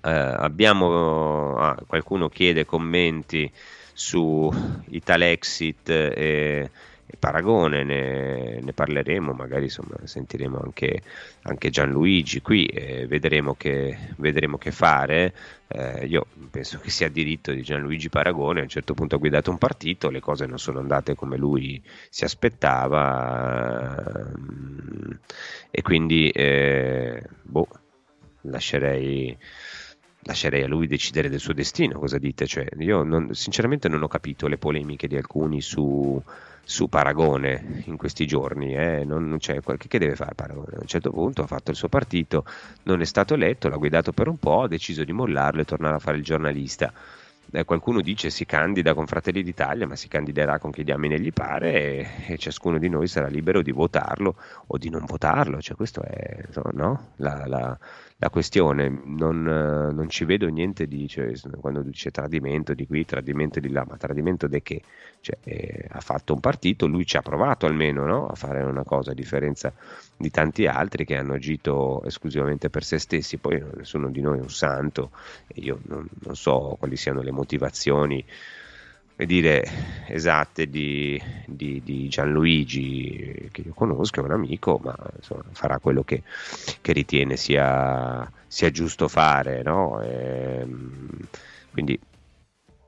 eh, 0.00 0.10
abbiamo 0.10 1.58
ah, 1.58 1.76
qualcuno 1.86 2.30
chiede 2.30 2.64
commenti 2.64 3.52
su 3.96 4.52
Italexit 4.90 5.88
e 5.88 6.70
e 7.08 7.16
Paragone, 7.18 7.84
ne, 7.84 8.60
ne, 8.60 8.72
parleremo, 8.72 9.32
magari 9.32 9.64
insomma, 9.64 9.94
sentiremo 10.02 10.58
anche, 10.58 11.02
anche 11.42 11.70
Gianluigi 11.70 12.42
qui 12.42 12.66
e 12.66 13.06
vedremo 13.06 13.54
che, 13.54 13.96
vedremo 14.16 14.58
che 14.58 14.72
fare. 14.72 15.32
Eh, 15.68 16.06
io 16.06 16.26
penso 16.50 16.80
che 16.80 16.90
sia 16.90 17.08
diritto 17.08 17.52
di 17.52 17.62
Gianluigi 17.62 18.08
Paragone, 18.08 18.58
a 18.58 18.64
un 18.64 18.68
certo 18.68 18.94
punto 18.94 19.14
ha 19.14 19.18
guidato 19.18 19.50
un 19.52 19.58
partito, 19.58 20.10
le 20.10 20.18
cose 20.18 20.46
non 20.46 20.58
sono 20.58 20.80
andate 20.80 21.14
come 21.14 21.36
lui 21.36 21.80
si 22.10 22.24
aspettava 22.24 23.94
ehm, 23.96 25.18
e 25.70 25.82
quindi 25.82 26.28
eh, 26.30 27.22
boh, 27.42 27.68
lascerei 28.42 29.36
lascerei 30.26 30.64
a 30.64 30.68
lui 30.68 30.86
decidere 30.86 31.28
del 31.28 31.40
suo 31.40 31.52
destino. 31.52 31.98
Cosa 31.98 32.18
dite? 32.18 32.46
Cioè, 32.46 32.66
io 32.78 33.02
non, 33.02 33.34
sinceramente 33.34 33.88
non 33.88 34.02
ho 34.02 34.08
capito 34.08 34.48
le 34.48 34.58
polemiche 34.58 35.06
di 35.06 35.16
alcuni 35.16 35.60
su, 35.60 36.20
su 36.62 36.88
Paragone 36.88 37.82
in 37.86 37.96
questi 37.96 38.26
giorni. 38.26 38.74
Eh? 38.74 39.04
Non, 39.04 39.36
cioè, 39.38 39.60
che 39.62 39.98
deve 39.98 40.16
fare 40.16 40.34
Paragone? 40.34 40.76
A 40.76 40.80
un 40.80 40.86
certo 40.86 41.10
punto 41.10 41.42
ha 41.42 41.46
fatto 41.46 41.70
il 41.70 41.76
suo 41.76 41.88
partito, 41.88 42.44
non 42.82 43.00
è 43.00 43.04
stato 43.04 43.34
eletto, 43.34 43.68
l'ha 43.68 43.76
guidato 43.76 44.12
per 44.12 44.28
un 44.28 44.38
po', 44.38 44.62
ha 44.62 44.68
deciso 44.68 45.04
di 45.04 45.12
mollarlo 45.12 45.60
e 45.60 45.64
tornare 45.64 45.94
a 45.94 46.00
fare 46.00 46.16
il 46.16 46.24
giornalista. 46.24 46.92
Eh, 47.52 47.64
qualcuno 47.64 48.00
dice 48.00 48.28
si 48.28 48.44
candida 48.44 48.92
con 48.92 49.06
Fratelli 49.06 49.44
d'Italia, 49.44 49.86
ma 49.86 49.94
si 49.94 50.08
candiderà 50.08 50.58
con 50.58 50.72
chi 50.72 50.82
diamine 50.82 51.20
gli 51.20 51.32
pare 51.32 51.72
e, 51.72 52.08
e, 52.32 52.38
ciascuno 52.38 52.78
di 52.78 52.88
noi 52.88 53.06
sarà 53.06 53.28
libero 53.28 53.62
di 53.62 53.70
votarlo 53.70 54.34
o 54.66 54.76
di 54.76 54.90
non 54.90 55.04
votarlo. 55.04 55.60
Cioè, 55.62 55.76
questo 55.76 56.02
è 56.02 56.40
no? 56.72 57.12
la, 57.16 57.46
la, 57.46 57.78
la 58.18 58.30
questione, 58.30 58.88
non, 59.04 59.42
non, 59.42 60.08
ci 60.08 60.24
vedo 60.24 60.48
niente 60.48 60.86
di, 60.86 61.06
cioè, 61.06 61.32
quando 61.60 61.82
dice 61.82 62.10
tradimento 62.10 62.72
di 62.72 62.86
qui, 62.86 63.04
tradimento 63.04 63.60
di 63.60 63.68
là, 63.68 63.84
ma 63.86 63.98
tradimento 63.98 64.46
di 64.46 64.62
che? 64.62 64.80
Cioè, 65.20 65.36
eh, 65.44 65.86
ha 65.90 66.00
fatto 66.00 66.32
un 66.32 66.40
partito, 66.40 66.86
lui 66.86 67.04
ci 67.04 67.18
ha 67.18 67.22
provato 67.22 67.66
almeno 67.66 68.06
no? 68.06 68.26
a 68.26 68.34
fare 68.34 68.62
una 68.62 68.84
cosa, 68.84 69.10
a 69.10 69.14
differenza 69.14 69.70
di 70.16 70.30
tanti 70.30 70.66
altri 70.66 71.04
che 71.04 71.14
hanno 71.16 71.34
agito 71.34 72.02
esclusivamente 72.04 72.70
per 72.70 72.84
se 72.84 72.98
stessi, 72.98 73.36
poi 73.36 73.62
nessuno 73.74 74.08
di 74.08 74.22
noi 74.22 74.38
è 74.38 74.40
un 74.40 74.50
santo 74.50 75.10
e 75.46 75.60
io 75.60 75.80
non, 75.84 76.08
non 76.20 76.36
so 76.36 76.76
quali 76.78 76.96
siano 76.96 77.20
le 77.20 77.32
motivazioni 77.32 78.24
dire 79.24 79.64
esatte 80.08 80.68
di, 80.68 81.20
di, 81.46 81.80
di, 81.82 82.08
Gianluigi 82.08 83.48
che 83.50 83.62
io 83.62 83.72
conosco, 83.72 84.20
è 84.20 84.24
un 84.24 84.32
amico, 84.32 84.78
ma 84.82 84.94
insomma, 85.16 85.44
farà 85.52 85.78
quello 85.78 86.02
che, 86.02 86.22
che 86.82 86.92
ritiene 86.92 87.36
sia, 87.36 88.30
sia, 88.46 88.70
giusto 88.70 89.08
fare, 89.08 89.62
no? 89.62 90.02
e, 90.02 90.58
ehm, 90.60 91.08
quindi 91.72 91.98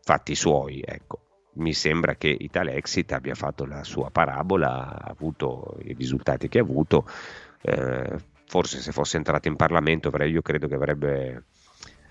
fatti 0.03 0.35
suoi, 0.35 0.83
ecco. 0.85 1.21
Mi 1.59 1.73
sembra 1.73 2.15
che 2.15 2.29
Italexit 2.29 3.11
abbia 3.13 3.35
fatto 3.35 3.65
la 3.65 3.83
sua 3.83 4.11
parabola, 4.11 5.03
ha 5.03 5.11
avuto 5.11 5.77
i 5.83 5.95
risultati 5.95 6.49
che 6.49 6.59
ha 6.59 6.63
avuto. 6.63 7.05
Eh, 7.63 8.17
forse 8.47 8.81
se 8.81 8.93
fosse 8.93 9.17
entrato 9.17 9.49
in 9.49 9.57
Parlamento, 9.57 10.11
io 10.25 10.43
credo 10.43 10.69
che 10.69 10.75
avrebbe 10.75 11.43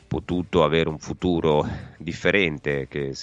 potuto 0.08 0.64
avere 0.64 0.90
un 0.90 1.00
futuro 1.00 1.66
differente, 1.98 2.88
che 2.88 3.14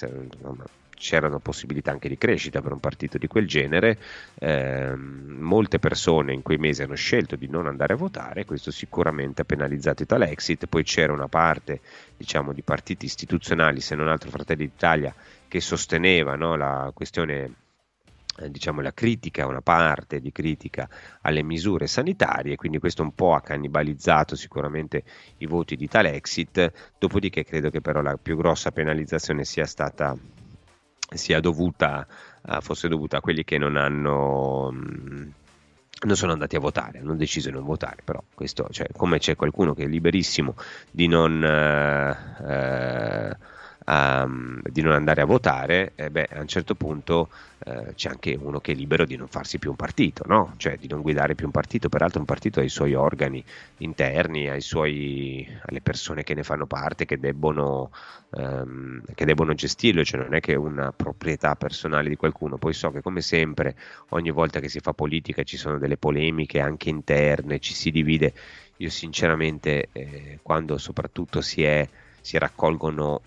insomma, 0.95 0.99
c'erano 1.05 1.39
possibilità 1.39 1.91
anche 1.91 2.09
di 2.09 2.17
crescita 2.17 2.61
per 2.61 2.71
un 2.71 2.79
partito 2.79 3.17
di 3.17 3.27
quel 3.27 3.47
genere. 3.47 3.97
Eh, 4.39 4.95
molte 4.95 5.79
persone 5.79 6.33
in 6.33 6.41
quei 6.41 6.57
mesi 6.57 6.81
hanno 6.81 6.95
scelto 6.95 7.35
di 7.35 7.47
non 7.47 7.67
andare 7.67 7.93
a 7.93 7.97
votare, 7.97 8.45
questo 8.45 8.71
sicuramente 8.71 9.41
ha 9.41 9.45
penalizzato 9.45 10.03
Italexit. 10.03 10.67
Poi 10.67 10.83
c'era 10.83 11.13
una 11.13 11.27
parte 11.27 11.81
diciamo, 12.17 12.53
di 12.53 12.61
partiti 12.61 13.05
istituzionali, 13.05 13.81
se 13.81 13.95
non 13.95 14.07
altro 14.07 14.29
Fratelli 14.29 14.65
d'Italia, 14.65 15.13
che 15.47 15.61
sosteneva 15.61 16.35
no, 16.35 16.55
la 16.55 16.91
questione 16.93 17.63
eh, 18.37 18.51
diciamo 18.51 18.81
la 18.81 18.93
critica, 18.93 19.47
una 19.47 19.61
parte 19.61 20.19
di 20.19 20.31
critica 20.31 20.89
alle 21.21 21.43
misure 21.43 21.87
sanitarie, 21.87 22.55
quindi 22.55 22.79
questo 22.79 23.01
un 23.01 23.13
po' 23.13 23.33
ha 23.33 23.41
cannibalizzato 23.41 24.35
sicuramente 24.35 25.03
i 25.37 25.45
voti 25.45 25.75
di 25.75 25.87
Talexit, 25.87 26.93
dopodiché 26.99 27.45
credo 27.45 27.69
che 27.69 27.79
però 27.79 28.01
la 28.01 28.17
più 28.17 28.35
grossa 28.35 28.71
penalizzazione 28.71 29.45
sia 29.45 29.65
stata 29.65 30.17
sia 31.13 31.39
dovuta, 31.39 32.07
fosse 32.59 32.87
dovuta 32.87 33.17
a 33.17 33.21
quelli 33.21 33.43
che 33.43 33.57
non 33.57 33.75
hanno... 33.75 34.71
Mm, 34.71 35.29
non 36.05 36.15
sono 36.15 36.33
andati 36.33 36.55
a 36.55 36.59
votare, 36.59 36.99
hanno 36.99 37.15
deciso 37.15 37.49
di 37.49 37.55
non 37.55 37.63
votare, 37.63 38.01
però 38.03 38.21
questo, 38.33 38.67
cioè, 38.69 38.87
come 38.95 39.17
c'è 39.17 39.35
qualcuno 39.35 39.73
che 39.73 39.83
è 39.83 39.87
liberissimo 39.87 40.55
di 40.91 41.07
non... 41.07 41.41
Uh, 42.39 43.53
uh, 43.85 44.23
um, 44.25 44.61
di 44.63 44.81
non 44.81 44.93
andare 44.93 45.21
a 45.21 45.25
votare, 45.25 45.93
eh 45.95 46.09
beh, 46.09 46.29
a 46.33 46.39
un 46.39 46.47
certo 46.47 46.75
punto 46.75 47.29
eh, 47.65 47.93
c'è 47.95 48.09
anche 48.09 48.37
uno 48.39 48.59
che 48.59 48.71
è 48.71 48.75
libero 48.75 49.05
di 49.05 49.15
non 49.15 49.27
farsi 49.27 49.59
più 49.59 49.69
un 49.69 49.75
partito, 49.75 50.23
no? 50.27 50.53
cioè 50.57 50.77
di 50.77 50.87
non 50.87 51.01
guidare 51.01 51.35
più 51.35 51.45
un 51.45 51.51
partito. 51.51 51.89
Peraltro 51.89 52.19
un 52.19 52.25
partito 52.25 52.59
ha 52.59 52.63
i 52.63 52.69
suoi 52.69 52.93
organi 52.93 53.43
interni, 53.77 54.49
suoi, 54.61 55.47
alle 55.65 55.81
persone 55.81 56.23
che 56.23 56.33
ne 56.33 56.43
fanno 56.43 56.65
parte, 56.65 57.05
che 57.05 57.19
debbono, 57.19 57.91
um, 58.31 59.01
che 59.13 59.25
debbono 59.25 59.53
gestirlo, 59.53 60.03
cioè 60.03 60.21
non 60.21 60.33
è 60.33 60.39
che 60.39 60.53
è 60.53 60.57
una 60.57 60.91
proprietà 60.91 61.55
personale 61.55 62.09
di 62.09 62.15
qualcuno. 62.15 62.57
Poi 62.57 62.73
so 62.73 62.91
che 62.91 63.01
come 63.01 63.21
sempre 63.21 63.75
ogni 64.09 64.31
volta 64.31 64.59
che 64.59 64.69
si 64.69 64.79
fa 64.79 64.93
politica 64.93 65.43
ci 65.43 65.57
sono 65.57 65.77
delle 65.77 65.97
polemiche 65.97 66.59
anche 66.59 66.89
interne, 66.89 67.59
ci 67.59 67.73
si 67.73 67.91
divide. 67.91 68.33
Io 68.77 68.89
sinceramente 68.89 69.87
eh, 69.93 70.39
quando 70.41 70.77
soprattutto 70.77 71.39
si, 71.39 71.63
è, 71.63 71.87
si 72.19 72.37
raccolgono 72.37 73.21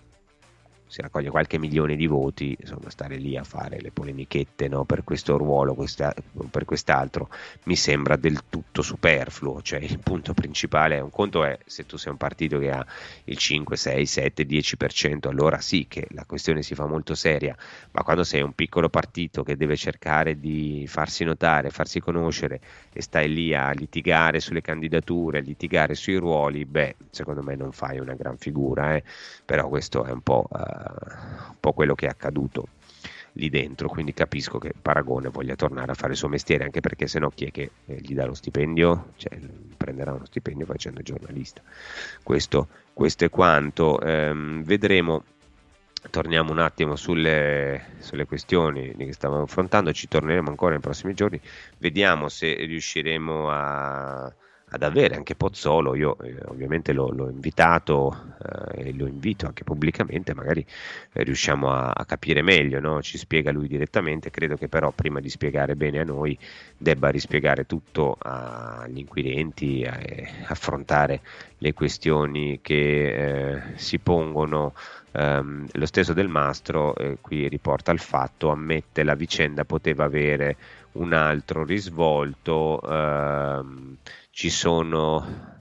si 0.89 1.01
raccoglie 1.01 1.29
qualche 1.29 1.59
milione 1.59 1.95
di 1.95 2.07
voti, 2.07 2.57
insomma, 2.59 2.89
stare 2.89 3.15
lì 3.17 3.37
a 3.37 3.43
fare 3.43 3.79
le 3.79 3.91
polemichette 3.91 4.67
no, 4.67 4.85
per 4.85 5.03
questo 5.03 5.37
ruolo, 5.37 5.75
questa, 5.75 6.11
per 6.49 6.65
quest'altro, 6.65 7.29
mi 7.65 7.75
sembra 7.75 8.15
del 8.15 8.41
tutto 8.49 8.81
superfluo. 8.81 9.61
Cioè, 9.61 9.79
il 9.81 9.99
punto 9.99 10.33
principale, 10.33 10.99
un 10.99 11.11
conto 11.11 11.43
è 11.43 11.59
se 11.63 11.85
tu 11.85 11.95
sei 11.95 12.11
un 12.11 12.17
partito 12.17 12.57
che 12.57 12.71
ha 12.71 12.83
il 13.25 13.37
5, 13.37 13.77
6, 13.77 14.05
7, 14.05 14.43
10%, 14.47 15.27
allora 15.27 15.59
sì 15.59 15.85
che 15.87 16.07
la 16.09 16.25
questione 16.25 16.63
si 16.63 16.73
fa 16.73 16.87
molto 16.87 17.13
seria, 17.13 17.55
ma 17.91 18.01
quando 18.01 18.23
sei 18.23 18.41
un 18.41 18.53
piccolo 18.53 18.89
partito 18.89 19.43
che 19.43 19.55
deve 19.55 19.75
cercare 19.75 20.39
di 20.39 20.85
farsi 20.87 21.23
notare, 21.23 21.69
farsi 21.69 21.99
conoscere 21.99 22.59
e 22.91 23.03
stai 23.03 23.31
lì 23.31 23.53
a 23.53 23.69
litigare 23.73 24.39
sulle 24.39 24.61
candidature, 24.61 25.37
a 25.37 25.41
litigare 25.41 25.93
sui 25.93 26.15
ruoli, 26.15 26.65
beh, 26.65 26.95
secondo 27.11 27.43
me 27.43 27.55
non 27.55 27.71
fai 27.71 27.99
una 27.99 28.15
gran 28.15 28.37
figura, 28.37 28.95
eh? 28.95 29.03
però 29.45 29.67
questo 29.67 30.03
è 30.03 30.09
un 30.11 30.21
po'... 30.21 30.47
Uh, 30.49 30.77
un 31.49 31.55
po' 31.59 31.73
quello 31.73 31.95
che 31.95 32.05
è 32.05 32.09
accaduto 32.09 32.67
lì 33.33 33.49
dentro, 33.49 33.87
quindi 33.87 34.13
capisco 34.13 34.57
che 34.57 34.73
Paragone 34.79 35.29
voglia 35.29 35.55
tornare 35.55 35.91
a 35.91 35.95
fare 35.95 36.13
il 36.13 36.17
suo 36.17 36.27
mestiere, 36.27 36.63
anche 36.63 36.79
perché 36.79 37.07
se 37.07 37.19
no 37.19 37.29
chi 37.29 37.45
è 37.45 37.51
che 37.51 37.71
eh, 37.85 37.95
gli 38.01 38.13
dà 38.13 38.25
lo 38.25 38.33
stipendio? 38.33 39.13
Cioè, 39.15 39.37
prenderà 39.77 40.13
uno 40.13 40.25
stipendio 40.25 40.65
facendo 40.65 41.01
giornalista. 41.01 41.61
Questo, 42.23 42.67
questo 42.93 43.25
è 43.25 43.29
quanto. 43.29 43.99
Ehm, 44.01 44.63
vedremo, 44.63 45.23
torniamo 46.09 46.51
un 46.51 46.59
attimo 46.59 46.95
sulle, 46.95 47.95
sulle 47.99 48.25
questioni 48.25 48.95
che 48.95 49.13
stavamo 49.13 49.43
affrontando, 49.43 49.91
ci 49.93 50.07
torneremo 50.07 50.49
ancora 50.49 50.71
nei 50.71 50.79
prossimi 50.79 51.13
giorni, 51.13 51.39
vediamo 51.77 52.29
se 52.29 52.53
riusciremo 52.53 53.49
a 53.49 54.33
ad 54.71 54.83
avere 54.83 55.15
anche 55.15 55.35
Pozzolo, 55.35 55.95
io 55.95 56.17
eh, 56.19 56.35
ovviamente 56.45 56.93
l'ho, 56.93 57.09
l'ho 57.09 57.29
invitato 57.29 58.35
eh, 58.75 58.89
e 58.89 58.93
lo 58.93 59.07
invito 59.07 59.47
anche 59.47 59.63
pubblicamente, 59.63 60.33
magari 60.33 60.65
eh, 61.13 61.23
riusciamo 61.23 61.71
a, 61.71 61.91
a, 61.91 62.05
capire 62.05 62.41
meglio, 62.41 62.79
no? 62.79 63.01
ci 63.01 63.17
spiega 63.17 63.51
lui 63.51 63.67
direttamente, 63.67 64.29
credo 64.29 64.55
che 64.55 64.67
però 64.67 64.91
prima 64.91 65.19
di 65.19 65.29
spiegare 65.29 65.75
bene 65.75 65.99
a 65.99 66.03
noi 66.03 66.37
debba 66.77 67.09
rispiegare 67.09 67.65
tutto 67.65 68.15
agli 68.19 68.99
inquirenti, 68.99 69.81
e 69.81 70.27
affrontare 70.45 71.21
le 71.57 71.73
questioni 71.73 72.59
che 72.61 73.55
eh, 73.55 73.61
si 73.75 73.99
pongono. 73.99 74.73
Um, 75.11 75.67
lo 75.71 75.87
stesso 75.87 76.13
del 76.13 76.27
Mastro 76.27 76.95
eh, 76.95 77.17
qui 77.19 77.47
riporta 77.47 77.91
il 77.91 77.99
fatto, 77.99 78.51
ammette 78.51 79.03
la 79.03 79.15
vicenda 79.15 79.65
poteva 79.65 80.03
avere 80.03 80.55
un 80.93 81.13
altro 81.13 81.63
risvolto. 81.63 82.79
Um, 82.83 83.97
ci 84.39 84.49
sono 84.49 85.57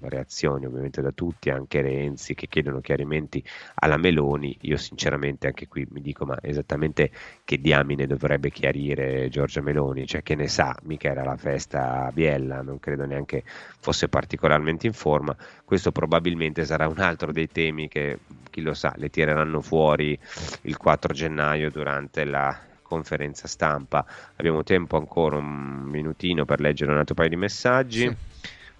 reazioni 0.00 0.66
ovviamente 0.66 1.00
da 1.00 1.12
tutti, 1.12 1.50
anche 1.50 1.82
Renzi 1.82 2.34
che 2.34 2.48
chiedono 2.48 2.80
chiarimenti 2.80 3.40
alla 3.74 3.96
Meloni, 3.96 4.58
io 4.62 4.76
sinceramente 4.76 5.46
anche 5.46 5.68
qui 5.68 5.86
mi 5.88 6.00
dico 6.00 6.24
ma 6.24 6.36
esattamente 6.42 7.12
che 7.44 7.60
diamine 7.60 8.08
dovrebbe 8.08 8.50
chiarire 8.50 9.28
Giorgia 9.28 9.60
Meloni, 9.60 10.04
cioè 10.04 10.24
che 10.24 10.34
ne 10.34 10.48
sa, 10.48 10.76
mica 10.82 11.10
era 11.10 11.22
la 11.22 11.36
festa 11.36 12.06
a 12.06 12.10
Biella, 12.10 12.60
non 12.62 12.80
credo 12.80 13.06
neanche 13.06 13.44
fosse 13.78 14.08
particolarmente 14.08 14.88
in 14.88 14.94
forma, 14.94 15.36
questo 15.64 15.92
probabilmente 15.92 16.64
sarà 16.64 16.88
un 16.88 16.98
altro 16.98 17.30
dei 17.30 17.46
temi 17.46 17.86
che 17.86 18.18
chi 18.50 18.62
lo 18.62 18.74
sa 18.74 18.92
le 18.96 19.10
tireranno 19.10 19.60
fuori 19.60 20.18
il 20.62 20.76
4 20.76 21.14
gennaio 21.14 21.70
durante 21.70 22.24
la 22.24 22.70
conferenza 22.92 23.48
stampa. 23.48 24.04
Abbiamo 24.36 24.62
tempo 24.62 24.98
ancora 24.98 25.36
un 25.38 25.84
minutino 25.84 26.44
per 26.44 26.60
leggere 26.60 26.92
un 26.92 26.98
altro 26.98 27.14
paio 27.14 27.30
di 27.30 27.36
messaggi. 27.36 28.00
Sì. 28.00 28.16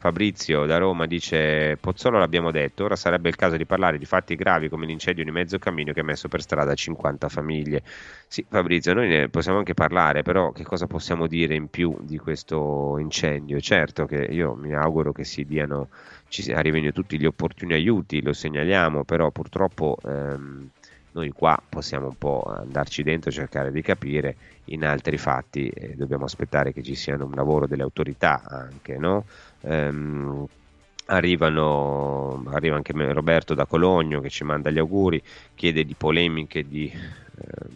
Fabrizio 0.02 0.66
da 0.66 0.78
Roma 0.78 1.06
dice: 1.06 1.78
Pozzolo 1.80 2.18
l'abbiamo 2.18 2.50
detto, 2.50 2.82
ora 2.82 2.96
sarebbe 2.96 3.28
il 3.28 3.36
caso 3.36 3.56
di 3.56 3.64
parlare 3.64 3.98
di 3.98 4.04
fatti 4.04 4.34
gravi 4.34 4.68
come 4.68 4.84
l'incendio 4.84 5.22
di 5.22 5.30
mezzo 5.30 5.60
cammino 5.60 5.92
che 5.92 6.00
ha 6.00 6.04
messo 6.04 6.26
per 6.26 6.42
strada 6.42 6.74
50 6.74 7.28
famiglie. 7.28 7.82
Sì, 8.26 8.44
Fabrizio, 8.48 8.94
noi 8.94 9.08
ne 9.08 9.28
possiamo 9.28 9.58
anche 9.58 9.74
parlare, 9.74 10.22
però 10.22 10.50
che 10.50 10.64
cosa 10.64 10.88
possiamo 10.88 11.28
dire 11.28 11.54
in 11.54 11.68
più 11.68 11.96
di 12.00 12.18
questo 12.18 12.98
incendio? 12.98 13.60
Certo 13.60 14.04
che 14.06 14.16
io 14.16 14.54
mi 14.54 14.74
auguro 14.74 15.12
che 15.12 15.22
si 15.22 15.44
diano, 15.44 15.88
ci 16.26 16.50
arrivino 16.50 16.90
tutti 16.90 17.16
gli 17.16 17.24
opportuni 17.24 17.72
aiuti, 17.74 18.22
lo 18.22 18.32
segnaliamo, 18.32 19.04
però 19.04 19.30
purtroppo. 19.30 19.96
Ehm, 20.04 20.70
noi 21.12 21.30
qua 21.30 21.60
possiamo 21.68 22.08
un 22.08 22.16
po' 22.16 22.42
andarci 22.44 23.02
dentro 23.02 23.30
e 23.30 23.32
cercare 23.32 23.70
di 23.70 23.82
capire, 23.82 24.36
in 24.66 24.84
altri 24.84 25.18
fatti 25.18 25.68
eh, 25.68 25.94
dobbiamo 25.96 26.24
aspettare 26.24 26.72
che 26.72 26.82
ci 26.82 26.94
sia 26.94 27.16
un 27.16 27.32
lavoro 27.34 27.66
delle 27.66 27.82
autorità 27.82 28.42
anche, 28.44 28.96
no? 28.96 29.24
Ehm, 29.62 30.46
arrivano, 31.06 32.44
arriva 32.48 32.76
anche 32.76 32.92
Roberto 33.12 33.54
da 33.54 33.66
Cologno 33.66 34.20
che 34.20 34.30
ci 34.30 34.44
manda 34.44 34.70
gli 34.70 34.78
auguri, 34.78 35.22
chiede 35.54 35.84
di 35.84 35.94
polemiche 35.94 36.66
di 36.66 36.90
eh, 36.90 37.66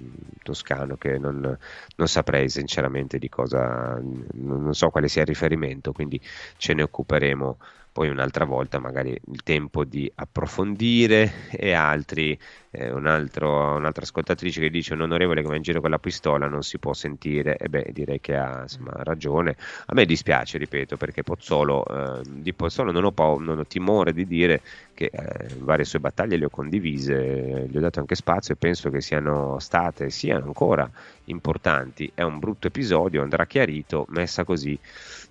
Toscano 0.43 0.97
che 0.97 1.19
non, 1.19 1.57
non, 1.97 2.09
saprei 2.09 2.49
sinceramente 2.49 3.19
di 3.19 3.29
cosa, 3.29 4.01
non 4.33 4.75
so 4.75 4.89
quale 4.91 5.09
sia 5.09 5.23
il 5.23 5.29
riferimento, 5.29 5.93
quindi 5.93 6.21
ce 6.57 6.73
ne 6.73 6.83
occuperemo 6.83 7.59
poi 7.97 8.11
un'altra 8.11 8.45
volta 8.45 8.79
magari 8.79 9.19
il 9.33 9.43
tempo 9.43 9.83
di 9.83 10.13
approfondire 10.17 11.49
e 11.51 11.73
altri, 11.73 12.39
eh, 12.71 12.93
un 12.93 13.07
altro, 13.07 13.75
un'altra 13.75 14.03
ascoltatrice 14.03 14.61
che 14.61 14.69
dice 14.69 14.93
un 14.93 15.01
onorevole 15.01 15.41
che 15.41 15.49
va 15.49 15.57
in 15.57 15.63
giro 15.63 15.81
con 15.81 15.89
la 15.89 15.99
pistola 15.99 16.47
non 16.47 16.63
si 16.63 16.79
può 16.79 16.93
sentire. 16.93 17.57
E 17.57 17.71
beh 17.71 17.93
direi 17.95 18.21
che 18.21 18.37
ha 18.37 18.61
insomma, 18.61 18.93
ragione. 18.99 19.57
A 19.87 19.95
me 19.95 20.05
dispiace 20.05 20.59
ripeto 20.59 20.99
perché 20.99 21.23
Pozzolo 21.23 21.87
eh, 21.87 22.21
di 22.27 22.53
Pozzolo 22.53 22.93
non 22.93 23.05
ho, 23.05 23.13
pa- 23.13 23.39
non 23.39 23.61
ho, 23.61 23.65
timore 23.65 24.13
di 24.13 24.27
dire 24.27 24.61
che 24.93 25.11
eh, 25.11 25.55
varie 25.61 25.87
sue 25.87 25.99
battaglie 25.99 26.37
le 26.37 26.45
ho 26.45 26.51
condivise 26.51 27.67
gli 27.67 27.79
ho 27.79 27.81
dato 27.81 28.01
anche 28.01 28.15
spazio 28.15 28.53
e 28.53 28.59
penso 28.59 28.91
che 28.91 29.01
siano 29.01 29.59
state 29.59 30.11
siano 30.11 30.45
ancora 30.45 30.87
importanti. 31.25 32.13
È 32.13 32.21
un 32.21 32.41
brutto 32.41 32.67
episodio 32.67 33.23
andrà 33.23 33.47
chiarito 33.47 34.05
messa 34.11 34.45
così 34.45 34.79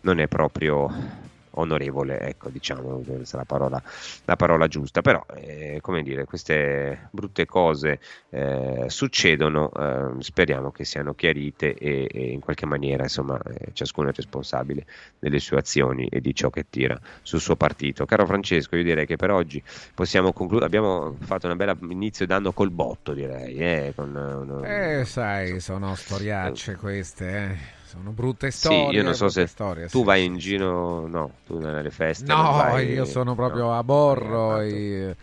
non 0.02 0.18
è 0.18 0.28
proprio 0.28 1.34
onorevole, 1.56 2.20
ecco, 2.20 2.50
diciamo, 2.50 3.02
questa 3.06 3.38
è 3.38 3.40
la 3.40 3.46
parola, 3.46 3.82
la 4.26 4.36
parola 4.36 4.68
giusta, 4.68 5.02
però, 5.02 5.24
eh, 5.36 5.80
come 5.82 6.04
dire, 6.04 6.26
queste 6.26 7.10
brutte 7.12 7.46
cose 7.46 8.00
eh, 8.30 8.86
succedono, 8.88 9.72
eh, 9.72 10.22
speriamo 10.22 10.72
che 10.72 10.86
siano 10.86 11.14
chiarite 11.14 11.74
e, 11.74 12.08
e 12.12 12.32
in 12.32 12.40
qualche 12.40 12.66
maniera, 12.66 13.04
insomma, 13.04 13.40
eh, 13.42 13.70
ciascuno 13.74 14.10
è 14.10 14.14
responsabile 14.14 14.86
delle 15.20 15.40
sue 15.40 15.58
azioni 15.58 16.08
e 16.08 16.22
di 16.22 16.34
ciò 16.34 16.50
che 16.50 16.66
tira 16.70 17.00
sul 17.22 17.40
suo 17.40 17.56
partito. 17.56 18.06
Caro 18.06 18.26
Francesco, 18.26 18.76
io 18.76 18.84
direi 18.84 19.06
che 19.06 19.16
per 19.16 19.32
oggi 19.32 19.62
possiamo 19.94 20.34
concludere, 20.34 20.68
abbiamo 20.68 21.16
fatto 21.20 21.48
un 21.48 21.56
bel 21.56 21.78
inizio 21.90 22.26
d'anno 22.26 22.52
col 22.52 22.72
botto, 22.72 23.14
direi, 23.14 23.56
eh, 23.58 23.94
con, 23.96 24.64
eh 24.66 25.06
sai, 25.06 25.60
sono 25.60 25.96
storiacce 25.96 26.76
queste. 26.76 27.84
Sono 27.96 28.12
brutte 28.12 28.52
storie. 28.52 28.90
Sì, 28.90 28.96
io 28.96 29.04
non 29.04 29.16
so 29.16 29.30
se 29.30 29.48
storie, 29.48 29.88
tu 29.88 30.00
sì, 30.00 30.04
vai 30.04 30.22
sì, 30.22 30.26
in 30.26 30.38
giro, 30.38 31.08
no, 31.08 31.32
tu 31.46 31.60
nelle 31.60 31.90
feste. 31.92 32.26
No, 32.26 32.52
vai, 32.52 32.92
io 32.92 33.06
sono 33.06 33.36
proprio 33.36 33.66
no, 33.66 33.78
a 33.78 33.84
borro. 33.84 34.60
E, 34.60 35.16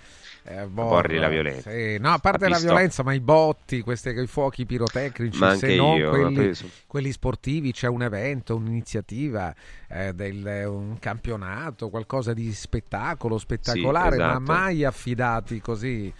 eh, 0.44 0.66
borri 0.66 1.18
la 1.18 1.28
violenza. 1.28 1.70
Sì. 1.70 1.98
No, 1.98 2.10
a 2.10 2.18
parte 2.18 2.48
la 2.48 2.58
violenza, 2.58 3.04
ma 3.04 3.12
i 3.12 3.20
botti, 3.20 3.80
questi 3.82 4.08
i 4.08 4.26
fuochi 4.26 4.66
pirotecnici, 4.66 5.38
ma 5.38 5.54
se 5.54 5.76
non 5.76 5.96
io, 5.96 6.10
quelli, 6.10 6.52
quelli, 6.86 7.12
sportivi, 7.12 7.72
c'è 7.72 7.86
un 7.86 8.02
evento, 8.02 8.56
un'iniziativa, 8.56 9.54
eh, 9.88 10.12
del, 10.14 10.64
un 10.66 10.98
campionato, 10.98 11.90
qualcosa 11.90 12.32
di 12.32 12.52
spettacolo, 12.52 13.38
spettacolare, 13.38 14.16
sì, 14.16 14.20
esatto. 14.20 14.40
ma 14.40 14.52
mai 14.52 14.84
affidati 14.84 15.60
così 15.60 16.12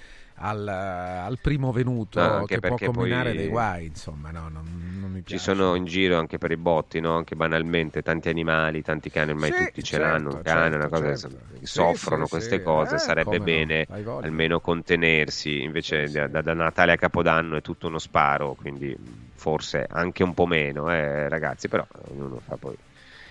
al, 0.43 0.67
al 0.67 1.39
primo 1.41 1.71
venuto 1.71 2.21
no, 2.21 2.45
che 2.45 2.59
può 2.59 2.77
combinare 2.77 3.35
dei 3.35 3.49
guai, 3.49 3.87
insomma, 3.87 4.31
no, 4.33 4.49
non, 4.49 4.65
non 4.99 5.11
mi 5.11 5.23
piace. 5.23 5.37
Ci 5.37 5.39
sono 5.39 5.77
in 5.77 5.85
giro 5.85 6.19
anche 6.19 6.39
per 6.39 6.51
i 6.51 6.57
botti, 6.57 6.99
no? 6.99 7.17
anche 7.17 7.37
banalmente, 7.37 8.03
tanti 8.03 8.29
animali, 8.29 8.83
tanti 8.83 9.09
cani, 9.09 9.31
ormai 9.31 9.53
sì, 9.53 9.65
tutti 9.67 9.83
ce 9.85 9.97
certo, 9.97 10.07
l'hanno, 10.07 10.35
un 10.35 10.43
cane, 10.43 10.71
certo, 10.71 10.77
una 10.77 10.89
cosa, 10.89 11.29
certo. 11.29 11.67
soffrono 11.67 12.25
sì, 12.25 12.31
queste 12.31 12.57
sì, 12.57 12.63
cose, 12.63 12.95
eh, 12.97 12.99
sarebbe 12.99 13.39
bene 13.39 13.87
no, 13.89 14.19
almeno 14.19 14.59
contenersi, 14.59 15.63
invece 15.63 16.09
da, 16.11 16.27
da, 16.27 16.55
Natale 16.55 16.93
a 16.93 16.97
Capodanno 16.97 17.57
è 17.57 17.63
tutto 17.63 17.87
uno 17.87 17.99
sparo, 17.99 18.55
quindi 18.55 18.97
forse 19.35 19.87
anche 19.89 20.25
un 20.25 20.35
po' 20.35 20.47
meno, 20.47 20.93
eh, 20.93 21.29
ragazzi, 21.29 21.69
però 21.69 21.87
ognuno 22.11 22.41
fa 22.41 22.57
poi 22.57 22.75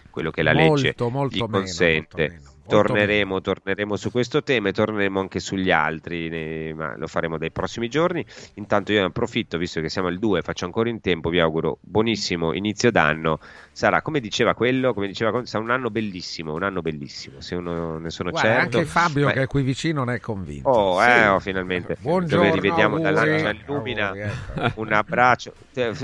quello 0.10 0.32
che 0.32 0.44
la 0.44 0.54
molto, 0.54 0.82
legge 0.82 0.96
molto 1.10 1.36
gli 1.36 1.40
meno, 1.40 1.50
consente. 1.50 2.42
Torneremo, 2.72 3.42
torneremo, 3.42 3.96
su 3.96 4.12
questo 4.12 4.44
tema 4.44 4.70
e 4.70 4.72
torneremo 4.74 5.20
anche 5.20 5.40
sugli 5.40 5.72
altri, 5.72 6.30
ne, 6.30 6.74
ma 6.74 6.96
lo 6.98 7.08
faremo 7.08 7.38
dai 7.38 7.52
prossimi 7.52 7.88
giorni. 7.90 8.26
Intanto 8.56 8.92
io 8.92 9.00
ne 9.00 9.06
approfitto, 9.08 9.58
visto 9.58 9.82
che 9.82 9.90
siamo 9.90 10.08
il 10.10 10.20
2, 10.20 10.42
faccio 10.42 10.66
ancora 10.66 10.90
in 10.90 11.02
tempo, 11.02 11.30
vi 11.30 11.40
auguro 11.40 11.78
buonissimo 11.82 12.54
inizio 12.54 12.92
d'anno. 12.92 13.40
Sarà, 13.72 14.02
come 14.02 14.20
diceva 14.20 14.54
quello, 14.54 14.94
come 14.94 15.08
diceva, 15.08 15.46
sarà 15.46 15.64
un 15.64 15.72
anno 15.72 15.90
bellissimo, 15.90 16.54
un 16.54 16.64
anno 16.64 16.82
bellissimo, 16.82 17.40
se 17.42 17.56
uno 17.56 17.98
ne 18.00 18.10
sono 18.10 18.30
Guarda, 18.32 18.50
certo. 18.50 18.78
Anche 18.78 18.90
Fabio 18.90 19.26
ma... 19.28 19.32
che 19.34 19.42
è 19.44 19.48
qui 19.48 19.62
vicino 19.64 20.04
ne 20.04 20.16
è 20.16 20.20
convinto. 20.20 20.70
Oh, 20.70 21.02
sì. 21.02 21.08
eh, 21.08 21.28
oh 21.28 21.40
finalmente. 21.40 21.98
Buongiorno, 22.00 22.46
Dove 22.46 22.60
rivediamo 22.60 22.96
auguri, 22.98 23.14
dalla 23.14 23.52
illumina. 23.52 24.12
ecco. 24.16 24.82
Un 24.82 24.92
abbraccio. 24.94 25.54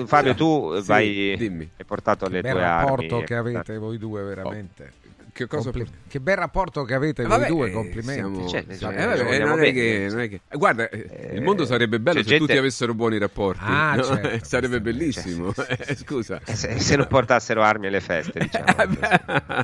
Fabio, 0.06 0.34
tu 0.36 0.76
Sì, 0.80 0.88
vai, 0.88 1.36
dimmi. 1.38 1.70
hai 1.78 1.86
portato 1.86 2.28
le 2.28 2.42
Bel 2.42 2.52
tue 2.52 2.62
rapporto 2.62 3.16
armi. 3.16 3.26
che 3.26 3.36
avete 3.36 3.78
voi 3.78 3.98
due, 3.98 4.22
veramente. 4.24 4.94
Che, 5.38 5.46
cosa 5.46 5.70
Compli- 5.70 5.92
che 6.08 6.20
bel 6.20 6.36
rapporto 6.36 6.84
che 6.84 6.96
avete 6.96 7.22
Eh, 7.22 7.26
voi 7.28 7.38
vabbè, 7.38 7.48
due, 7.50 7.68
eh, 7.68 7.72
complimenti. 7.72 8.14
siamo- 8.22 8.48
Cioè, 8.48 8.66
cioè, 8.76 8.94
eh, 9.00 9.06
vabbè, 9.06 9.40
non, 9.46 9.60
è 9.64 9.72
che, 9.72 10.08
non 10.10 10.20
è 10.22 10.30
che- 10.30 10.42
eh, 10.50 10.58
Guarda, 10.58 10.90
eh, 10.90 11.36
il 11.36 11.42
mondo 11.44 11.64
sarebbe 11.66 12.00
bello 12.00 12.18
c'è 12.18 12.24
se 12.24 12.30
gente- 12.30 12.46
tutti 12.46 12.58
avessero 12.58 12.96
buoni 12.96 13.20
rapporti. 13.20 13.62
Ah, 13.64 13.94
no? 13.98 14.04
certo, 14.04 14.40
sarebbe 14.46 14.82
bellissimo. 14.82 15.54
Cioè, 15.54 15.78
Eh, 15.90 15.96
scusa. 15.96 16.42
Se, 16.44 16.80
se 16.80 16.96
non 16.96 17.06
portassero 17.08 17.62
armi 17.62 17.86
alle 17.86 18.02
feste, 18.02 18.40
diciamo. 18.50 18.98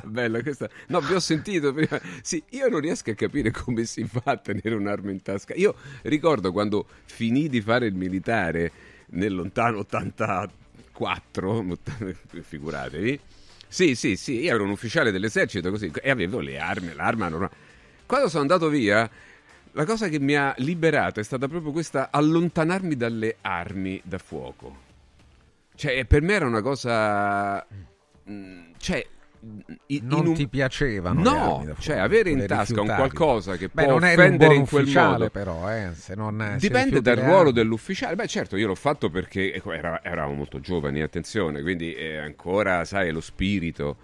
Bella 0.04 0.42
questa. 0.42 0.68
No, 0.86 1.00
vi 1.00 1.14
ho 1.14 1.18
sentito 1.20 1.72
prima. 1.72 2.00
Sì, 2.22 2.40
io 2.50 2.68
non 2.68 2.78
riesco 2.78 3.10
a 3.10 3.14
capire 3.14 3.50
come 3.50 3.84
si 3.84 4.04
fa 4.04 4.22
a 4.26 4.36
tenere 4.36 4.74
un'arma 4.76 5.10
in 5.10 5.22
tasca. 5.22 5.54
Io 5.54 5.74
ricordo 6.02 6.52
quando 6.52 6.86
finì 7.06 7.48
di 7.48 7.60
fare 7.60 7.86
il 7.86 7.94
militare 7.96 8.70
nel 9.06 9.34
lontano 9.34 9.78
84, 9.78 11.64
figuratevi. 12.42 13.20
Sì, 13.74 13.96
sì, 13.96 14.14
sì, 14.14 14.42
io 14.42 14.54
ero 14.54 14.62
un 14.62 14.70
ufficiale 14.70 15.10
dell'esercito 15.10 15.68
così 15.68 15.90
e 16.00 16.08
avevo 16.08 16.38
le 16.38 16.60
armi, 16.60 16.94
l'arma 16.94 17.28
normale. 17.28 17.52
Quando 18.06 18.28
sono 18.28 18.42
andato 18.42 18.68
via, 18.68 19.10
la 19.72 19.84
cosa 19.84 20.06
che 20.06 20.20
mi 20.20 20.36
ha 20.36 20.54
liberato 20.58 21.18
è 21.18 21.24
stata 21.24 21.48
proprio 21.48 21.72
questa 21.72 22.10
allontanarmi 22.12 22.94
dalle 22.94 23.38
armi 23.40 24.00
da 24.04 24.18
fuoco. 24.18 24.78
Cioè, 25.74 26.04
per 26.04 26.22
me 26.22 26.34
era 26.34 26.46
una 26.46 26.62
cosa 26.62 27.66
mm, 28.30 28.74
cioè 28.76 29.04
non 30.02 30.26
un- 30.26 30.34
ti 30.34 30.48
piacevano 30.48 31.22
No, 31.22 31.30
fuoco, 31.64 31.80
cioè 31.80 31.98
avere 31.98 32.30
in 32.30 32.44
tasca 32.46 32.80
un 32.80 32.86
qualcosa 32.86 33.56
che 33.56 33.68
Beh, 33.72 33.84
può 33.84 33.98
non 33.98 34.02
offendere 34.02 34.54
in 34.54 34.66
quel 34.66 34.86
modo. 34.86 35.28
però, 35.30 35.70
eh, 35.70 35.90
se 35.94 36.14
non 36.14 36.38
se 36.38 36.56
Dipende 36.58 36.96
rifiuti 36.96 37.02
dal 37.02 37.16
ruolo 37.24 37.50
dell'ufficiale. 37.50 38.14
Beh, 38.14 38.26
certo, 38.26 38.56
io 38.56 38.66
l'ho 38.66 38.74
fatto 38.74 39.10
perché 39.10 39.52
ecco, 39.54 39.72
era- 39.72 40.02
eravamo 40.02 40.34
molto 40.34 40.60
giovani, 40.60 41.02
attenzione, 41.02 41.62
quindi 41.62 41.94
eh, 41.94 42.16
ancora, 42.16 42.84
sai, 42.84 43.10
lo 43.10 43.20
spirito. 43.20 43.96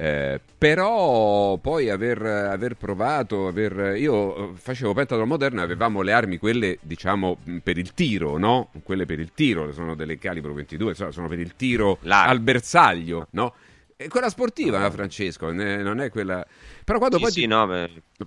Eh, 0.00 0.40
però 0.56 1.56
poi 1.56 1.90
aver, 1.90 2.22
aver 2.24 2.76
provato, 2.76 3.48
aver, 3.48 3.96
io 3.96 4.52
eh, 4.52 4.56
facevo 4.56 4.94
pentatlon 4.94 5.26
moderna, 5.26 5.62
avevamo 5.62 6.02
le 6.02 6.12
armi, 6.12 6.38
quelle 6.38 6.78
diciamo 6.82 7.38
per 7.64 7.78
il 7.78 7.94
tiro, 7.94 8.38
no? 8.38 8.70
Quelle 8.84 9.06
per 9.06 9.18
il 9.18 9.32
tiro, 9.34 9.72
sono 9.72 9.96
delle 9.96 10.16
calibro 10.16 10.52
22, 10.54 10.90
insomma, 10.90 11.10
sono 11.10 11.26
per 11.26 11.40
il 11.40 11.56
tiro 11.56 11.98
al 12.06 12.38
bersaglio, 12.38 13.26
no? 13.30 13.54
E 14.00 14.06
quella 14.06 14.28
sportiva, 14.30 14.88
Francesco, 14.92 15.50
ne- 15.50 15.82
non 15.82 16.00
è 16.00 16.08
quella. 16.08 16.46
Però 16.84 16.98
quando 16.98 17.16
Sì, 17.16 17.22
poi 17.22 17.32
sì, 17.32 17.40
ti... 17.40 17.46
no. 17.46 17.66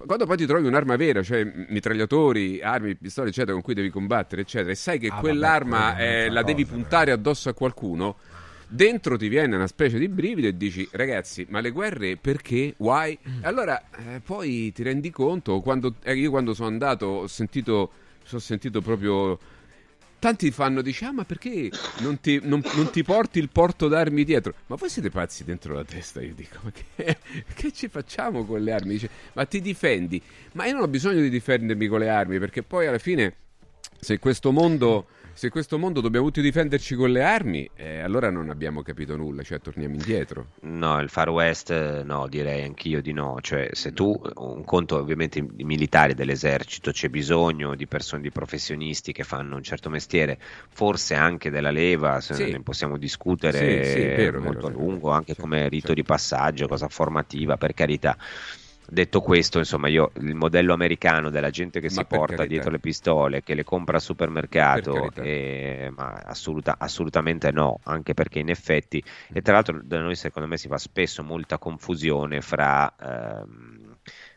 Quando 0.05 0.25
poi 0.25 0.35
ti 0.35 0.45
trovi 0.45 0.67
un'arma 0.67 0.97
vera, 0.97 1.23
cioè 1.23 1.45
mitragliatori, 1.69 2.61
armi, 2.61 2.95
pistole, 2.95 3.29
eccetera, 3.29 3.53
con 3.53 3.61
cui 3.61 3.73
devi 3.73 3.89
combattere, 3.89 4.41
eccetera, 4.41 4.71
e 4.71 4.75
sai 4.75 4.99
che 4.99 5.07
Ah, 5.07 5.19
quell'arma 5.19 5.93
vabbè, 5.93 6.25
è 6.25 6.25
eh, 6.25 6.29
la 6.29 6.43
devi 6.43 6.63
cosa, 6.63 6.73
puntare 6.73 7.11
addosso 7.11 7.47
a 7.47 7.53
qualcuno, 7.53 8.17
dentro 8.67 9.15
ti 9.15 9.29
viene 9.29 9.55
una 9.55 9.67
specie 9.67 9.97
di 9.97 10.09
brivido 10.09 10.47
e 10.47 10.57
dici, 10.57 10.89
ragazzi, 10.91 11.45
ma 11.49 11.61
le 11.61 11.71
guerre 11.71 12.17
perché? 12.17 12.73
Why? 12.77 13.17
Mm. 13.29 13.43
E 13.43 13.47
allora 13.47 13.81
eh, 13.91 14.19
poi 14.19 14.73
ti 14.73 14.83
rendi 14.83 15.09
conto, 15.09 15.61
quando, 15.61 15.95
eh, 16.03 16.15
io 16.15 16.31
quando 16.31 16.53
sono 16.53 16.67
andato 16.67 17.05
ho 17.05 17.27
sentito, 17.27 17.91
sono 18.23 18.41
sentito 18.41 18.81
proprio... 18.81 19.39
Tanti 20.21 20.51
fanno, 20.51 20.83
dice, 20.83 21.05
ah 21.05 21.11
ma 21.11 21.25
perché 21.25 21.71
non 22.01 22.19
ti, 22.19 22.39
non- 22.43 22.61
non 22.75 22.91
ti 22.91 23.01
porti 23.03 23.39
il 23.39 23.49
porto 23.49 23.87
d'armi 23.87 24.23
dietro? 24.23 24.53
Ma 24.67 24.75
voi 24.75 24.87
siete 24.87 25.09
pazzi 25.09 25.43
dentro 25.43 25.73
la 25.73 25.83
testa? 25.83 26.21
Io 26.21 26.35
dico, 26.35 26.59
ma 26.61 26.71
che, 26.71 27.17
che 27.55 27.71
ci 27.71 27.87
facciamo 27.87 28.45
con 28.45 28.61
le 28.61 28.71
armi? 28.71 28.91
Dice, 28.91 29.09
ma 29.33 29.45
ti 29.45 29.61
difendi? 29.61 30.21
Ma 30.51 30.67
io 30.67 30.73
non 30.73 30.83
ho 30.83 30.87
bisogno 30.87 31.21
di 31.21 31.29
difendermi 31.31 31.87
con 31.87 32.01
le 32.01 32.09
armi, 32.09 32.37
perché 32.37 32.61
poi 32.61 32.85
alla 32.85 32.99
fine, 32.99 33.33
se 33.99 34.19
questo 34.19 34.51
mondo, 34.51 35.07
se 35.41 35.49
questo 35.49 35.79
mondo 35.79 36.01
dobbiamo 36.01 36.27
tutti 36.27 36.39
difenderci 36.39 36.93
con 36.93 37.09
le 37.11 37.23
armi, 37.23 37.67
eh, 37.75 38.01
allora 38.01 38.29
non 38.29 38.51
abbiamo 38.51 38.83
capito 38.83 39.15
nulla, 39.15 39.41
cioè 39.41 39.59
torniamo 39.59 39.95
indietro. 39.95 40.49
No, 40.61 40.99
il 40.99 41.09
Far 41.09 41.31
West 41.31 41.71
eh, 41.71 42.03
no, 42.03 42.27
direi 42.27 42.63
anch'io 42.63 43.01
di 43.01 43.11
no. 43.11 43.39
Cioè, 43.41 43.69
se 43.71 43.91
tu, 43.91 44.21
un 44.35 44.63
conto 44.63 44.97
ovviamente 44.97 45.39
i 45.39 45.63
militari 45.63 46.13
dell'esercito, 46.13 46.91
c'è 46.91 47.09
bisogno 47.09 47.73
di 47.73 47.87
persone, 47.87 48.21
di 48.21 48.29
professionisti 48.29 49.13
che 49.13 49.23
fanno 49.23 49.55
un 49.55 49.63
certo 49.63 49.89
mestiere, 49.89 50.37
forse 50.69 51.15
anche 51.15 51.49
della 51.49 51.71
leva, 51.71 52.21
se 52.21 52.35
Sì. 52.35 52.51
ne 52.51 52.61
possiamo 52.61 52.97
discutere 52.99 53.83
Sì, 53.83 53.89
sì, 53.89 54.05
vero, 54.05 54.41
molto 54.41 54.67
vero, 54.67 54.79
a 54.79 54.83
lungo, 54.83 55.09
anche 55.09 55.35
come 55.35 55.67
rito 55.69 55.95
di 55.95 56.03
passaggio, 56.03 56.67
cosa 56.67 56.87
formativa, 56.87 57.57
per 57.57 57.73
carità. 57.73 58.15
Detto 58.93 59.21
questo, 59.21 59.57
insomma, 59.57 59.87
io 59.87 60.11
il 60.15 60.35
modello 60.35 60.73
americano 60.73 61.29
della 61.29 61.49
gente 61.49 61.79
che 61.79 61.89
Ma 61.89 61.89
si 61.89 62.05
porta 62.05 62.43
carità. 62.43 62.45
dietro 62.45 62.69
le 62.71 62.79
pistole, 62.79 63.41
che 63.41 63.53
le 63.53 63.63
compra 63.63 63.95
al 63.95 64.01
supermercato, 64.01 64.91
Per 64.91 65.13
carità. 65.13 65.21
eh, 65.23 65.89
ma 65.95 66.11
assoluta- 66.25 66.75
assolutamente 66.77 67.51
no, 67.51 67.79
anche 67.83 68.13
perché 68.13 68.39
in 68.39 68.49
effetti, 68.49 69.01
e 69.31 69.41
tra 69.41 69.53
l'altro 69.53 69.79
da 69.81 70.01
noi 70.01 70.15
secondo 70.15 70.45
me 70.49 70.57
si 70.57 70.67
fa 70.67 70.77
spesso 70.77 71.23
molta 71.23 71.57
confusione 71.57 72.41
fra, 72.41 72.93
ehm, 72.99 73.80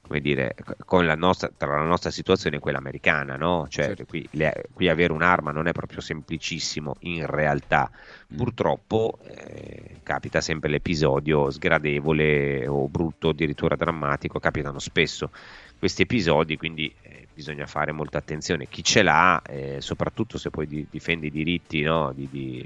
come 0.06 0.20
dire, 0.20 0.54
con 0.84 1.06
la 1.06 1.14
nostra, 1.14 1.50
tra 1.56 1.76
la 1.78 1.84
nostra 1.84 2.10
situazione 2.10 2.56
e 2.56 2.58
quella 2.60 2.78
americana, 2.78 3.36
no? 3.36 3.66
Cioè 3.68 3.86
Certo. 3.86 4.04
qui, 4.04 4.26
le- 4.32 4.64
qui 4.72 4.88
avere 4.88 5.12
un'arma 5.12 5.50
non 5.50 5.66
è 5.66 5.72
proprio 5.72 6.00
semplicissimo 6.00 6.96
in 7.00 7.24
realtà. 7.26 7.90
Mm. 8.32 8.36
Purtroppo 8.36 9.18
eh, 9.24 9.96
capita 10.02 10.40
sempre 10.40 10.68
l'episodio 10.68 11.50
sgradevole 11.50 12.66
o 12.66 12.86
brutto, 12.88 13.30
addirittura 13.30 13.76
drammatico, 13.76 14.38
capitano 14.38 14.78
spesso 14.78 15.30
questi 15.78 16.02
episodi, 16.02 16.56
quindi 16.56 16.94
eh, 17.02 17.26
bisogna 17.32 17.66
fare 17.66 17.92
molta 17.92 18.18
attenzione. 18.18 18.66
Chi 18.68 18.84
ce 18.84 19.02
l'ha, 19.02 19.40
eh, 19.42 19.80
soprattutto 19.80 20.38
se 20.38 20.50
poi 20.50 20.66
di- 20.66 20.86
difende 20.90 21.26
i 21.26 21.30
diritti 21.30 21.80
no, 21.80 22.12
di, 22.14 22.28
di- 22.30 22.64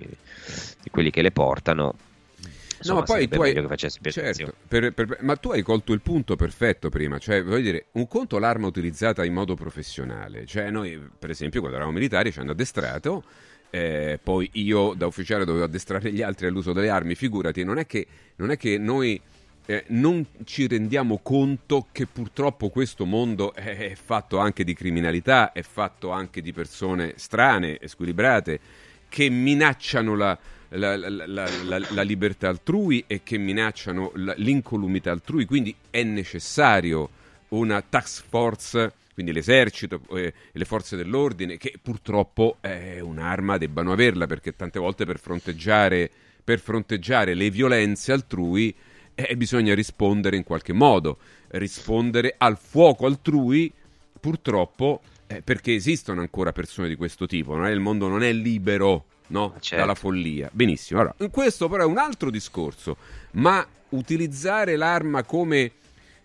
di 0.83 0.91
quelli 0.91 1.11
che 1.11 1.23
le 1.23 1.31
portano, 1.31 1.95
insomma, 2.79 3.01
no, 3.01 3.05
ma 3.07 3.15
poi 3.15 3.29
tu 3.29 3.41
hai, 3.43 3.53
che 3.53 3.67
facesse 3.67 3.99
più 4.01 4.11
certo, 4.11 4.55
per- 4.67 4.93
per- 4.93 5.19
ma 5.21 5.37
tu 5.37 5.51
hai 5.51 5.63
colto 5.63 5.93
il 5.93 6.01
punto 6.01 6.37
perfetto 6.37 6.89
prima, 6.89 7.19
cioè 7.19 7.43
voglio 7.43 7.63
dire, 7.63 7.87
un 7.93 8.07
conto 8.09 8.39
l'arma 8.39 8.67
utilizzata 8.67 9.25
in 9.25 9.33
modo 9.33 9.55
professionale, 9.55 10.47
cioè 10.47 10.71
noi 10.71 11.01
per 11.19 11.31
esempio 11.31 11.61
quando 11.61 11.77
eravamo 11.77 11.99
militari 11.99 12.33
ci 12.33 12.39
hanno 12.39 12.53
addestrato, 12.53 13.25
eh, 13.71 14.19
poi 14.23 14.49
io 14.55 14.95
da 14.95 15.07
ufficiale 15.07 15.45
dovevo 15.45 15.65
addestrare 15.65 16.11
gli 16.11 16.23
altri 16.23 16.47
all'uso 16.47 16.73
delle 16.73 16.89
armi, 16.89 17.15
figurati, 17.15 17.65
non 17.65 17.79
è 17.79 17.87
che, 17.87 18.07
non 18.37 18.51
è 18.51 18.57
che 18.57 18.79
noi 18.79 19.21
eh, 19.67 19.85
non 19.89 20.25
ci 20.45 20.67
rendiamo 20.67 21.21
conto 21.23 21.89
che 21.93 22.07
purtroppo 22.07 22.71
questo 22.71 23.05
mondo 23.05 23.53
è 23.53 23.93
fatto 24.03 24.39
anche 24.39 24.65
di 24.65 24.73
criminalità, 24.73 25.53
è 25.53 25.61
fatto 25.61 26.11
anche 26.11 26.41
di 26.41 26.53
persone 26.53 27.13
strane, 27.17 27.79
squilibrate, 27.85 28.61
che 29.11 29.29
minacciano 29.29 30.17
la, 30.17 30.39
la, 30.71 30.97
la, 30.97 31.49
la 31.67 32.03
libertà 32.03 32.49
altrui 32.49 33.05
e 33.07 33.23
che 33.23 33.39
minacciano 33.39 34.13
l'incolumità 34.37 35.11
altrui, 35.11 35.45
quindi 35.45 35.75
è 35.91 36.03
necessario 36.03 37.09
una 37.49 37.83
task 37.83 38.25
force 38.29 38.93
quindi 39.19 39.35
l'esercito 39.35 40.01
eh, 40.11 40.33
le 40.53 40.65
forze 40.65 40.95
dell'ordine, 40.95 41.57
che 41.57 41.75
purtroppo 41.83 42.59
è 42.61 43.01
un'arma, 43.01 43.59
debbano 43.59 43.91
averla, 43.91 44.29
perché 44.29 44.55
tante 44.55 44.79
volte 44.79 45.05
per 45.07 45.19
fronteggiare, 45.19 46.09
per 46.45 46.61
fronteggiare 46.61 47.35
le 47.35 47.51
violenze 47.51 48.13
altrui 48.13 48.73
eh, 49.17 49.37
bisogna 49.37 49.75
rispondere 49.75 50.37
in 50.37 50.45
qualche 50.45 50.73
modo, 50.73 51.19
rispondere 51.49 52.37
al 52.39 52.57
fuoco 52.57 53.07
altrui, 53.07 53.73
purtroppo, 54.21 55.01
eh, 55.27 55.43
perché 55.43 55.75
esistono 55.75 56.21
ancora 56.21 56.53
persone 56.53 56.87
di 56.87 56.95
questo 56.95 57.27
tipo, 57.27 57.57
non 57.57 57.67
il 57.67 57.81
mondo 57.81 58.07
non 58.07 58.23
è 58.23 58.33
libero 58.33 59.07
no? 59.29 59.55
certo. 59.61 59.77
dalla 59.77 59.95
follia. 59.95 60.49
Benissimo, 60.53 61.01
allora, 61.01 61.15
questo 61.31 61.69
però 61.69 61.85
è 61.85 61.87
un 61.87 61.99
altro 61.99 62.31
discorso, 62.31 62.97
ma 63.33 63.67
utilizzare 63.91 64.77
l'arma 64.77 65.23
come 65.23 65.73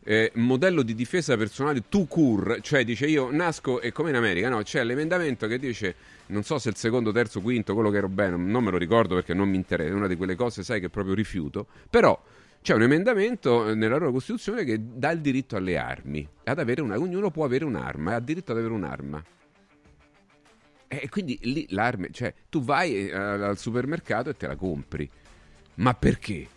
eh, 0.04 0.32
modello 0.36 0.82
di 0.82 0.96
difesa 0.96 1.38
personale 1.38 1.84
to 1.88 2.06
cure, 2.06 2.62
cioè 2.62 2.84
dice 2.84 3.06
io 3.06 3.32
nasco 3.32 3.80
e 3.80 3.92
come 3.92 4.10
in 4.10 4.16
America, 4.16 4.50
no, 4.50 4.62
c'è 4.62 4.84
l'emendamento 4.84 5.48
che 5.48 5.58
dice 5.58 5.96
non 6.28 6.44
so 6.44 6.58
se 6.58 6.70
il 6.70 6.76
secondo, 6.76 7.12
terzo, 7.12 7.42
quinto, 7.42 7.74
quello 7.74 7.90
che 7.90 7.98
ero 7.98 8.10
bene, 8.10 8.36
non 8.36 8.64
me 8.64 8.72
lo 8.72 8.78
ricordo 8.78 9.16
perché 9.16 9.34
non 9.34 9.50
mi 9.50 9.56
interessa, 9.56 9.92
è 9.92 9.94
una 9.94 10.08
di 10.08 10.16
quelle 10.16 10.36
cose, 10.36 10.64
sai, 10.64 10.80
che 10.80 10.90
proprio 10.90 11.14
rifiuto, 11.14 11.68
però 11.90 12.20
c'è 12.62 12.74
un 12.74 12.82
emendamento 12.84 13.70
eh, 13.70 13.76
nella 13.76 13.98
loro 13.98 14.12
Costituzione 14.12 14.64
che 14.64 14.80
dà 14.82 15.12
il 15.12 15.20
diritto 15.20 15.58
alle 15.58 15.78
armi, 15.78 16.28
ad 16.46 16.60
avere 16.60 16.82
una, 16.82 16.98
ognuno 16.98 17.30
può 17.30 17.44
avere 17.46 17.66
un'arma, 17.66 18.16
ha 18.16 18.20
diritto 18.20 18.52
ad 18.52 18.58
avere 18.58 18.74
un'arma. 18.74 19.24
E 21.00 21.10
quindi 21.10 21.38
lì 21.44 21.66
l'arma, 21.70 22.08
cioè 22.12 22.34
tu 22.50 22.64
vai 22.64 23.08
eh, 23.10 23.14
al 23.14 23.58
supermercato 23.58 24.30
e 24.30 24.38
te 24.38 24.48
la 24.48 24.56
compri. 24.56 25.10
Ma 25.76 25.94
perché? 25.94 26.48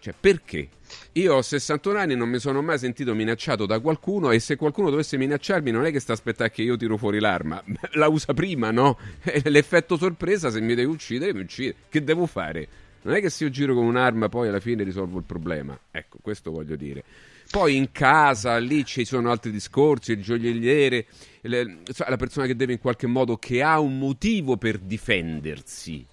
Cioè, 0.00 0.14
perché? 0.18 0.68
Io 1.12 1.34
ho 1.34 1.42
61 1.42 1.98
anni 1.98 2.12
e 2.14 2.16
non 2.16 2.30
mi 2.30 2.38
sono 2.38 2.62
mai 2.62 2.78
sentito 2.78 3.14
minacciato 3.14 3.66
da 3.66 3.80
qualcuno 3.80 4.30
e 4.30 4.40
se 4.40 4.56
qualcuno 4.56 4.88
dovesse 4.88 5.18
minacciarmi 5.18 5.70
non 5.70 5.84
è 5.84 5.92
che 5.92 6.00
sta 6.00 6.14
aspettando 6.14 6.52
che 6.54 6.62
io 6.62 6.76
tiro 6.76 6.96
fuori 6.96 7.20
l'arma, 7.20 7.62
la 7.92 8.08
usa 8.08 8.32
prima, 8.32 8.70
no? 8.70 8.98
L'effetto 9.44 9.98
sorpresa, 9.98 10.50
se 10.50 10.60
mi 10.60 10.74
devi 10.74 10.90
uccidere, 10.90 11.34
mi 11.34 11.40
uccide. 11.40 11.74
Che 11.88 12.02
devo 12.02 12.26
fare? 12.26 12.66
Non 13.02 13.14
è 13.14 13.20
che 13.20 13.28
se 13.28 13.44
io 13.44 13.50
giro 13.50 13.74
con 13.74 13.84
un'arma 13.84 14.28
poi 14.28 14.48
alla 14.48 14.60
fine 14.60 14.84
risolvo 14.84 15.18
il 15.18 15.24
problema. 15.24 15.78
Ecco, 15.90 16.18
questo 16.22 16.50
voglio 16.50 16.76
dire. 16.76 17.04
Poi 17.50 17.76
in 17.76 17.90
casa, 17.90 18.58
lì 18.58 18.84
ci 18.84 19.04
sono 19.04 19.30
altri 19.30 19.50
discorsi, 19.50 20.12
il 20.12 20.22
gioielliere, 20.22 21.06
la 21.42 22.16
persona 22.16 22.46
che 22.46 22.54
deve 22.54 22.74
in 22.74 22.78
qualche 22.78 23.06
modo, 23.06 23.36
che 23.36 23.62
ha 23.62 23.80
un 23.80 23.98
motivo 23.98 24.56
per 24.56 24.78
difendersi 24.78 26.06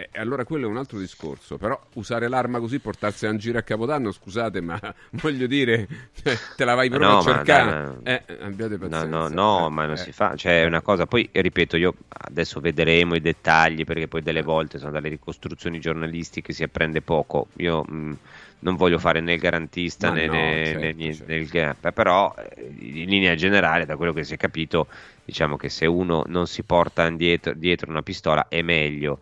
e 0.00 0.08
eh, 0.12 0.20
allora 0.20 0.44
quello 0.44 0.66
è 0.66 0.70
un 0.70 0.78
altro 0.78 0.98
discorso, 0.98 1.58
però 1.58 1.78
usare 1.94 2.28
l'arma 2.28 2.58
così, 2.58 2.78
portarsi 2.78 3.26
a 3.26 3.30
un 3.30 3.36
giro 3.36 3.58
a 3.58 3.62
Capodanno, 3.62 4.12
scusate, 4.12 4.60
ma 4.60 4.80
voglio 5.20 5.46
dire, 5.46 5.86
cioè, 6.22 6.38
te 6.56 6.64
la 6.64 6.74
vai 6.74 6.88
proprio 6.88 7.10
no, 7.10 7.18
a 7.18 7.22
cercare. 7.22 7.70
Dai, 7.70 7.84
no. 7.84 8.00
Eh, 8.04 8.22
abbiate 8.40 8.78
pazienza. 8.78 9.04
No, 9.04 9.28
no, 9.28 9.28
no 9.28 9.66
eh, 9.66 9.70
ma 9.70 9.84
non 9.84 9.94
eh. 9.94 9.98
si 9.98 10.12
fa, 10.12 10.34
cioè 10.36 10.62
è 10.62 10.66
una 10.66 10.80
cosa, 10.80 11.06
poi 11.06 11.28
ripeto, 11.30 11.76
io 11.76 11.94
adesso 12.08 12.60
vedremo 12.60 13.14
i 13.14 13.20
dettagli 13.20 13.84
perché 13.84 14.08
poi 14.08 14.22
delle 14.22 14.42
volte 14.42 14.78
sono 14.78 14.92
dalle 14.92 15.08
ricostruzioni 15.08 15.80
giornalistiche 15.80 16.52
si 16.52 16.62
apprende 16.62 17.02
poco. 17.02 17.48
Io 17.56 17.82
mh, 17.82 18.18
non 18.60 18.76
voglio 18.76 18.98
fare 18.98 19.20
né 19.20 19.34
il 19.34 19.40
garantista 19.40 20.10
né, 20.10 20.26
no, 20.26 20.32
né, 20.32 20.64
certo, 20.64 20.80
né, 20.80 21.12
certo. 21.14 21.32
né 21.32 21.36
il 21.36 21.48
gap, 21.48 21.92
però 21.92 22.34
eh, 22.36 22.74
in 22.78 23.08
linea 23.08 23.34
generale, 23.34 23.86
da 23.86 23.96
quello 23.96 24.12
che 24.12 24.24
si 24.24 24.34
è 24.34 24.36
capito, 24.36 24.86
diciamo 25.24 25.56
che 25.56 25.68
se 25.68 25.86
uno 25.86 26.24
non 26.26 26.46
si 26.46 26.62
porta 26.62 27.08
dietro, 27.10 27.52
dietro 27.54 27.90
una 27.90 28.02
pistola 28.02 28.48
è 28.48 28.62
meglio 28.62 29.18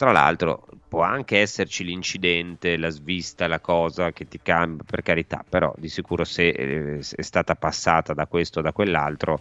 tra 0.00 0.12
l'altro 0.12 0.66
può 0.88 1.02
anche 1.02 1.40
esserci 1.40 1.84
l'incidente, 1.84 2.78
la 2.78 2.88
svista, 2.88 3.46
la 3.46 3.60
cosa 3.60 4.12
che 4.12 4.26
ti 4.26 4.40
cambia, 4.42 4.82
per 4.82 5.02
carità, 5.02 5.44
però 5.46 5.74
di 5.76 5.90
sicuro 5.90 6.24
se 6.24 6.48
eh, 6.48 6.98
è 6.98 7.20
stata 7.20 7.54
passata 7.54 8.14
da 8.14 8.24
questo 8.24 8.60
o 8.60 8.62
da 8.62 8.72
quell'altro, 8.72 9.40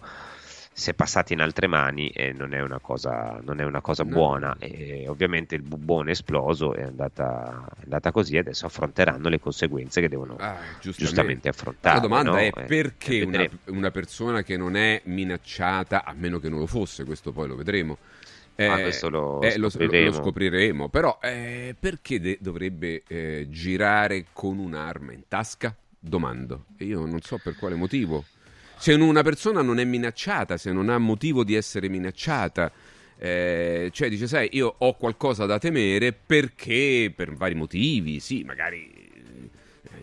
se 0.80 0.92
è 0.92 0.94
passata 0.94 1.34
in 1.34 1.42
altre 1.42 1.68
mani 1.68 2.10
eh, 2.10 2.32
non 2.32 2.54
è 2.54 2.62
una 2.62 2.80
cosa, 2.80 3.40
è 3.40 3.64
una 3.64 3.82
cosa 3.82 4.04
no. 4.04 4.10
buona. 4.10 4.56
E 4.60 5.06
ovviamente 5.08 5.56
il 5.56 5.62
bubbone 5.62 6.12
esploso 6.12 6.74
è 6.74 6.84
andata, 6.84 7.66
è 7.78 7.84
andata 7.84 8.12
così 8.12 8.36
e 8.36 8.40
adesso 8.40 8.66
affronteranno 8.66 9.30
le 9.30 9.40
conseguenze 9.40 10.02
che 10.02 10.10
devono 10.10 10.38
ah, 10.40 10.56
giustamente. 10.80 11.04
giustamente. 11.04 11.50
affrontare. 11.50 11.96
La 11.96 12.02
domanda 12.02 12.32
no? 12.32 12.38
è 12.38 12.50
eh, 12.56 12.64
perché 12.64 13.22
una, 13.22 13.48
una 13.66 13.92
persona 13.92 14.42
che 14.42 14.58
non 14.58 14.76
è 14.76 15.02
minacciata, 15.06 16.06
a 16.06 16.14
meno 16.14 16.40
che 16.40 16.50
non 16.50 16.60
lo 16.60 16.68
fosse, 16.68 17.04
questo 17.04 17.32
poi 17.32 17.48
lo 17.48 17.56
vedremo 17.56 17.98
eh, 18.60 18.66
ah, 18.66 18.82
questo 18.82 19.10
lo, 19.10 19.42
eh, 19.42 19.52
scopriremo. 19.52 20.10
Lo, 20.10 20.12
lo, 20.12 20.22
scopriremo. 20.22 20.90
Però 20.90 21.18
eh, 21.22 21.76
perché 21.80 22.20
de- 22.20 22.38
dovrebbe 22.42 23.04
eh, 23.08 23.48
girare 23.50 24.26
con 24.34 24.58
un'arma 24.58 25.14
in 25.14 25.24
tasca? 25.30 25.74
Domando. 25.98 26.66
E 26.78 26.84
io 26.84 27.06
non 27.06 27.22
so 27.22 27.40
per 27.42 27.56
quale 27.56 27.76
motivo. 27.76 28.26
Se 28.80 28.94
una 28.94 29.24
persona 29.24 29.62
non 29.62 29.78
è 29.78 29.84
minacciata, 29.84 30.56
se 30.56 30.72
non 30.72 30.88
ha 30.90 30.98
motivo 30.98 31.44
di 31.44 31.54
essere 31.54 31.90
minacciata, 31.90 32.72
eh, 33.18 33.90
cioè 33.92 34.08
dice, 34.08 34.26
sai, 34.26 34.48
io 34.54 34.74
ho 34.78 34.96
qualcosa 34.96 35.46
da 35.46 35.60
temere 35.60 36.14
perché 36.14 37.12
per 37.14 37.34
vari 37.36 37.56
motivi, 37.56 38.22
sì, 38.22 38.44
magari 38.44 38.90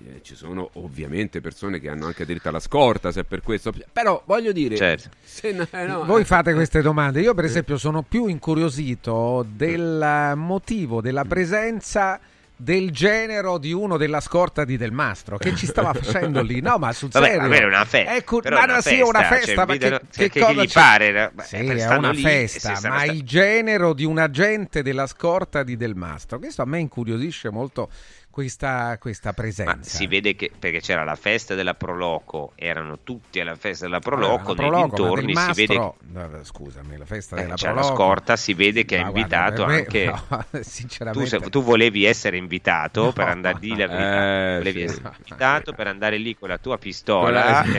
eh, 0.06 0.20
ci 0.20 0.34
sono 0.34 0.68
ovviamente 0.74 1.40
persone 1.40 1.80
che 1.80 1.88
hanno 1.88 2.04
anche 2.04 2.26
diritto 2.26 2.48
alla 2.48 2.60
scorta, 2.60 3.10
se 3.10 3.24
per 3.24 3.40
questo. 3.40 3.72
Però 3.90 4.22
voglio 4.26 4.52
dire, 4.52 4.76
certo. 4.76 5.08
no, 5.52 5.66
no, 5.86 6.04
voi 6.04 6.24
fate 6.24 6.52
queste 6.52 6.82
domande. 6.82 7.22
Io, 7.22 7.32
per 7.32 7.44
esempio, 7.44 7.78
sono 7.78 8.02
più 8.02 8.26
incuriosito 8.26 9.46
del 9.48 10.34
motivo 10.36 11.00
della 11.00 11.24
presenza 11.24 12.20
del 12.56 12.90
genero 12.90 13.58
di 13.58 13.72
uno 13.72 13.98
della 13.98 14.20
scorta 14.20 14.64
di 14.64 14.76
Del 14.76 14.92
Mastro 14.92 15.36
che 15.36 15.54
ci 15.54 15.66
stava 15.66 15.92
facendo 15.94 16.40
lì. 16.42 16.60
No 16.60 16.78
ma 16.78 16.92
sul 16.92 17.10
Vabbè, 17.10 17.26
serio. 17.26 17.52
è 17.52 17.64
una 17.64 17.84
festa 17.84 18.16
ecco, 18.16 18.40
ma 18.44 18.64
una 18.64 18.80
sì 18.80 19.00
una 19.00 19.22
festa 19.24 19.46
cioè, 19.46 19.66
ma 19.66 19.76
che, 19.76 20.00
che, 20.10 20.30
che, 20.30 20.40
cosa 20.40 20.52
gli 20.62 20.72
pare 20.72 21.32
sì, 21.42 21.56
è 21.56 21.96
una 21.96 22.14
festa 22.14 22.78
ma 22.88 23.04
il 23.04 23.22
genero 23.22 23.92
di 23.92 24.04
un 24.04 24.18
agente 24.18 24.82
della 24.82 25.06
scorta 25.06 25.62
di 25.62 25.76
Del 25.76 25.94
Mastro 25.94 26.38
questo 26.38 26.62
a 26.62 26.66
me 26.66 26.78
incuriosisce 26.78 27.50
molto 27.50 27.90
questa, 28.36 28.98
questa 29.00 29.32
presenza. 29.32 29.76
Ma 29.76 29.82
si 29.82 30.06
vede 30.06 30.36
che 30.36 30.50
perché 30.58 30.80
c'era 30.80 31.04
la 31.04 31.14
festa 31.14 31.54
della 31.54 31.72
Proloco, 31.72 32.52
erano 32.54 32.98
tutti 33.02 33.40
alla 33.40 33.54
festa 33.54 33.86
della 33.86 33.98
Proloco, 33.98 34.52
allora, 34.52 34.76
nei 34.76 34.88
dintorni 34.88 35.32
mastro, 35.32 35.54
si 35.54 35.66
vede. 35.66 35.94
No, 36.12 36.30
scusami, 36.42 36.98
la 36.98 37.06
festa 37.06 37.36
eh, 37.36 37.42
della 37.44 37.54
c'è 37.54 37.68
Proloco. 37.68 37.88
la 37.88 37.94
scorta, 37.94 38.36
si 38.36 38.52
vede 38.52 38.84
che 38.84 38.98
ha 38.98 39.06
invitato 39.06 39.64
me, 39.64 39.76
anche. 39.76 40.12
No, 40.28 40.44
sinceramente... 40.60 41.38
tu, 41.38 41.48
tu, 41.48 41.62
volevi 41.62 42.04
essere 42.04 42.36
invitato 42.36 43.04
no, 43.04 43.12
per 43.12 43.28
andare 43.28 43.56
lì, 43.58 43.74
la 43.74 43.84
eh, 43.84 44.58
volevi 44.58 44.80
sì. 44.80 44.84
essere 44.84 45.12
invitato 45.16 45.72
per 45.72 45.86
andare 45.86 46.18
lì 46.18 46.36
con 46.36 46.50
la 46.50 46.58
tua 46.58 46.76
pistola. 46.76 47.64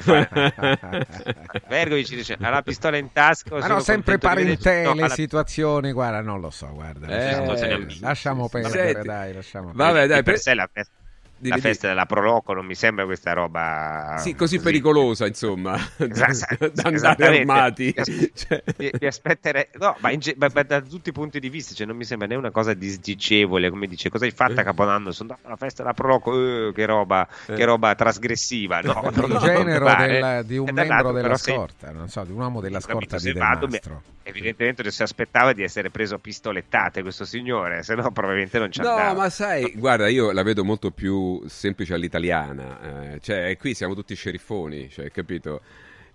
Vergovic 1.67 2.15
dice 2.15 2.35
ha 2.39 2.49
la 2.49 2.63
pistola 2.63 2.97
in 2.97 3.11
tasca. 3.11 3.59
Ma 3.59 3.67
no, 3.67 3.79
sempre 3.79 4.17
parentele, 4.17 5.01
no, 5.01 5.07
situazioni, 5.09 5.91
guarda, 5.91 6.21
non 6.21 6.39
lo 6.39 6.49
so, 6.49 6.67
guarda. 6.73 7.05
Eh, 7.07 7.99
lasciamo 7.99 8.49
perdere, 8.49 9.03
dai, 9.03 9.33
lasciamo 9.33 9.67
perdere. 9.67 9.91
Vabbè, 9.91 10.07
dai, 10.07 10.23
per, 10.23 10.39
la 10.55 10.69
festa 10.71 10.97
di, 11.01 11.06
la 11.39 11.55
di, 11.55 11.61
festa 11.61 11.87
della 11.87 12.05
Proloco 12.05 12.53
non 12.53 12.65
mi 12.65 12.75
sembra 12.75 13.05
questa 13.05 13.33
roba 13.33 14.15
sì, 14.17 14.33
così, 14.33 14.55
così. 14.55 14.59
pericolosa 14.59 15.27
insomma. 15.27 15.77
Esatto, 15.97 16.69
da 16.73 16.83
andare 16.85 17.39
armati. 17.39 17.93
Mi, 17.95 18.31
cioè. 18.33 18.63
mi, 18.77 18.89
mi 18.99 19.07
aspetterei 19.07 19.67
no 19.73 19.95
ma, 19.99 20.11
in, 20.11 20.19
ma, 20.37 20.49
ma, 20.53 20.63
da 20.63 20.81
tutti 20.81 21.09
i 21.09 21.11
punti 21.11 21.39
di 21.39 21.49
vista 21.49 21.73
cioè, 21.73 21.85
non 21.85 21.95
mi 21.95 22.05
sembra 22.05 22.27
né 22.27 22.35
una 22.35 22.51
cosa 22.51 22.73
disdicevole 22.73 23.69
come 23.69 23.87
dice 23.87 24.09
cosa 24.09 24.25
hai 24.25 24.31
fatto 24.31 24.59
a 24.59 24.63
Capodanno? 24.63 25.11
Sono 25.11 25.29
andato 25.31 25.47
alla 25.47 25.57
festa 25.57 25.83
della 25.83 25.93
Proloco 25.93 26.67
eh, 26.67 26.71
che, 26.73 26.85
roba, 26.85 27.27
eh. 27.47 27.53
che 27.53 27.65
roba 27.65 27.93
trasgressiva. 27.95 28.79
No, 28.81 29.01
no, 29.03 29.25
il 29.27 29.37
genero 29.37 29.95
del, 29.95 30.45
di 30.45 30.57
un 30.57 30.69
membro 30.71 31.11
della 31.11 31.37
scorta 31.37 31.91
non 31.91 32.09
so 32.09 32.23
di 32.23 32.31
un 32.31 32.39
uomo 32.39 32.61
della 32.61 32.79
scorta 32.79 33.17
di 33.17 33.23
Del 33.23 33.37
Mastro. 33.37 34.01
evidentemente 34.23 34.89
si 34.91 35.03
aspettava 35.03 35.53
di 35.53 35.63
essere 35.63 35.89
preso 35.89 36.15
a 36.15 36.19
pistolettate 36.19 37.01
questo 37.01 37.25
signore 37.25 37.83
se 37.83 37.95
no 37.95 38.11
probabilmente 38.11 38.59
non 38.59 38.71
ci 38.71 38.81
no, 38.81 38.89
andava. 38.89 39.11
no 39.11 39.19
ma 39.19 39.29
sai 39.29 39.73
guarda 39.75 40.07
io 40.07 40.31
la 40.31 40.43
vedo 40.43 40.63
molto 40.63 40.91
più 40.91 41.26
semplice 41.47 41.93
all'italiana. 41.93 43.13
Eh, 43.13 43.19
cioè, 43.19 43.55
qui 43.57 43.73
siamo 43.73 43.93
tutti 43.93 44.15
sceriffoni, 44.15 44.89
cioè, 44.89 45.11
capito? 45.11 45.61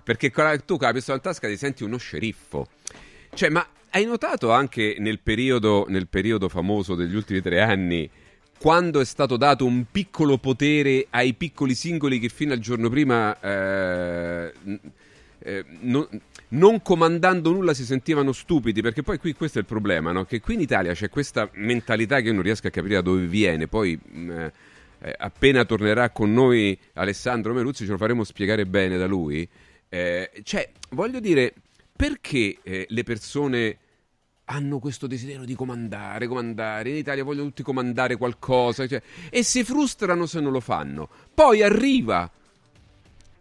Perché 0.02 0.30
tu 0.30 0.76
con 0.76 0.86
la 0.86 0.92
pistola 0.92 1.16
in 1.16 1.22
tasca 1.22 1.48
ti 1.48 1.56
senti 1.56 1.84
uno 1.84 1.96
sceriffo. 1.96 2.66
Cioè, 3.34 3.48
ma 3.48 3.66
hai 3.90 4.04
notato 4.04 4.50
anche 4.52 4.96
nel 4.98 5.20
periodo, 5.20 5.86
nel 5.88 6.08
periodo 6.08 6.48
famoso 6.48 6.94
degli 6.94 7.14
ultimi 7.14 7.40
tre 7.40 7.60
anni 7.60 8.10
quando 8.58 9.00
è 9.00 9.04
stato 9.04 9.36
dato 9.36 9.64
un 9.64 9.86
piccolo 9.90 10.38
potere 10.38 11.08
ai 11.10 11.34
piccoli 11.34 11.74
singoli 11.74 12.20
che 12.20 12.28
fino 12.28 12.52
al 12.52 12.60
giorno 12.60 12.88
prima 12.88 13.36
eh, 13.40 14.52
eh, 15.40 15.64
non, 15.80 16.06
non, 16.50 16.80
comandando 16.80 17.50
nulla 17.50 17.74
si 17.74 17.84
sentivano 17.84 18.30
stupidi, 18.30 18.80
perché 18.80 19.02
poi 19.02 19.18
qui 19.18 19.34
questo 19.34 19.58
è 19.58 19.62
il 19.62 19.66
problema, 19.66 20.12
no? 20.12 20.24
che 20.24 20.40
qui 20.40 20.54
in 20.54 20.60
Italia 20.60 20.94
c'è 20.94 21.08
questa 21.08 21.48
mentalità 21.54 22.20
che 22.20 22.28
io 22.28 22.34
non 22.34 22.42
riesco 22.42 22.68
a 22.68 22.70
capire 22.70 22.94
da 22.94 23.00
dove 23.00 23.26
viene, 23.26 23.66
poi 23.66 23.98
mm, 23.98 24.46
eh, 25.02 25.14
appena 25.18 25.64
tornerà 25.64 26.10
con 26.10 26.32
noi 26.32 26.78
Alessandro 26.94 27.52
Meruzzi, 27.52 27.84
ce 27.84 27.90
lo 27.90 27.96
faremo 27.96 28.22
spiegare 28.22 28.66
bene 28.66 28.96
da 28.96 29.06
lui. 29.06 29.46
Eh, 29.88 30.30
cioè, 30.44 30.70
voglio 30.90 31.18
dire, 31.18 31.52
perché 31.94 32.58
eh, 32.62 32.86
le 32.88 33.02
persone 33.02 33.78
hanno 34.44 34.78
questo 34.78 35.06
desiderio 35.06 35.44
di 35.44 35.54
comandare, 35.54 36.28
comandare. 36.28 36.90
In 36.90 36.96
Italia 36.96 37.24
vogliono 37.24 37.48
tutti 37.48 37.62
comandare 37.62 38.16
qualcosa 38.16 38.86
cioè, 38.86 39.02
e 39.28 39.42
si 39.42 39.64
frustrano 39.64 40.26
se 40.26 40.40
non 40.40 40.52
lo 40.52 40.60
fanno. 40.60 41.08
Poi 41.34 41.62
arriva, 41.62 42.30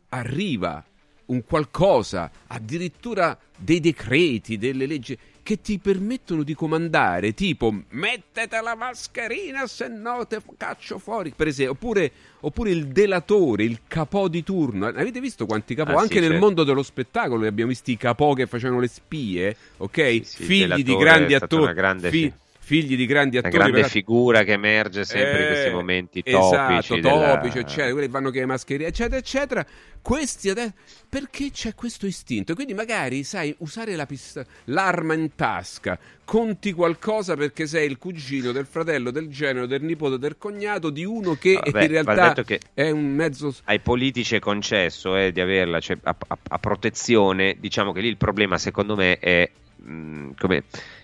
arriva 0.10 0.84
un 1.26 1.44
qualcosa, 1.46 2.32
addirittura 2.48 3.38
dei 3.56 3.80
decreti, 3.80 4.58
delle 4.58 4.86
leggi 4.86 5.18
che 5.44 5.62
ti 5.62 5.80
permettono 5.80 6.44
di 6.44 6.54
comandare, 6.54 7.34
tipo 7.34 7.74
mettete 7.90 8.62
la 8.62 8.76
mascherina 8.76 9.66
se 9.68 9.88
no 9.88 10.26
te 10.28 10.40
caccio 10.58 11.00
fuori, 11.00 11.34
per 11.36 11.48
esempio, 11.48 11.74
oppure, 11.74 12.12
oppure 12.42 12.70
il 12.70 12.88
delatore, 12.88 13.64
il 13.64 13.80
capò 13.88 14.28
di 14.28 14.44
turno. 14.44 14.88
Avete 14.88 15.20
visto 15.20 15.46
quanti 15.46 15.74
capò? 15.76 15.98
Ah, 15.98 16.02
Anche 16.02 16.16
sì, 16.16 16.20
nel 16.20 16.32
certo. 16.32 16.46
mondo 16.46 16.64
dello 16.64 16.84
spettacolo 16.84 17.46
abbiamo 17.48 17.70
visti 17.70 17.94
i 17.94 17.98
capò 17.98 18.34
che 18.34 18.46
facevano 18.46 18.80
le 18.80 18.88
spie, 18.88 19.56
ok? 19.78 19.96
sì, 19.96 20.12
il 20.14 20.26
figli 20.26 20.84
di 20.84 20.96
grandi 20.96 21.34
attori. 21.34 21.64
una 21.64 21.74
grande 21.74 22.10
fi- 22.10 22.32
figli 22.72 22.96
di 22.96 23.06
grandi 23.06 23.38
attori. 23.38 23.54
grande 23.54 23.76
però- 23.78 23.88
figura 23.88 24.44
che 24.44 24.54
emerge 24.54 25.04
sempre 25.04 25.42
in 25.42 25.48
questi 25.48 25.68
eh, 25.68 25.72
momenti 25.72 26.22
esatto, 26.24 26.72
topici. 26.86 27.00
della- 27.02 27.36
topici, 27.36 27.58
eccetera, 27.58 27.92
quelli 27.92 28.06
che 28.06 28.12
vanno 28.12 28.30
che 28.30 28.40
le 28.40 28.46
mascherine, 28.46 28.88
eccetera, 28.90 29.18
eccetera. 29.18 29.66
Questi 30.02 30.50
adesso 30.50 30.74
perché 31.10 31.52
c'è 31.52 31.76
questo 31.76 32.08
istinto? 32.08 32.56
Quindi 32.56 32.74
magari 32.74 33.24
sai 33.24 33.54
usare 33.60 33.96
la 33.96 34.06
pist- 34.06 34.44
l'arma 34.66 35.14
in 35.14 35.36
tasca, 35.36 36.00
conti 36.26 36.72
qualcosa 36.72 37.36
perché 37.36 37.68
sei 37.68 37.88
il 37.90 37.98
cugino 38.00 38.52
del 38.52 38.66
fratello, 38.66 39.12
del 39.12 39.28
genero, 39.28 39.66
del 39.68 39.84
nipote, 39.84 40.18
del 40.18 40.38
cognato 40.40 40.90
di 40.90 41.04
uno 41.06 41.36
che 41.36 41.54
Vabbè, 41.64 41.82
in 41.84 41.88
realtà 41.90 42.34
è 42.74 42.90
un 42.90 43.14
mezzo 43.14 43.54
ai 43.66 43.80
politici 43.80 44.36
è 44.36 44.40
concesso 44.40 45.16
eh, 45.18 45.32
di 45.32 45.40
averla 45.42 45.80
cioè, 45.80 45.98
a, 46.02 46.16
a- 46.28 46.38
a 46.50 46.58
protezione. 46.58 47.58
Diciamo 47.60 47.92
che 47.92 48.02
lì 48.02 48.08
il 48.08 48.18
problema, 48.18 48.58
secondo 48.58 48.96
me, 48.96 49.20
è 49.20 49.48
mh, 49.84 50.30
come. 50.40 50.64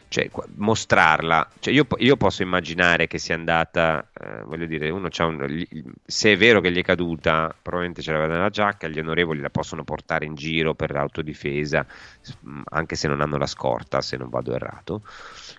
Cioè, 0.10 0.30
mostrarla, 0.56 1.50
cioè, 1.60 1.74
io, 1.74 1.86
io 1.98 2.16
posso 2.16 2.42
immaginare 2.42 3.08
che 3.08 3.18
sia 3.18 3.36
andata, 3.36 4.10
eh, 4.14 4.42
voglio 4.44 4.66
dire, 4.66 4.90
uno 4.90 5.10
c'ha 5.12 5.26
un, 5.26 5.44
gli- 5.48 5.68
se 6.06 6.32
è 6.32 6.38
vero 6.38 6.62
che 6.62 6.72
gli 6.72 6.78
è 6.80 6.84
caduta, 6.84 7.54
probabilmente 7.62 8.02
ce 8.02 8.14
l'aveva 8.14 8.34
nella 8.34 8.50
giacca, 8.50 8.88
gli 8.88 9.00
onorevoli 9.00 9.42
la 9.42 9.50
possono 9.50 9.84
portare 9.84 10.26
in 10.26 10.34
giro 10.36 10.76
per 10.76 10.96
autodifesa, 10.96 11.86
s- 12.22 12.38
mh, 12.40 12.62
anche 12.70 12.96
se 12.96 13.08
non 13.10 13.20
hanno 13.20 13.38
la 13.38 13.48
scorta, 13.48 14.00
se 14.00 14.16
non 14.16 14.30
vado 14.30 14.54
errato. 14.56 15.04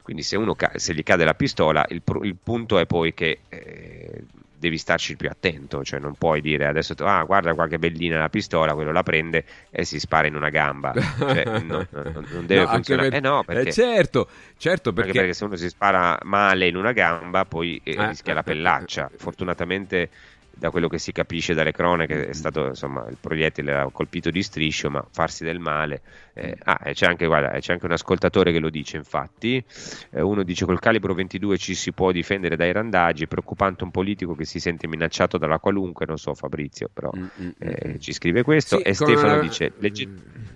Quindi 0.03 0.22
se, 0.22 0.36
uno 0.36 0.57
se 0.76 0.94
gli 0.94 1.03
cade 1.03 1.24
la 1.24 1.34
pistola, 1.34 1.84
il, 1.90 2.03
il 2.22 2.36
punto 2.42 2.78
è 2.78 2.86
poi 2.86 3.12
che 3.14 3.44
eh, 3.49 4.24
devi 4.59 4.78
starci 4.78 5.16
più 5.16 5.28
attento, 5.28 5.82
cioè 5.84 6.00
non 6.00 6.16
puoi 6.16 6.40
dire 6.40 6.66
adesso, 6.66 6.94
ah 6.98 7.22
guarda 7.24 7.54
qua 7.54 7.66
che 7.68 7.78
bellina 7.78 8.18
la 8.18 8.28
pistola, 8.28 8.74
quello 8.74 8.92
la 8.92 9.02
prende 9.02 9.44
e 9.70 9.84
si 9.84 9.98
spara 10.00 10.26
in 10.26 10.34
una 10.34 10.50
gamba. 10.50 10.96
Cioè, 11.26 11.48
no, 11.56 11.86
no, 11.90 12.02
no, 12.12 12.24
non 12.28 12.46
deve 12.46 12.66
No, 12.66 12.66
funzionare. 12.66 13.09
per- 13.09 13.16
Eh 13.16 13.20
no, 13.20 13.44
perché... 13.44 13.70
eh, 13.70 13.72
certo, 13.72 14.28
certo 14.56 14.92
Perché, 14.92 15.12
perché, 15.12 15.12
perché 15.12 15.32
se 15.34 15.44
uno 15.44 15.56
si 15.56 15.68
spara 15.68 16.18
male 16.24 16.66
in 16.68 16.76
una 16.76 16.92
gamba, 16.92 17.44
poi 17.46 17.80
eh, 17.84 17.92
Eh, 17.94 18.04
rischia 18.04 18.32
eh, 18.32 18.34
la 18.34 18.42
pellaccia. 18.42 19.12
Fortunatamente, 19.16 20.11
da 20.59 20.70
quello 20.70 20.88
che 20.88 20.98
si 20.98 21.12
capisce 21.12 21.54
dalle 21.54 21.70
cronache, 21.72 22.28
è 22.28 22.32
stato 22.32 22.66
insomma 22.66 23.06
il 23.09 23.16
proiettile 23.20 23.74
ha 23.74 23.88
colpito 23.92 24.30
di 24.30 24.42
striscio, 24.42 24.90
ma 24.90 25.04
farsi 25.11 25.44
del 25.44 25.59
male. 25.61 26.02
eh, 26.34 26.56
ah, 26.64 26.80
e 26.84 26.92
c'è 26.94 27.06
anche, 27.06 27.26
guarda, 27.26 27.59
c'è 27.59 27.72
anche 27.72 27.86
un 27.86 27.92
ascoltatore 27.92 28.52
che 28.52 28.59
lo 28.59 28.70
dice, 28.70 28.96
infatti. 28.96 29.62
Eh, 30.11 30.20
uno 30.20 30.42
dice: 30.42 30.64
Col 30.64 30.78
calibro 30.80 31.14
22 31.14 31.59
ci 31.59 31.74
si 31.74 31.92
può 31.92 32.12
difendere 32.12 32.56
dai 32.56 32.72
randaggi. 32.72 33.24
È 33.24 33.26
preoccupante 33.26 33.84
un 33.84 33.90
politico 33.90 34.34
che 34.34 34.44
si 34.44 34.61
sente 34.61 34.86
minacciato 34.86 35.38
dalla 35.38 35.59
qualunque. 35.59 36.06
Non 36.06 36.18
so, 36.18 36.34
Fabrizio, 36.34 36.88
però 36.92 37.11
eh, 37.59 37.98
ci 37.98 38.12
scrive 38.12 38.42
questo. 38.42 38.76
Sì, 38.78 38.82
e 38.82 38.94
Stefano 38.94 39.34
una- 39.34 39.40
dice: 39.42 39.72
"Legge- 39.78 40.09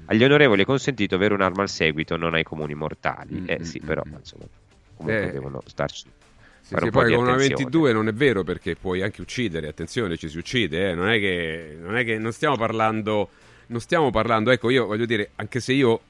Agli 0.07 0.25
onorevoli 0.25 0.63
è 0.63 0.65
consentito 0.65 1.15
avere 1.15 1.33
un'arma 1.35 1.63
al 1.63 1.69
seguito, 1.69 2.17
non 2.17 2.35
ai 2.35 2.43
comuni 2.43 2.75
mortali. 2.75 3.45
eh 3.47 3.65
sì, 3.65 3.81
però 3.81 4.03
insomma, 4.05 4.45
comunque 4.97 5.29
Eh. 5.29 5.33
devono 5.33 5.63
starci. 5.67 6.05
Sì, 6.63 6.77
sì, 6.81 6.91
poi 6.91 7.13
con 7.13 7.25
una 7.25 7.33
attenzione. 7.33 7.63
22 7.65 7.93
non 7.93 8.09
è 8.09 8.13
vero 8.13 8.45
perché 8.45 8.77
puoi 8.77 9.03
anche 9.03 9.21
uccidere, 9.21 9.69
attenzione, 9.69 10.17
ci 10.17 10.29
si 10.29 10.39
uccide, 10.39 10.91
eh, 10.91 10.95
non, 10.95 11.09
è 11.11 11.19
che, 11.19 11.77
non 11.79 11.97
è 11.97 12.05
che 12.05 12.19
non 12.19 12.33
stiamo 12.33 12.57
parlando, 12.57 13.29
non 13.67 13.81
stiamo 13.81 14.11
parlando, 14.11 14.51
ecco 14.51 14.71
io 14.71 14.87
voglio 14.87 15.05
dire, 15.05 15.33
anche 15.37 15.61
se 15.61 15.73
io 15.73 16.01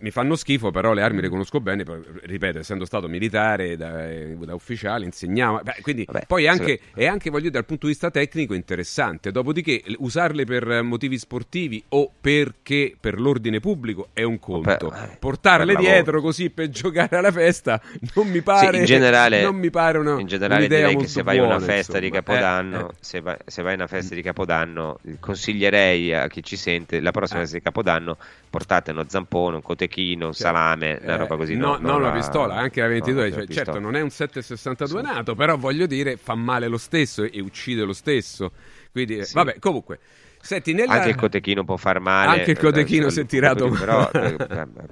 mi 0.00 0.10
fanno 0.10 0.34
schifo, 0.34 0.70
però 0.70 0.92
le 0.92 1.02
armi 1.02 1.20
le 1.20 1.28
conosco 1.28 1.60
bene, 1.60 1.84
poi, 1.84 2.00
ripeto, 2.22 2.58
essendo 2.58 2.84
stato 2.84 3.08
militare, 3.08 3.76
da, 3.76 4.10
eh, 4.10 4.34
da 4.38 4.54
ufficiale, 4.54 5.04
insegnavo, 5.04 5.60
beh, 5.62 5.76
quindi 5.82 6.06
poi 6.26 6.44
è 6.44 6.48
anche, 6.48 6.80
è 6.94 7.06
anche, 7.06 7.28
voglio 7.28 7.42
dire, 7.42 7.54
dal 7.54 7.64
punto 7.66 7.86
di 7.86 7.92
vista 7.92 8.10
tecnico 8.10 8.54
interessante, 8.54 9.30
dopodiché 9.30 9.82
usarle 9.98 10.44
per 10.44 10.70
eh, 10.70 10.82
motivi 10.82 11.18
sportivi 11.18 11.82
o 11.90 12.10
perché 12.18 12.96
per 12.98 13.20
l'ordine 13.20 13.60
pubblico 13.60 14.08
è 14.12 14.22
un 14.22 14.38
conto, 14.38 14.92
portarle 15.18 15.66
per 15.66 15.74
lavoro. 15.74 15.92
dietro 15.92 16.20
così 16.20 16.50
per 16.50 16.68
giocare 16.68 17.16
alla 17.18 17.32
festa 17.32 17.80
non 18.14 18.28
mi 18.28 18.40
pare, 18.42 18.72
Sì, 18.72 18.78
in 18.78 18.84
generale, 18.84 19.42
non 19.42 19.56
mi 19.56 19.70
pare 19.70 19.98
una, 19.98 20.18
in 20.18 20.26
generale 20.26 20.66
direi 20.66 20.96
che 20.96 21.06
se 21.06 21.22
vai 21.22 21.38
a 21.38 21.44
una 21.44 21.60
festa 21.60 21.98
di 21.98 22.06
insomma. 22.06 22.22
Capodanno, 22.22 22.88
Eh, 22.88 22.90
eh. 22.92 22.94
Se, 23.00 23.20
vai, 23.20 23.36
se 23.44 23.62
vai 23.62 23.72
a 23.72 23.76
una 23.76 23.86
festa 23.86 24.14
di 24.14 24.22
Capodanno, 24.22 24.98
consiglierei 25.20 26.14
a 26.14 26.26
chi 26.28 26.42
ci 26.42 26.56
sente 26.56 27.00
la 27.00 27.10
prossima 27.10 27.40
festa 27.40 27.56
di 27.58 27.62
Capodanno 27.62 28.16
portate 28.48 28.92
uno 28.92 29.04
zampone, 29.08 29.56
un 29.56 29.62
cotechino, 29.74 30.26
un 30.28 30.34
salame, 30.34 30.98
una 31.02 31.14
Eh, 31.14 31.16
roba 31.16 31.36
così. 31.36 31.54
no, 31.56 31.76
no, 31.78 31.90
non 31.92 32.00
la 32.00 32.08
la- 32.08 32.14
pistola, 32.14 32.54
anche 32.54 32.80
la 32.80 32.86
no, 32.86 32.92
22, 32.92 33.30
la 33.30 33.36
cioè, 33.36 33.46
certo 33.48 33.78
non 33.78 33.94
è 33.96 34.00
un 34.00 34.10
762 34.10 35.02
nato, 35.02 35.34
però 35.34 35.56
voglio 35.56 35.86
dire 35.86 36.16
fa 36.16 36.34
male 36.34 36.68
lo 36.68 36.78
stesso 36.78 37.22
e 37.24 37.40
uccide 37.40 37.84
lo 37.84 37.92
stesso. 37.92 38.52
Quindi, 38.92 39.24
Sì. 39.24 39.34
vabbè, 39.34 39.58
comunque, 39.58 39.98
senti, 40.44 40.72
nella... 40.74 40.92
Anche 40.92 41.08
il 41.08 41.14
cotechino 41.16 41.64
può 41.64 41.76
far 41.76 42.00
male. 42.00 42.38
Anche 42.38 42.50
il 42.52 42.58
cotechino 42.58 43.06
eh, 43.06 43.10
se 43.10 43.24
tirato 43.24 43.68
Però, 43.70 44.10
eh, 44.12 44.36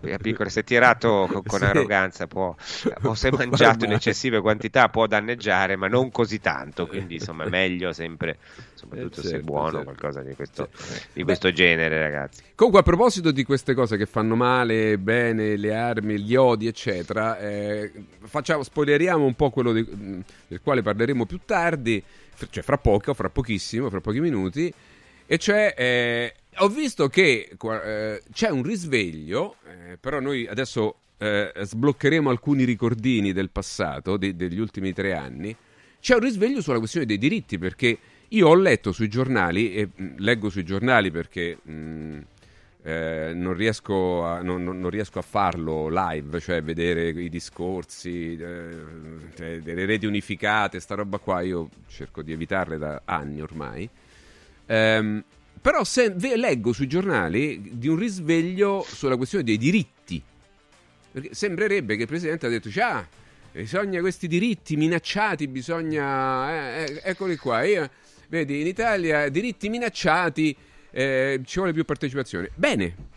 eh, 0.03 0.19
piccolo, 0.19 0.49
se 0.49 0.65
tirato 0.65 1.29
con, 1.31 1.43
con 1.45 1.59
Sì. 1.59 1.65
arroganza 1.65 2.27
può, 2.27 2.55
o 3.03 3.15
se 3.15 3.31
mangiato 3.37 3.85
in 3.85 3.93
eccessive 3.93 4.41
quantità 4.41 4.89
può 4.89 5.07
danneggiare, 5.07 5.77
ma 5.77 5.89
non 5.89 6.11
così 6.11 6.41
tanto. 6.41 6.87
Quindi, 6.87 7.15
insomma, 7.15 7.45
è 7.45 7.49
meglio 7.51 7.93
sempre, 7.93 8.39
soprattutto 8.75 9.21
Eh, 9.21 9.23
se 9.23 9.29
è 9.29 9.31
certo, 9.33 9.45
buono, 9.45 9.71
certo. 9.71 9.85
qualcosa 9.85 10.23
di 10.23 10.35
questo, 10.35 10.69
di 11.13 11.23
questo 11.23 11.53
genere, 11.53 11.99
ragazzi. 11.99 12.43
Comunque, 12.55 12.81
a 12.81 12.85
proposito 12.85 13.31
di 13.31 13.45
queste 13.45 13.75
cose 13.75 13.97
che 13.97 14.07
fanno 14.07 14.35
male, 14.35 14.97
bene, 14.99 15.57
le 15.57 15.75
armi, 15.75 16.19
gli 16.21 16.35
odi, 16.35 16.67
eccetera, 16.67 17.39
eh, 17.39 17.93
facciamo, 18.25 18.63
spoileriamo 18.63 19.25
un 19.25 19.35
po' 19.35 19.51
quello 19.51 19.73
di- 19.73 19.87
del 20.49 20.61
quale 20.63 20.83
parleremo 20.83 21.27
più 21.27 21.41
tardi, 21.45 22.03
cioè 22.51 22.63
fra 22.63 22.79
poco, 22.79 23.15
fra 23.15 23.29
pochissimo, 23.29 23.91
fra 23.91 24.01
pochi 24.01 24.21
minuti. 24.21 24.73
E 25.27 25.39
cioè, 25.39 25.75
eh, 25.77 26.35
ho 26.57 26.69
visto 26.69 27.09
che 27.09 27.51
eh, 27.59 28.23
c'è 28.33 28.51
un 28.51 28.63
risveglio, 28.63 29.57
eh, 29.67 29.97
però 29.99 30.21
noi 30.21 30.47
adesso 30.47 30.97
eh, 31.19 31.53
sbloccheremo 31.63 32.29
alcuni 32.29 32.65
ricordini 32.65 33.33
del 33.33 33.51
passato, 33.51 34.17
de- 34.17 34.37
degli 34.37 34.59
ultimi 34.59 34.93
tre 34.93 35.15
anni. 35.15 35.55
C'è 36.01 36.15
un 36.15 36.21
risveglio 36.21 36.61
sulla 36.61 36.79
questione 36.79 37.07
dei 37.07 37.19
diritti, 37.19 37.59
perché 37.59 37.97
io 38.29 38.49
ho 38.49 38.55
letto 38.55 38.93
sui 38.93 39.09
giornali, 39.09 39.73
e 39.75 39.89
mh, 39.95 40.15
leggo 40.19 40.51
sui 40.51 40.65
giornali 40.65 41.11
perché 41.11 41.57
mh, 41.63 42.19
eh, 42.83 43.31
non, 43.35 43.55
riesco 43.55 44.25
a, 44.25 44.43
non- 44.43 44.65
non- 44.65 44.81
non 44.81 44.91
riesco 44.91 45.19
a 45.21 45.23
farlo 45.23 45.89
live, 45.89 46.41
cioè 46.41 46.63
vedere 46.63 47.09
i 47.11 47.29
discorsi, 47.29 48.37
eh, 48.37 48.71
cioè, 49.37 49.59
delle 49.61 49.85
reti 49.87 50.07
unificate, 50.07 50.81
sta 50.81 50.97
roba 50.97 51.19
qua, 51.19 51.41
io 51.43 51.69
cerco 51.87 52.23
di 52.23 52.33
evitarle 52.33 52.77
da 52.79 53.03
anni 53.05 53.41
ormai. 53.41 53.89
Ehm, 54.73 55.23
però 55.61 55.85
se, 55.85 56.11
ve- 56.11 56.37
leggo 56.37 56.73
sui 56.73 56.87
giornali 56.87 57.61
di 57.75 57.89
un 57.89 57.97
risveglio 57.97 58.85
sulla 58.87 59.17
questione 59.17 59.45
dei 59.45 59.59
diritti. 59.59 60.21
Perché 61.13 61.35
sembrerebbe 61.35 61.95
che 61.97 62.03
il 62.03 62.09
presidente 62.09 62.47
ha 62.47 62.49
detto: 62.49 62.71
"Cioè, 62.71 62.83
ah, 62.85 63.07
bisogna 63.53 64.01
questi 64.01 64.27
diritti 64.29 64.77
minacciati, 64.77 65.47
bisogna. 65.47 66.51
eh, 66.85 66.85
eh, 66.85 67.01
eccoli 67.05 67.37
qua. 67.37 67.63
Io- 67.65 67.89
vedi, 68.29 68.61
in 68.63 68.67
Italia 68.67 69.29
diritti 69.29 69.69
minacciati, 69.69 70.57
eh, 70.91 71.41
ci 71.45 71.59
vuole 71.59 71.73
più 71.75 71.85
partecipazione. 71.85 72.51
Bene. 72.55 73.11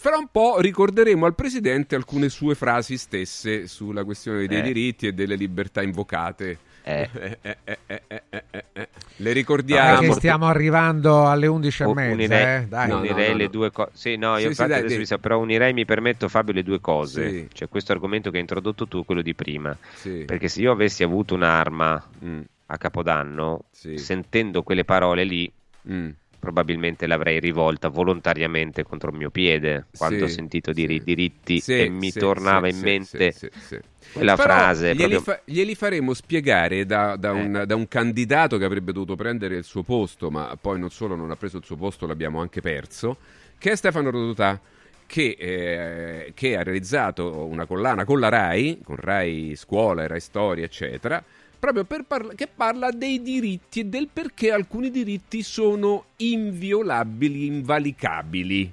Fra 0.00 0.16
un 0.16 0.28
po' 0.30 0.60
ricorderemo 0.60 1.26
al 1.26 1.34
presidente 1.34 1.96
alcune 1.96 2.28
sue 2.28 2.54
frasi 2.54 2.96
stesse 2.96 3.66
sulla 3.66 4.04
questione 4.04 4.46
dei 4.46 4.58
Eh. 4.60 4.62
diritti 4.62 5.08
e 5.08 5.12
delle 5.12 5.34
libertà 5.34 5.82
invocate. 5.82 6.58
Eh. 6.88 7.08
Eh, 7.12 7.38
eh, 7.42 7.56
eh, 7.64 7.78
eh, 7.86 8.22
eh, 8.30 8.42
eh, 8.50 8.64
eh. 8.72 8.88
Le 9.16 9.32
ricordiamo. 9.32 9.98
Perché 9.98 10.12
stiamo 10.14 10.46
arrivando 10.46 11.28
alle 11.28 11.46
11 11.46 11.82
e 11.82 11.86
U- 11.86 11.92
mezza, 11.92 12.12
unirei, 12.12 12.62
eh? 12.62 12.66
Dai. 12.66 12.88
No, 12.88 12.98
unirei 12.98 13.30
no, 13.32 13.36
le 13.36 13.44
no. 13.44 13.50
due 13.50 13.70
cose. 13.70 13.90
Sì, 13.94 14.16
no, 14.16 14.30
io 14.32 14.36
Sì, 14.36 14.42
sì, 14.42 14.48
infatti 14.48 14.72
adesso 14.72 14.98
mi 14.98 15.04
sa, 15.06 15.18
però 15.18 15.38
unirei, 15.38 15.72
mi 15.74 15.84
permetto 15.84 16.28
Fabio, 16.28 16.54
le 16.54 16.62
due 16.62 16.80
cose. 16.80 17.30
Sì. 17.30 17.48
Cioè 17.52 17.68
questo 17.68 17.92
argomento 17.92 18.30
che 18.30 18.36
hai 18.36 18.42
introdotto 18.42 18.86
tu, 18.88 19.04
quello 19.04 19.20
di 19.22 19.34
prima. 19.34 19.76
Sì. 19.94 20.22
Perché 20.26 20.48
se 20.48 20.60
io 20.62 20.72
avessi 20.72 21.02
avuto 21.02 21.34
un'arma 21.34 22.02
Mm. 22.24 22.40
a 22.66 22.78
Capodanno, 22.78 23.64
Sì. 23.70 23.98
sentendo 23.98 24.62
quelle 24.62 24.84
parole 24.84 25.24
lì, 25.24 25.50
Mm. 25.90 26.10
probabilmente 26.38 27.06
l'avrei 27.06 27.40
rivolta 27.40 27.88
volontariamente 27.88 28.82
contro 28.84 29.10
il 29.10 29.16
mio 29.16 29.30
piede 29.30 29.86
quando 29.96 30.18
Sì, 30.18 30.22
ho 30.32 30.34
sentito 30.34 30.72
dire 30.72 30.94
i 30.94 31.02
diritti 31.02 31.60
Sì, 31.60 31.72
e 31.80 31.88
mi 31.88 32.10
sì, 32.12 32.18
tornava 32.20 32.68
sì, 32.68 32.72
in 32.74 32.78
sì, 32.78 32.84
mente 32.84 33.32
sì, 33.32 33.48
sì, 33.52 33.60
sì. 33.60 33.78
Quella 34.12 34.36
Però 34.36 34.48
frase. 34.48 34.94
Glieli, 34.94 35.14
proprio- 35.14 35.20
fa- 35.20 35.40
glieli 35.44 35.74
faremo 35.74 36.14
spiegare 36.14 36.86
da, 36.86 37.16
da 37.16 37.30
Eh. 37.30 37.32
un, 37.44 37.62
da 37.66 37.74
un 37.74 37.88
candidato 37.88 38.56
che 38.58 38.64
avrebbe 38.64 38.92
dovuto 38.92 39.16
prendere 39.16 39.56
il 39.56 39.64
suo 39.64 39.82
posto, 39.82 40.30
ma 40.30 40.56
poi 40.60 40.78
non 40.78 40.90
solo 40.90 41.14
non 41.14 41.30
ha 41.30 41.36
preso 41.36 41.58
il 41.58 41.64
suo 41.64 41.76
posto, 41.76 42.06
l'abbiamo 42.06 42.40
anche 42.40 42.60
perso, 42.60 43.16
che 43.58 43.72
è 43.72 43.76
Stefano 43.76 44.10
Rodotà. 44.10 44.60
Che, 45.08 45.36
eh, 45.38 46.32
che 46.34 46.54
ha 46.58 46.62
realizzato 46.62 47.46
una 47.46 47.64
collana 47.64 48.04
con 48.04 48.20
la 48.20 48.28
RAI, 48.28 48.80
con 48.84 48.96
RAI 48.96 49.54
Scuola 49.56 50.06
RAI 50.06 50.20
Storia, 50.20 50.66
eccetera, 50.66 51.24
proprio 51.58 51.84
per 51.84 52.04
parla- 52.06 52.34
che 52.34 52.46
parla 52.46 52.90
dei 52.90 53.22
diritti 53.22 53.80
e 53.80 53.84
del 53.84 54.10
perché 54.12 54.52
alcuni 54.52 54.90
diritti 54.90 55.42
sono 55.42 56.04
inviolabili, 56.16 57.46
invalicabili. 57.46 58.70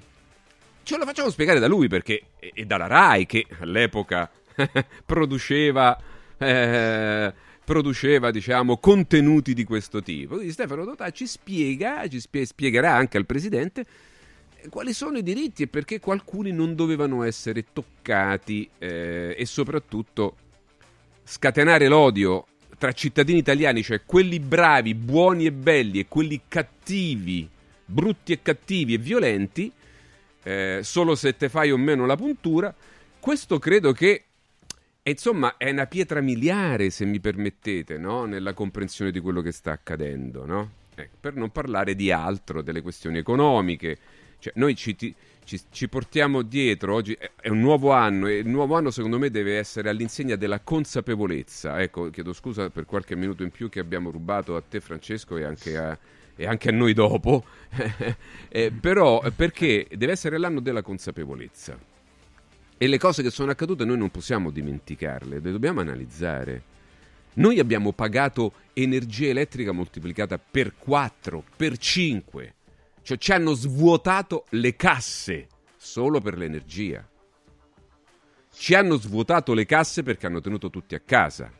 Ce 0.82 0.96
lo 0.98 1.06
facciamo 1.06 1.30
spiegare 1.30 1.58
da 1.58 1.66
lui 1.68 1.88
perché 1.88 2.20
e, 2.38 2.50
e 2.54 2.64
dalla 2.66 2.86
RAI 2.86 3.24
che 3.24 3.46
all'epoca 3.60 4.30
produceva 5.04 5.98
eh, 6.38 7.32
produceva 7.66 8.30
diciamo 8.30 8.78
contenuti 8.78 9.52
di 9.52 9.64
questo 9.64 10.00
tipo. 10.02 10.34
Quindi 10.34 10.52
Stefano 10.52 10.84
Dotà 10.84 11.10
ci 11.10 11.26
spiega, 11.26 12.06
ci 12.08 12.20
spie- 12.20 12.46
spiegherà 12.46 12.94
anche 12.94 13.16
al 13.16 13.26
presidente 13.26 13.84
eh, 14.56 14.68
quali 14.68 14.92
sono 14.92 15.18
i 15.18 15.22
diritti 15.22 15.64
e 15.64 15.66
perché 15.66 16.00
alcuni 16.04 16.52
non 16.52 16.76
dovevano 16.76 17.24
essere 17.24 17.64
toccati 17.72 18.70
eh, 18.78 19.34
e 19.36 19.44
soprattutto 19.46 20.36
scatenare 21.24 21.88
l'odio 21.88 22.46
tra 22.78 22.92
cittadini 22.92 23.38
italiani, 23.38 23.82
cioè 23.82 24.02
quelli 24.04 24.38
bravi, 24.38 24.94
buoni 24.94 25.46
e 25.46 25.52
belli 25.52 25.98
e 25.98 26.06
quelli 26.06 26.42
cattivi, 26.46 27.48
brutti 27.84 28.32
e 28.32 28.42
cattivi 28.42 28.94
e 28.94 28.98
violenti, 28.98 29.72
eh, 30.44 30.80
solo 30.82 31.16
se 31.16 31.36
te 31.36 31.48
fai 31.48 31.72
o 31.72 31.76
meno 31.78 32.06
la 32.06 32.16
puntura, 32.16 32.72
questo 33.18 33.58
credo 33.58 33.92
che 33.92 34.25
e 35.06 35.10
insomma 35.10 35.56
è 35.56 35.70
una 35.70 35.86
pietra 35.86 36.20
miliare, 36.20 36.90
se 36.90 37.04
mi 37.04 37.20
permettete, 37.20 37.96
no? 37.96 38.24
nella 38.24 38.54
comprensione 38.54 39.12
di 39.12 39.20
quello 39.20 39.40
che 39.40 39.52
sta 39.52 39.70
accadendo. 39.70 40.44
No? 40.44 40.70
Ecco, 40.96 41.16
per 41.20 41.36
non 41.36 41.52
parlare 41.52 41.94
di 41.94 42.10
altro, 42.10 42.60
delle 42.60 42.82
questioni 42.82 43.18
economiche. 43.18 43.96
Cioè, 44.40 44.54
noi 44.56 44.74
ci, 44.74 44.96
ti- 44.96 45.14
ci- 45.44 45.60
ci 45.70 45.88
portiamo 45.88 46.42
dietro, 46.42 46.94
oggi 46.94 47.16
è 47.40 47.48
un 47.48 47.60
nuovo 47.60 47.92
anno 47.92 48.26
e 48.26 48.38
il 48.38 48.48
nuovo 48.48 48.74
anno 48.74 48.90
secondo 48.90 49.16
me 49.16 49.30
deve 49.30 49.58
essere 49.58 49.90
all'insegna 49.90 50.34
della 50.34 50.58
consapevolezza. 50.58 51.80
Ecco, 51.80 52.10
chiedo 52.10 52.32
scusa 52.32 52.68
per 52.70 52.84
qualche 52.84 53.14
minuto 53.14 53.44
in 53.44 53.50
più 53.50 53.68
che 53.68 53.78
abbiamo 53.78 54.10
rubato 54.10 54.56
a 54.56 54.60
te 54.68 54.80
Francesco 54.80 55.36
e 55.36 55.44
anche 55.44 55.76
a, 55.76 55.96
e 56.34 56.46
anche 56.48 56.70
a 56.70 56.72
noi 56.72 56.94
dopo, 56.94 57.44
Eh, 58.48 58.72
però 58.72 59.22
perché 59.36 59.86
deve 59.88 60.10
essere 60.10 60.36
l'anno 60.36 60.58
della 60.58 60.82
consapevolezza. 60.82 61.94
E 62.78 62.86
le 62.86 62.98
cose 62.98 63.22
che 63.22 63.30
sono 63.30 63.50
accadute 63.50 63.84
noi 63.84 63.96
non 63.96 64.10
possiamo 64.10 64.50
dimenticarle, 64.50 65.40
le 65.40 65.50
dobbiamo 65.50 65.80
analizzare. 65.80 66.74
Noi 67.34 67.58
abbiamo 67.58 67.92
pagato 67.92 68.52
energia 68.74 69.28
elettrica 69.28 69.72
moltiplicata 69.72 70.38
per 70.38 70.76
4, 70.76 71.44
per 71.56 71.78
5. 71.78 72.54
Cioè 73.02 73.18
ci 73.18 73.32
hanno 73.32 73.54
svuotato 73.54 74.44
le 74.50 74.76
casse 74.76 75.48
solo 75.76 76.20
per 76.20 76.36
l'energia. 76.36 77.06
Ci 78.52 78.74
hanno 78.74 78.96
svuotato 78.98 79.54
le 79.54 79.64
casse 79.64 80.02
perché 80.02 80.26
hanno 80.26 80.40
tenuto 80.40 80.68
tutti 80.70 80.94
a 80.94 81.00
casa. 81.00 81.50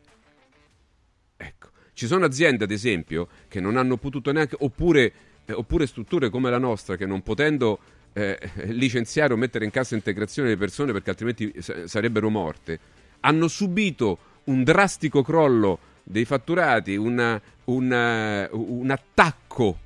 Ecco, 1.37 1.69
ci 1.93 2.07
sono 2.07 2.25
aziende, 2.25 2.65
ad 2.65 2.71
esempio, 2.71 3.29
che 3.49 3.61
non 3.61 3.77
hanno 3.77 3.97
potuto 3.97 4.33
neanche, 4.33 4.57
oppure, 4.59 5.13
eh, 5.45 5.53
oppure 5.53 5.87
strutture 5.87 6.31
come 6.31 6.51
la 6.51 6.59
nostra, 6.59 6.97
che 6.97 7.07
non 7.07 7.23
potendo 7.23 7.79
eh, 8.17 8.39
licenziare 8.69 9.35
o 9.35 9.37
mettere 9.37 9.67
in 9.67 9.71
cassa 9.71 9.95
integrazione 9.95 10.49
le 10.49 10.57
persone 10.57 10.91
perché 10.93 11.11
altrimenti 11.11 11.53
sa- 11.59 11.87
sarebbero 11.87 12.31
morte, 12.31 12.79
hanno 13.21 13.47
subito 13.47 14.19
un 14.45 14.65
drastico 14.65 15.23
crollo 15.23 15.79
dei 16.03 16.25
fatturati, 16.25 16.97
una- 16.97 17.39
una- 17.65 18.49
un 18.53 18.89
attacco 18.91 19.79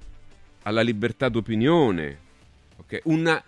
alla 0.63 0.83
libertà 0.83 1.29
d'opinione, 1.29 2.19
ok? 2.77 3.01
una 3.05 3.43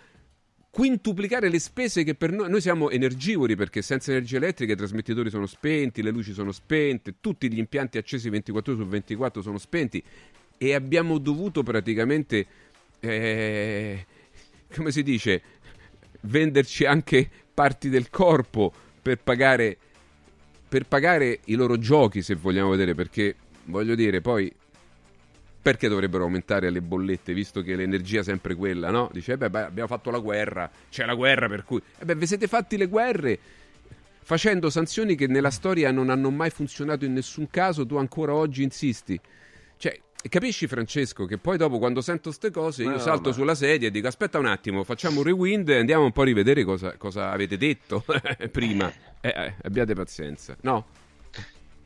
quintuplicare 0.69 1.49
le 1.49 1.59
spese 1.59 2.03
che 2.03 2.15
per 2.15 2.31
noi, 2.31 2.49
noi 2.49 2.59
siamo 2.59 2.89
energivori 2.89 3.55
perché 3.55 3.81
senza 3.81 4.11
energia 4.11 4.37
elettrica 4.37 4.73
i 4.73 4.75
trasmettitori 4.75 5.29
sono 5.29 5.45
spenti, 5.45 6.01
le 6.01 6.09
luci 6.09 6.33
sono 6.33 6.51
spente, 6.51 7.15
tutti 7.21 7.49
gli 7.49 7.59
impianti 7.59 7.97
accesi 7.97 8.27
24 8.27 8.73
ore 8.73 8.83
su 8.83 8.89
24 8.89 9.41
sono 9.41 9.59
spenti 9.59 10.03
e 10.57 10.73
abbiamo 10.73 11.19
dovuto 11.19 11.63
praticamente, 11.63 12.45
eh, 12.99 14.05
come 14.75 14.91
si 14.91 15.03
dice, 15.03 15.41
venderci 16.21 16.85
anche 16.85 17.29
parti 17.53 17.89
del 17.89 18.09
corpo 18.09 18.73
per 19.01 19.19
pagare, 19.19 19.77
per 20.67 20.85
pagare 20.85 21.39
i 21.45 21.55
loro 21.55 21.77
giochi 21.77 22.21
se 22.21 22.35
vogliamo 22.35 22.69
vedere 22.69 22.95
perché 22.95 23.35
voglio 23.65 23.95
dire 23.95 24.21
poi 24.21 24.53
perché 25.61 25.87
dovrebbero 25.87 26.23
aumentare 26.23 26.69
le 26.69 26.81
bollette 26.81 27.33
visto 27.33 27.61
che 27.61 27.75
l'energia 27.75 28.19
è 28.19 28.23
sempre 28.23 28.53
quella, 28.53 28.91
no? 28.91 29.09
Dice, 29.13 29.33
eh 29.33 29.37
beh, 29.37 29.49
beh, 29.49 29.61
abbiamo 29.61 29.87
fatto 29.87 30.11
la 30.11 30.19
guerra, 30.19 30.69
c'è 30.89 31.05
la 31.05 31.13
guerra 31.13 31.47
per 31.47 31.63
cui... 31.63 31.81
Eh 31.99 32.03
beh, 32.03 32.15
vi 32.15 32.27
siete 32.27 32.47
fatti 32.47 32.75
le 32.75 32.87
guerre 32.87 33.39
facendo 34.23 34.69
sanzioni 34.69 35.15
che 35.15 35.27
nella 35.27 35.51
storia 35.51 35.91
non 35.91 36.09
hanno 36.09 36.31
mai 36.31 36.49
funzionato 36.49 37.05
in 37.05 37.13
nessun 37.13 37.49
caso, 37.49 37.85
tu 37.85 37.95
ancora 37.95 38.33
oggi 38.33 38.63
insisti. 38.63 39.17
Cioè, 39.77 39.97
capisci 40.29 40.67
Francesco 40.67 41.25
che 41.25 41.37
poi 41.37 41.57
dopo 41.57 41.79
quando 41.79 42.01
sento 42.01 42.29
queste 42.29 42.51
cose 42.51 42.83
io 42.83 42.91
No, 42.91 42.97
salto 42.99 43.29
ma- 43.29 43.35
sulla 43.35 43.55
sedia 43.55 43.87
e 43.87 43.91
dico 43.91 44.07
aspetta 44.07 44.39
un 44.39 44.45
attimo, 44.45 44.83
facciamo 44.83 45.19
un 45.19 45.25
rewind 45.25 45.67
e 45.69 45.77
andiamo 45.77 46.03
un 46.05 46.11
po' 46.11 46.21
a 46.21 46.25
rivedere 46.25 46.63
cosa, 46.63 46.95
cosa 46.97 47.31
avete 47.31 47.57
detto 47.57 48.03
prima. 48.51 48.91
Eh, 49.21 49.29
eh, 49.29 49.53
abbiate 49.63 49.93
pazienza. 49.93 50.55
No? 50.61 50.85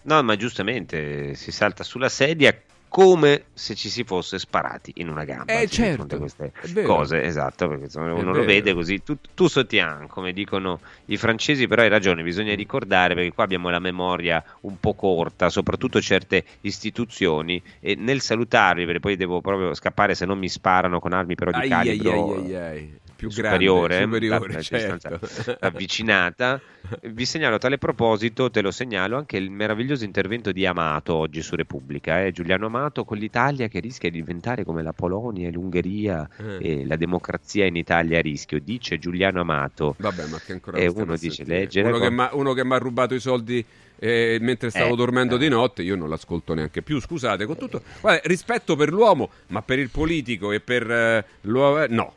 No, 0.04 0.24
ma 0.24 0.36
giustamente 0.36 1.34
si 1.36 1.52
salta 1.52 1.84
sulla 1.84 2.10
sedia 2.10 2.56
come 2.90 3.46
se 3.54 3.76
ci 3.76 3.90
si 3.90 4.04
fosse 4.04 4.40
sparati 4.40 4.94
in 4.96 5.10
una 5.10 5.24
gamba. 5.24 5.60
Eh, 5.60 5.68
certo, 5.68 6.18
queste 6.18 6.52
cose, 6.84 7.22
esatto, 7.24 7.68
perché 7.68 7.86
insomma, 7.86 8.14
uno 8.14 8.34
lo 8.34 8.44
vede 8.44 8.74
così, 8.74 9.04
tu, 9.04 9.18
tu 9.34 9.48
sotian, 9.48 10.08
come 10.08 10.34
dicono 10.34 10.80
i 11.06 11.18
francesi, 11.18 11.68
però 11.68 11.82
hai 11.82 11.90
ragione, 11.90 12.24
bisogna 12.24 12.56
ricordare 12.56 13.14
perché 13.14 13.32
qua 13.34 13.44
abbiamo 13.44 13.70
la 13.70 13.80
memoria 13.80 14.44
un 14.62 14.80
po' 14.80 14.94
corta, 14.94 15.50
soprattutto 15.50 16.02
certe 16.02 16.44
istituzioni 16.62 17.62
e 17.80 17.96
nel 17.96 18.22
salutarvi, 18.22 18.86
perché 18.86 19.00
poi 19.00 19.16
devo 19.16 19.42
proprio 19.42 19.74
scappare 19.74 20.16
se 20.16 20.26
non 20.26 20.38
mi 20.38 20.50
sparano 20.50 21.00
con 21.00 21.14
armi 21.14 21.36
però 21.36 21.52
di 21.52 21.58
Ai, 21.58 21.64
ai, 21.64 21.98
calibro 21.98 22.36
ai, 22.36 22.56
ai, 22.56 22.56
ai. 22.56 23.00
Più 23.18 23.30
superiore, 23.30 23.98
grande, 23.98 24.16
superiore, 24.16 24.48
da- 24.48 24.54
da 24.54 24.62
certo. 24.62 25.20
avvicinata. 25.60 26.62
Vi 27.02 27.26
segnalo 27.26 27.56
a 27.56 27.58
tale 27.60 27.78
proposito, 27.78 28.50
te 28.50 28.62
lo 28.62 28.72
segnalo, 28.72 29.18
anche 29.18 29.36
il 29.38 29.50
meraviglioso 29.50 30.06
intervento 30.06 30.52
di 30.52 30.66
Amato 30.66 31.16
oggi 31.16 31.42
su 31.42 31.56
Repubblica. 31.56 32.24
eh. 32.24 32.32
Giuliano 32.32 32.68
Amato 32.68 33.04
con 33.04 33.18
l'Italia 33.18 33.68
che 33.68 33.80
rischia 33.80 34.10
di 34.10 34.20
diventare 34.20 34.64
come 34.64 34.84
la 34.84 34.94
Polonia 34.94 35.48
e 35.48 35.52
l'Ungheria 35.52 36.28
Eh. 36.38 36.58
e 36.82 36.86
la 36.86 36.96
democrazia 36.96 37.66
in 37.66 37.76
Italia 37.76 38.20
a 38.20 38.22
rischio, 38.22 38.60
dice 38.60 39.00
Giuliano 39.00 39.42
Amato. 39.42 39.96
Vabbè, 39.98 40.28
ma 40.28 40.40
che 40.40 40.54
ancora 40.54 40.78
E 40.78 40.90
stiamo 40.90 41.04
uno 41.04 41.18
dice, 41.18 41.36
sentire? 41.44 41.58
legge 41.60 41.82
le 41.82 41.92
uno, 42.32 42.54
che 42.54 42.64
mi 42.64 42.74
ha 42.74 42.78
rubato 42.78 43.14
i 43.16 43.20
soldi 43.20 43.66
eh, 44.00 44.38
mentre 44.42 44.70
stavo 44.70 44.94
Eh, 44.94 44.96
dormendo 44.96 45.36
eh. 45.36 45.40
di 45.40 45.50
notte, 45.50 45.82
io 45.82 45.96
non 45.96 46.08
l'ascolto 46.08 46.54
neanche 46.54 46.82
più. 46.84 47.00
Scusate, 47.02 47.46
con 47.46 47.58
tutto 47.58 47.82
guarda, 48.00 48.22
rispetto 48.26 48.76
per 48.76 48.92
l'uomo, 48.92 49.30
ma 49.48 49.62
per 49.64 49.80
il 49.80 49.90
politico 49.90 50.52
e 50.52 50.60
per 50.60 50.90
eh, 50.90 51.26
l'uomo, 51.42 51.82
eh, 51.84 51.88
no. 51.90 52.14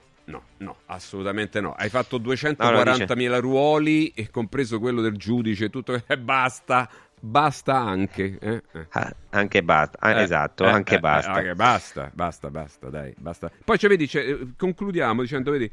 No, 0.61 0.77
assolutamente 0.87 1.61
no. 1.61 1.73
Hai 1.73 1.89
fatto 1.89 2.19
240.000 2.19 3.41
ruoli 3.41 4.09
e 4.15 4.29
compreso 4.31 4.79
quello 4.79 5.01
del 5.01 5.17
giudice, 5.17 5.71
tutto 5.71 5.95
e 6.07 6.19
basta, 6.19 6.89
basta 7.19 7.77
anche. 7.79 8.37
eh, 8.39 8.63
eh. 8.73 8.87
Ah, 8.91 9.15
anche 9.31 9.63
basta, 9.63 9.99
ah, 10.01 10.21
Eh, 10.21 10.23
esatto, 10.23 10.65
eh, 10.65 10.69
anche 10.69 10.97
eh, 10.97 11.01
basta. 11.01 11.33
anche 11.33 11.55
basta, 11.55 12.11
basta, 12.13 12.51
basta, 12.51 12.91
dai, 12.91 13.15
basta. 13.17 13.51
Poi 13.65 13.79
cioè, 13.79 13.89
vedi, 13.89 14.07
cioè, 14.07 14.37
concludiamo 14.57 15.23
dicendo, 15.23 15.51
vedi, 15.51 15.71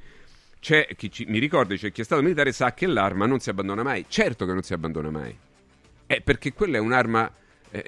c'è 0.60 0.88
chi 0.96 1.12
ci- 1.12 1.26
mi 1.28 1.40
ricordo, 1.40 1.76
c'è 1.76 1.92
chi 1.92 2.00
è 2.02 2.06
stato 2.06 2.22
militare 2.22 2.54
sa 2.54 2.74
che 2.74 2.88
l'arma 2.88 3.26
non 3.26 3.40
si 3.40 3.50
abbandona 3.50 3.84
mai. 3.84 4.06
Certo 4.08 4.46
che 4.46 4.54
non 4.54 4.64
si 4.64 4.74
abbandona 4.74 5.10
mai. 5.10 5.38
Eh, 6.08 6.22
perché 6.22 6.54
quella 6.54 6.78
è 6.78 6.80
un'arma 6.80 7.30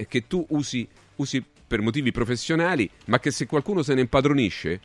che 0.08 0.28
tu 0.28 0.46
usi, 0.50 0.86
usi 1.16 1.42
per 1.66 1.80
motivi 1.82 2.12
professionali, 2.12 2.90
ma 3.06 3.20
che 3.20 3.32
se 3.32 3.46
qualcuno 3.46 3.82
se 3.84 3.94
ne 3.94 4.02
impadronisce, 4.02 4.80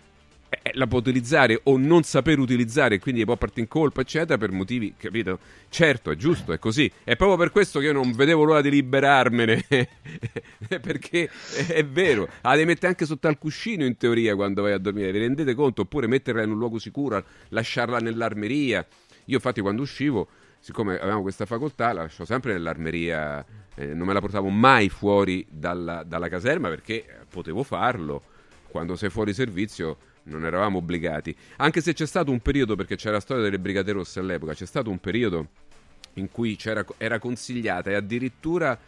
eh, 0.62 0.72
la 0.74 0.86
può 0.86 0.98
utilizzare 0.98 1.60
o 1.64 1.76
non 1.76 2.02
saper 2.02 2.38
utilizzare, 2.38 2.98
quindi 2.98 3.24
può 3.24 3.36
partire 3.36 3.62
in 3.62 3.68
colpa, 3.68 4.00
eccetera, 4.00 4.38
per 4.38 4.50
motivi, 4.50 4.94
capito? 4.96 5.38
Certo, 5.68 6.10
è 6.10 6.16
giusto, 6.16 6.52
è 6.52 6.58
così. 6.58 6.90
È 7.02 7.16
proprio 7.16 7.38
per 7.38 7.50
questo 7.50 7.78
che 7.78 7.86
io 7.86 7.92
non 7.92 8.12
vedevo 8.12 8.44
l'ora 8.44 8.60
di 8.60 8.70
liberarmene, 8.70 9.64
perché 10.80 11.30
è, 11.68 11.84
vero, 11.84 12.28
la 12.42 12.52
devi 12.52 12.66
mettere 12.66 12.88
anche 12.88 13.06
sotto 13.06 13.28
al 13.28 13.38
cuscino 13.38 13.84
in 13.84 13.96
teoria 13.96 14.34
quando 14.34 14.62
vai 14.62 14.72
a 14.72 14.78
dormire, 14.78 15.12
vi 15.12 15.18
rendete 15.18 15.54
conto? 15.54 15.82
Oppure 15.82 16.06
metterla 16.06 16.42
in 16.42 16.50
un 16.50 16.58
luogo 16.58 16.78
sicuro, 16.78 17.24
lasciarla 17.48 17.98
nell'armeria. 17.98 18.86
Io 19.26 19.36
infatti 19.36 19.60
quando 19.60 19.82
uscivo, 19.82 20.28
siccome 20.60 20.98
avevamo 20.98 21.22
questa 21.22 21.46
facoltà, 21.46 21.92
la 21.92 22.02
lasciavo 22.02 22.24
sempre 22.24 22.52
nell'armeria, 22.52 23.44
eh, 23.74 23.94
non 23.94 24.06
me 24.06 24.12
la 24.12 24.20
portavo 24.20 24.48
mai 24.48 24.88
fuori 24.88 25.46
dalla, 25.50 26.02
dalla 26.02 26.28
caserma 26.28 26.68
perché 26.68 27.04
potevo 27.28 27.62
farlo. 27.62 28.22
Quando 28.68 28.96
sei 28.96 29.08
fuori 29.08 29.32
servizio 29.32 29.98
non 30.24 30.44
eravamo 30.44 30.78
obbligati. 30.78 31.34
Anche 31.56 31.80
se 31.80 31.92
c'è 31.92 32.06
stato 32.06 32.30
un 32.30 32.40
periodo, 32.40 32.76
perché 32.76 32.96
c'era 32.96 33.14
la 33.14 33.20
storia 33.20 33.42
delle 33.42 33.58
Brigate 33.58 33.92
Rosse 33.92 34.20
all'epoca, 34.20 34.54
c'è 34.54 34.66
stato 34.66 34.90
un 34.90 34.98
periodo 34.98 35.48
in 36.14 36.30
cui 36.30 36.56
era 36.98 37.18
consigliata 37.18 37.90
e 37.90 37.94
addirittura, 37.94 38.78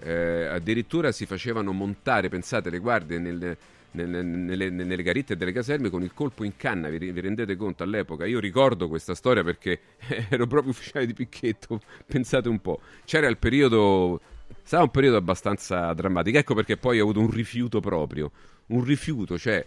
eh, 0.00 0.46
addirittura, 0.46 1.12
si 1.12 1.26
facevano 1.26 1.72
montare, 1.72 2.28
pensate, 2.28 2.70
le 2.70 2.78
guardie 2.78 3.18
nel, 3.18 3.56
nelle, 3.92 4.22
nelle, 4.22 4.70
nelle, 4.70 5.02
garitte 5.02 5.36
delle 5.36 5.52
caserme 5.52 5.88
con 5.88 6.02
il 6.02 6.12
colpo 6.12 6.44
in 6.44 6.56
canna, 6.56 6.88
vi, 6.88 7.10
vi, 7.10 7.20
rendete 7.20 7.56
conto 7.56 7.82
all'epoca? 7.82 8.26
Io 8.26 8.40
ricordo 8.40 8.88
questa 8.88 9.14
storia 9.14 9.42
perché 9.42 9.80
ero 10.28 10.46
proprio 10.46 10.72
ufficiale 10.72 11.06
di 11.06 11.14
picchetto, 11.14 11.80
pensate 12.06 12.48
un 12.48 12.60
po'. 12.60 12.80
C'era 13.04 13.28
il 13.28 13.38
periodo, 13.38 14.20
stava 14.62 14.84
un 14.84 14.90
periodo 14.90 15.16
abbastanza 15.16 15.92
drammatico, 15.92 16.38
ecco 16.38 16.54
perché 16.54 16.76
poi 16.76 17.00
ho 17.00 17.04
avuto 17.04 17.20
un 17.20 17.30
rifiuto 17.30 17.80
proprio, 17.80 18.30
un 18.66 18.84
rifiuto, 18.84 19.38
cioè 19.38 19.64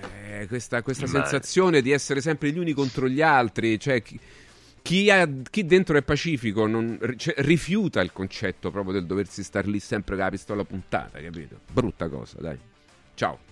eh, 0.00 0.46
questa, 0.46 0.82
questa 0.82 1.06
sensazione 1.06 1.82
di 1.82 1.90
essere 1.90 2.20
sempre 2.20 2.50
gli 2.50 2.58
uni 2.58 2.72
contro 2.72 3.08
gli 3.08 3.22
altri, 3.22 3.78
cioè 3.78 4.02
chi, 4.02 4.18
chi, 4.82 5.10
ha, 5.10 5.28
chi 5.50 5.64
dentro 5.64 5.96
è 5.96 6.02
pacifico 6.02 6.66
non, 6.66 6.98
cioè, 7.16 7.34
rifiuta 7.38 8.00
il 8.00 8.12
concetto 8.12 8.70
proprio 8.70 8.94
del 8.94 9.06
doversi 9.06 9.42
star 9.42 9.66
lì 9.66 9.80
sempre 9.80 10.14
con 10.16 10.24
la 10.24 10.30
pistola 10.30 10.64
puntata, 10.64 11.20
capito? 11.20 11.60
Brutta 11.70 12.08
cosa, 12.08 12.36
dai. 12.40 12.58
Ciao. 13.14 13.49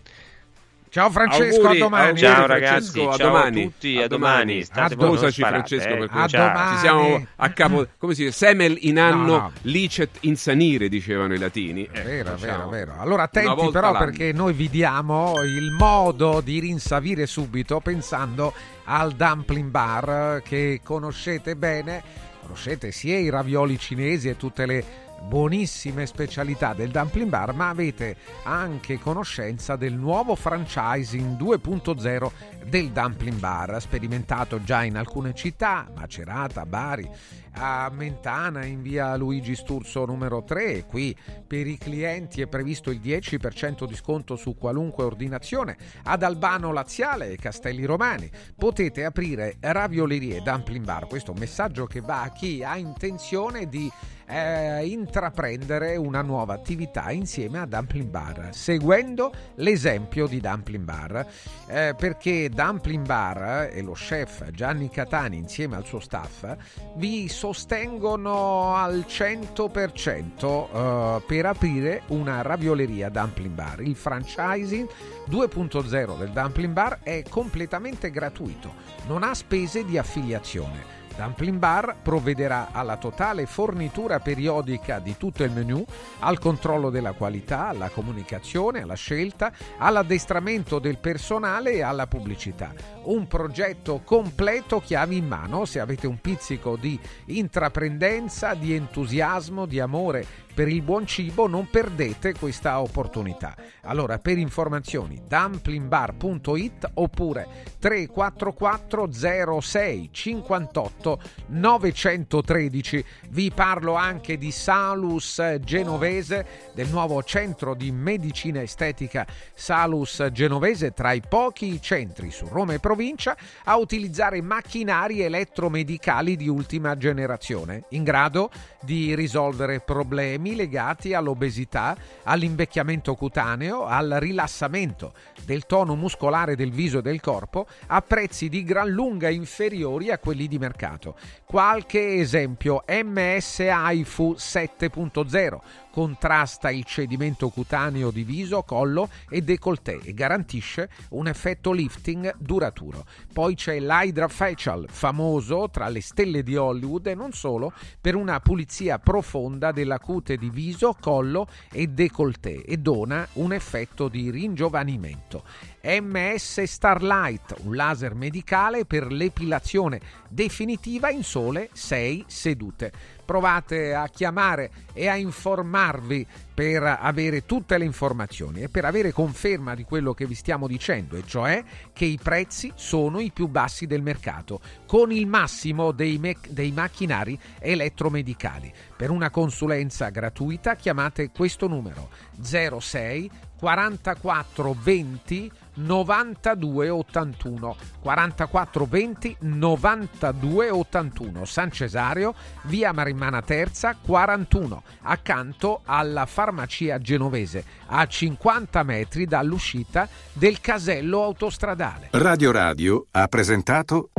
Ciao 0.90 1.10
Francesco, 1.10 1.56
auguri, 1.60 1.76
a 1.76 1.80
domani. 1.80 2.06
Auguri, 2.06 2.20
ciao 2.22 2.46
ragazzi, 2.46 3.00
a 3.00 3.12
ciao 3.16 3.26
domani. 3.28 3.60
a 3.60 3.64
tutti, 3.64 4.00
a 4.02 4.06
domani. 4.08 4.64
Scusaci 4.64 5.42
Francesco 5.42 5.88
eh. 5.88 5.96
per 5.98 6.08
a 6.12 6.26
domani. 6.26 6.72
Ci 6.74 6.78
siamo 6.80 7.26
a 7.36 7.50
capo, 7.50 7.86
come 7.98 8.14
si 8.14 8.24
dice, 8.24 8.34
semel 8.36 8.76
in 8.82 8.98
anno, 8.98 9.16
No, 9.26 9.36
no. 9.36 9.52
licet 9.62 10.18
insanire, 10.20 10.88
dicevano 10.88 11.34
i 11.34 11.38
latini. 11.38 11.88
Eh, 11.92 12.02
Vero, 12.02 12.36
facciamo 12.36 12.68
vero, 12.68 12.90
vero. 12.92 13.00
Allora 13.00 13.24
attenti 13.24 13.70
però 13.70 13.92
l'anno. 13.92 14.04
perché 14.04 14.32
noi 14.32 14.52
vi 14.54 14.68
diamo 14.70 15.42
il 15.42 15.70
modo 15.72 16.40
di 16.40 16.58
rinsavire 16.60 17.26
subito 17.26 17.80
pensando 17.80 18.52
al 18.84 19.12
dumpling 19.12 19.68
bar 19.70 20.40
che 20.42 20.80
conoscete 20.82 21.54
bene, 21.56 22.02
conoscete 22.42 22.90
sia 22.92 23.18
i 23.18 23.28
ravioli 23.28 23.78
cinesi 23.78 24.28
e 24.28 24.36
tutte 24.36 24.64
le 24.64 24.84
buonissime 25.22 26.06
specialità 26.06 26.74
del 26.74 26.90
dumpling 26.90 27.28
bar, 27.28 27.52
ma 27.54 27.68
avete 27.68 28.16
anche 28.44 28.98
conoscenza 28.98 29.76
del 29.76 29.94
nuovo 29.94 30.34
franchising 30.34 31.36
2.0 31.38 32.30
del 32.64 32.90
dumpling 32.90 33.38
bar, 33.38 33.80
sperimentato 33.80 34.62
già 34.62 34.84
in 34.84 34.96
alcune 34.96 35.34
città, 35.34 35.86
Macerata, 35.94 36.64
Bari, 36.66 37.08
a 37.52 37.90
Mentana 37.92 38.64
in 38.64 38.82
via 38.82 39.16
Luigi 39.16 39.54
Sturzo 39.54 40.04
numero 40.04 40.44
3. 40.44 40.84
Qui 40.84 41.16
per 41.46 41.66
i 41.66 41.78
clienti 41.78 42.40
è 42.40 42.46
previsto 42.46 42.90
il 42.90 43.00
10% 43.00 43.86
di 43.86 43.94
sconto 43.94 44.36
su 44.36 44.56
qualunque 44.56 45.04
ordinazione. 45.04 45.76
Ad 46.04 46.22
Albano 46.22 46.72
Laziale 46.72 47.30
e 47.30 47.36
Castelli 47.36 47.84
Romani 47.84 48.30
potete 48.56 49.04
aprire 49.04 49.56
raviolerie 49.60 50.42
dumpling 50.42 50.84
bar. 50.84 51.06
Questo 51.06 51.30
è 51.30 51.34
un 51.34 51.40
messaggio 51.40 51.86
che 51.86 52.00
va 52.00 52.22
a 52.22 52.32
chi 52.32 52.62
ha 52.62 52.76
intenzione 52.76 53.68
di 53.68 53.90
eh, 54.28 54.86
intraprendere 54.86 55.96
una 55.96 56.22
nuova 56.22 56.54
attività 56.54 57.10
insieme 57.10 57.58
a 57.58 57.66
Dumpling 57.66 58.08
Bar, 58.08 58.50
seguendo 58.52 59.32
l'esempio 59.56 60.26
di 60.26 60.40
Dumpling 60.40 60.84
Bar, 60.84 61.26
eh, 61.66 61.94
perché 61.96 62.48
Dumpling 62.50 63.06
Bar 63.06 63.70
e 63.72 63.80
lo 63.82 63.92
chef 63.92 64.50
Gianni 64.50 64.90
Catani 64.90 65.36
insieme 65.36 65.76
al 65.76 65.86
suo 65.86 66.00
staff 66.00 66.56
vi 66.96 67.28
sostengono 67.48 68.74
al 68.74 69.06
100% 69.08 70.68
eh, 71.16 71.22
per 71.26 71.46
aprire 71.46 72.02
una 72.08 72.42
ravioleria 72.42 73.08
Dumpling 73.08 73.54
Bar. 73.54 73.80
Il 73.80 73.96
franchising 73.96 74.86
2.0 75.30 76.18
del 76.18 76.30
Dumpling 76.30 76.72
Bar 76.74 76.98
è 77.02 77.22
completamente 77.26 78.10
gratuito, 78.10 78.74
non 79.06 79.22
ha 79.22 79.32
spese 79.32 79.86
di 79.86 79.96
affiliazione. 79.96 80.97
Dumpling 81.18 81.58
Bar 81.58 81.96
provvederà 82.00 82.68
alla 82.70 82.96
totale 82.96 83.44
fornitura 83.46 84.20
periodica 84.20 85.00
di 85.00 85.16
tutto 85.16 85.42
il 85.42 85.50
menu, 85.50 85.84
al 86.20 86.38
controllo 86.38 86.90
della 86.90 87.10
qualità, 87.10 87.66
alla 87.66 87.88
comunicazione, 87.88 88.82
alla 88.82 88.94
scelta, 88.94 89.50
all'addestramento 89.78 90.78
del 90.78 90.98
personale 90.98 91.72
e 91.72 91.82
alla 91.82 92.06
pubblicità. 92.06 92.72
Un 93.02 93.26
progetto 93.26 94.02
completo 94.04 94.78
chiavi 94.78 95.16
in 95.16 95.26
mano 95.26 95.64
se 95.64 95.80
avete 95.80 96.06
un 96.06 96.20
pizzico 96.20 96.76
di 96.76 96.96
intraprendenza, 97.24 98.54
di 98.54 98.74
entusiasmo, 98.74 99.66
di 99.66 99.80
amore 99.80 100.24
per 100.58 100.66
il 100.66 100.82
buon 100.82 101.06
cibo, 101.06 101.46
non 101.46 101.68
perdete 101.70 102.34
questa 102.34 102.80
opportunità. 102.80 103.54
Allora, 103.82 104.18
per 104.18 104.38
informazioni, 104.38 105.22
dumplingbar.it 105.24 106.90
oppure 106.94 107.46
344 107.78 109.60
06 109.60 110.08
58 110.10 111.07
913. 111.46 113.04
Vi 113.28 113.50
parlo 113.50 113.94
anche 113.94 114.36
di 114.36 114.50
Salus 114.50 115.56
Genovese, 115.60 116.46
del 116.74 116.88
nuovo 116.88 117.22
centro 117.22 117.74
di 117.74 117.92
medicina 117.92 118.60
estetica 118.60 119.26
Salus 119.54 120.28
Genovese, 120.32 120.92
tra 120.92 121.12
i 121.12 121.22
pochi 121.26 121.80
centri 121.80 122.30
su 122.30 122.46
Roma 122.46 122.74
e 122.74 122.80
provincia 122.80 123.36
a 123.64 123.76
utilizzare 123.76 124.42
macchinari 124.42 125.22
elettromedicali 125.22 126.36
di 126.36 126.48
ultima 126.48 126.96
generazione, 126.96 127.84
in 127.90 128.02
grado 128.02 128.50
di 128.82 129.14
risolvere 129.14 129.80
problemi 129.80 130.54
legati 130.56 131.14
all'obesità, 131.14 131.96
all'invecchiamento 132.24 133.14
cutaneo, 133.14 133.84
al 133.84 134.16
rilassamento 134.18 135.12
del 135.44 135.66
tono 135.66 135.94
muscolare 135.94 136.56
del 136.56 136.70
viso 136.70 136.98
e 136.98 137.02
del 137.02 137.20
corpo 137.20 137.66
a 137.86 138.00
prezzi 138.02 138.48
di 138.48 138.64
gran 138.64 138.88
lunga 138.88 139.28
inferiori 139.28 140.10
a 140.10 140.18
quelli 140.18 140.48
di 140.48 140.58
mercato. 140.58 140.97
Qualche 141.44 142.16
esempio: 142.16 142.84
MSI 142.86 144.04
Fu 144.04 144.34
7.0 144.36 145.60
contrasta 145.98 146.70
il 146.70 146.84
cedimento 146.84 147.48
cutaneo 147.48 148.12
di 148.12 148.22
viso, 148.22 148.62
collo 148.62 149.08
e 149.28 149.42
décolleté 149.42 149.98
e 150.04 150.14
garantisce 150.14 150.88
un 151.10 151.26
effetto 151.26 151.72
lifting 151.72 152.36
duraturo. 152.38 153.04
Poi 153.32 153.56
c'è 153.56 153.80
l'Hydra 153.80 154.28
Facial, 154.28 154.86
famoso 154.88 155.68
tra 155.72 155.88
le 155.88 156.00
stelle 156.00 156.44
di 156.44 156.54
Hollywood 156.54 157.08
e 157.08 157.16
non 157.16 157.32
solo, 157.32 157.72
per 158.00 158.14
una 158.14 158.38
pulizia 158.38 159.00
profonda 159.00 159.72
della 159.72 159.98
cute 159.98 160.36
di 160.36 160.50
viso, 160.50 160.94
collo 161.00 161.48
e 161.72 161.88
décolleté 161.88 162.62
e 162.62 162.76
dona 162.76 163.26
un 163.32 163.52
effetto 163.52 164.06
di 164.06 164.30
ringiovanimento. 164.30 165.42
MS 165.82 166.62
Starlight, 166.62 167.56
un 167.64 167.74
laser 167.74 168.14
medicale 168.14 168.84
per 168.84 169.10
l'epilazione 169.10 170.00
definitiva 170.28 171.10
in 171.10 171.24
sole 171.24 171.70
6 171.72 172.24
sedute. 172.28 172.92
Provate 173.28 173.92
a 173.92 174.08
chiamare 174.08 174.70
e 174.94 175.06
a 175.06 175.14
informarvi 175.14 176.26
per 176.54 176.82
avere 176.82 177.44
tutte 177.44 177.76
le 177.76 177.84
informazioni 177.84 178.62
e 178.62 178.70
per 178.70 178.86
avere 178.86 179.12
conferma 179.12 179.74
di 179.74 179.84
quello 179.84 180.14
che 180.14 180.24
vi 180.24 180.34
stiamo 180.34 180.66
dicendo, 180.66 181.14
e 181.14 181.24
cioè 181.26 181.62
che 181.92 182.06
i 182.06 182.18
prezzi 182.20 182.72
sono 182.74 183.20
i 183.20 183.30
più 183.30 183.46
bassi 183.48 183.86
del 183.86 184.00
mercato, 184.00 184.60
con 184.86 185.12
il 185.12 185.26
massimo 185.26 185.92
dei, 185.92 186.16
me- 186.16 186.38
dei 186.48 186.72
macchinari 186.72 187.38
elettromedicali. 187.58 188.72
Per 188.96 189.10
una 189.10 189.28
consulenza 189.28 190.08
gratuita 190.08 190.74
chiamate 190.74 191.30
questo 191.30 191.68
numero 191.68 192.08
06 192.40 193.30
44 193.58 194.76
20 194.80 195.50
92 195.74 196.88
81 196.88 197.76
44 198.00 198.86
20 198.86 199.36
92 199.40 200.70
81 200.70 201.44
San 201.44 201.70
Cesario 201.70 202.34
via 202.62 202.92
Marimmana 202.92 203.42
Terza 203.42 203.96
41 204.00 204.82
accanto 205.02 205.80
alla 205.84 206.26
farmacia 206.26 206.98
genovese 206.98 207.64
a 207.86 208.06
50 208.06 208.82
metri 208.82 209.26
dall'uscita 209.26 210.08
del 210.32 210.60
casello 210.60 211.22
autostradale. 211.22 212.08
Radio 212.12 212.50
Radio 212.50 213.06
ha 213.12 213.26
presentato 213.26 214.10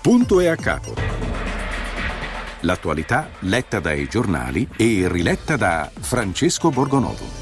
Punto 0.00 0.40
e 0.40 0.46
a 0.46 0.56
capo. 0.56 1.17
L'attualità 2.62 3.28
letta 3.40 3.78
dai 3.78 4.08
giornali 4.08 4.68
e 4.76 5.06
riletta 5.08 5.56
da 5.56 5.88
Francesco 6.00 6.70
Borgonovo. 6.70 7.37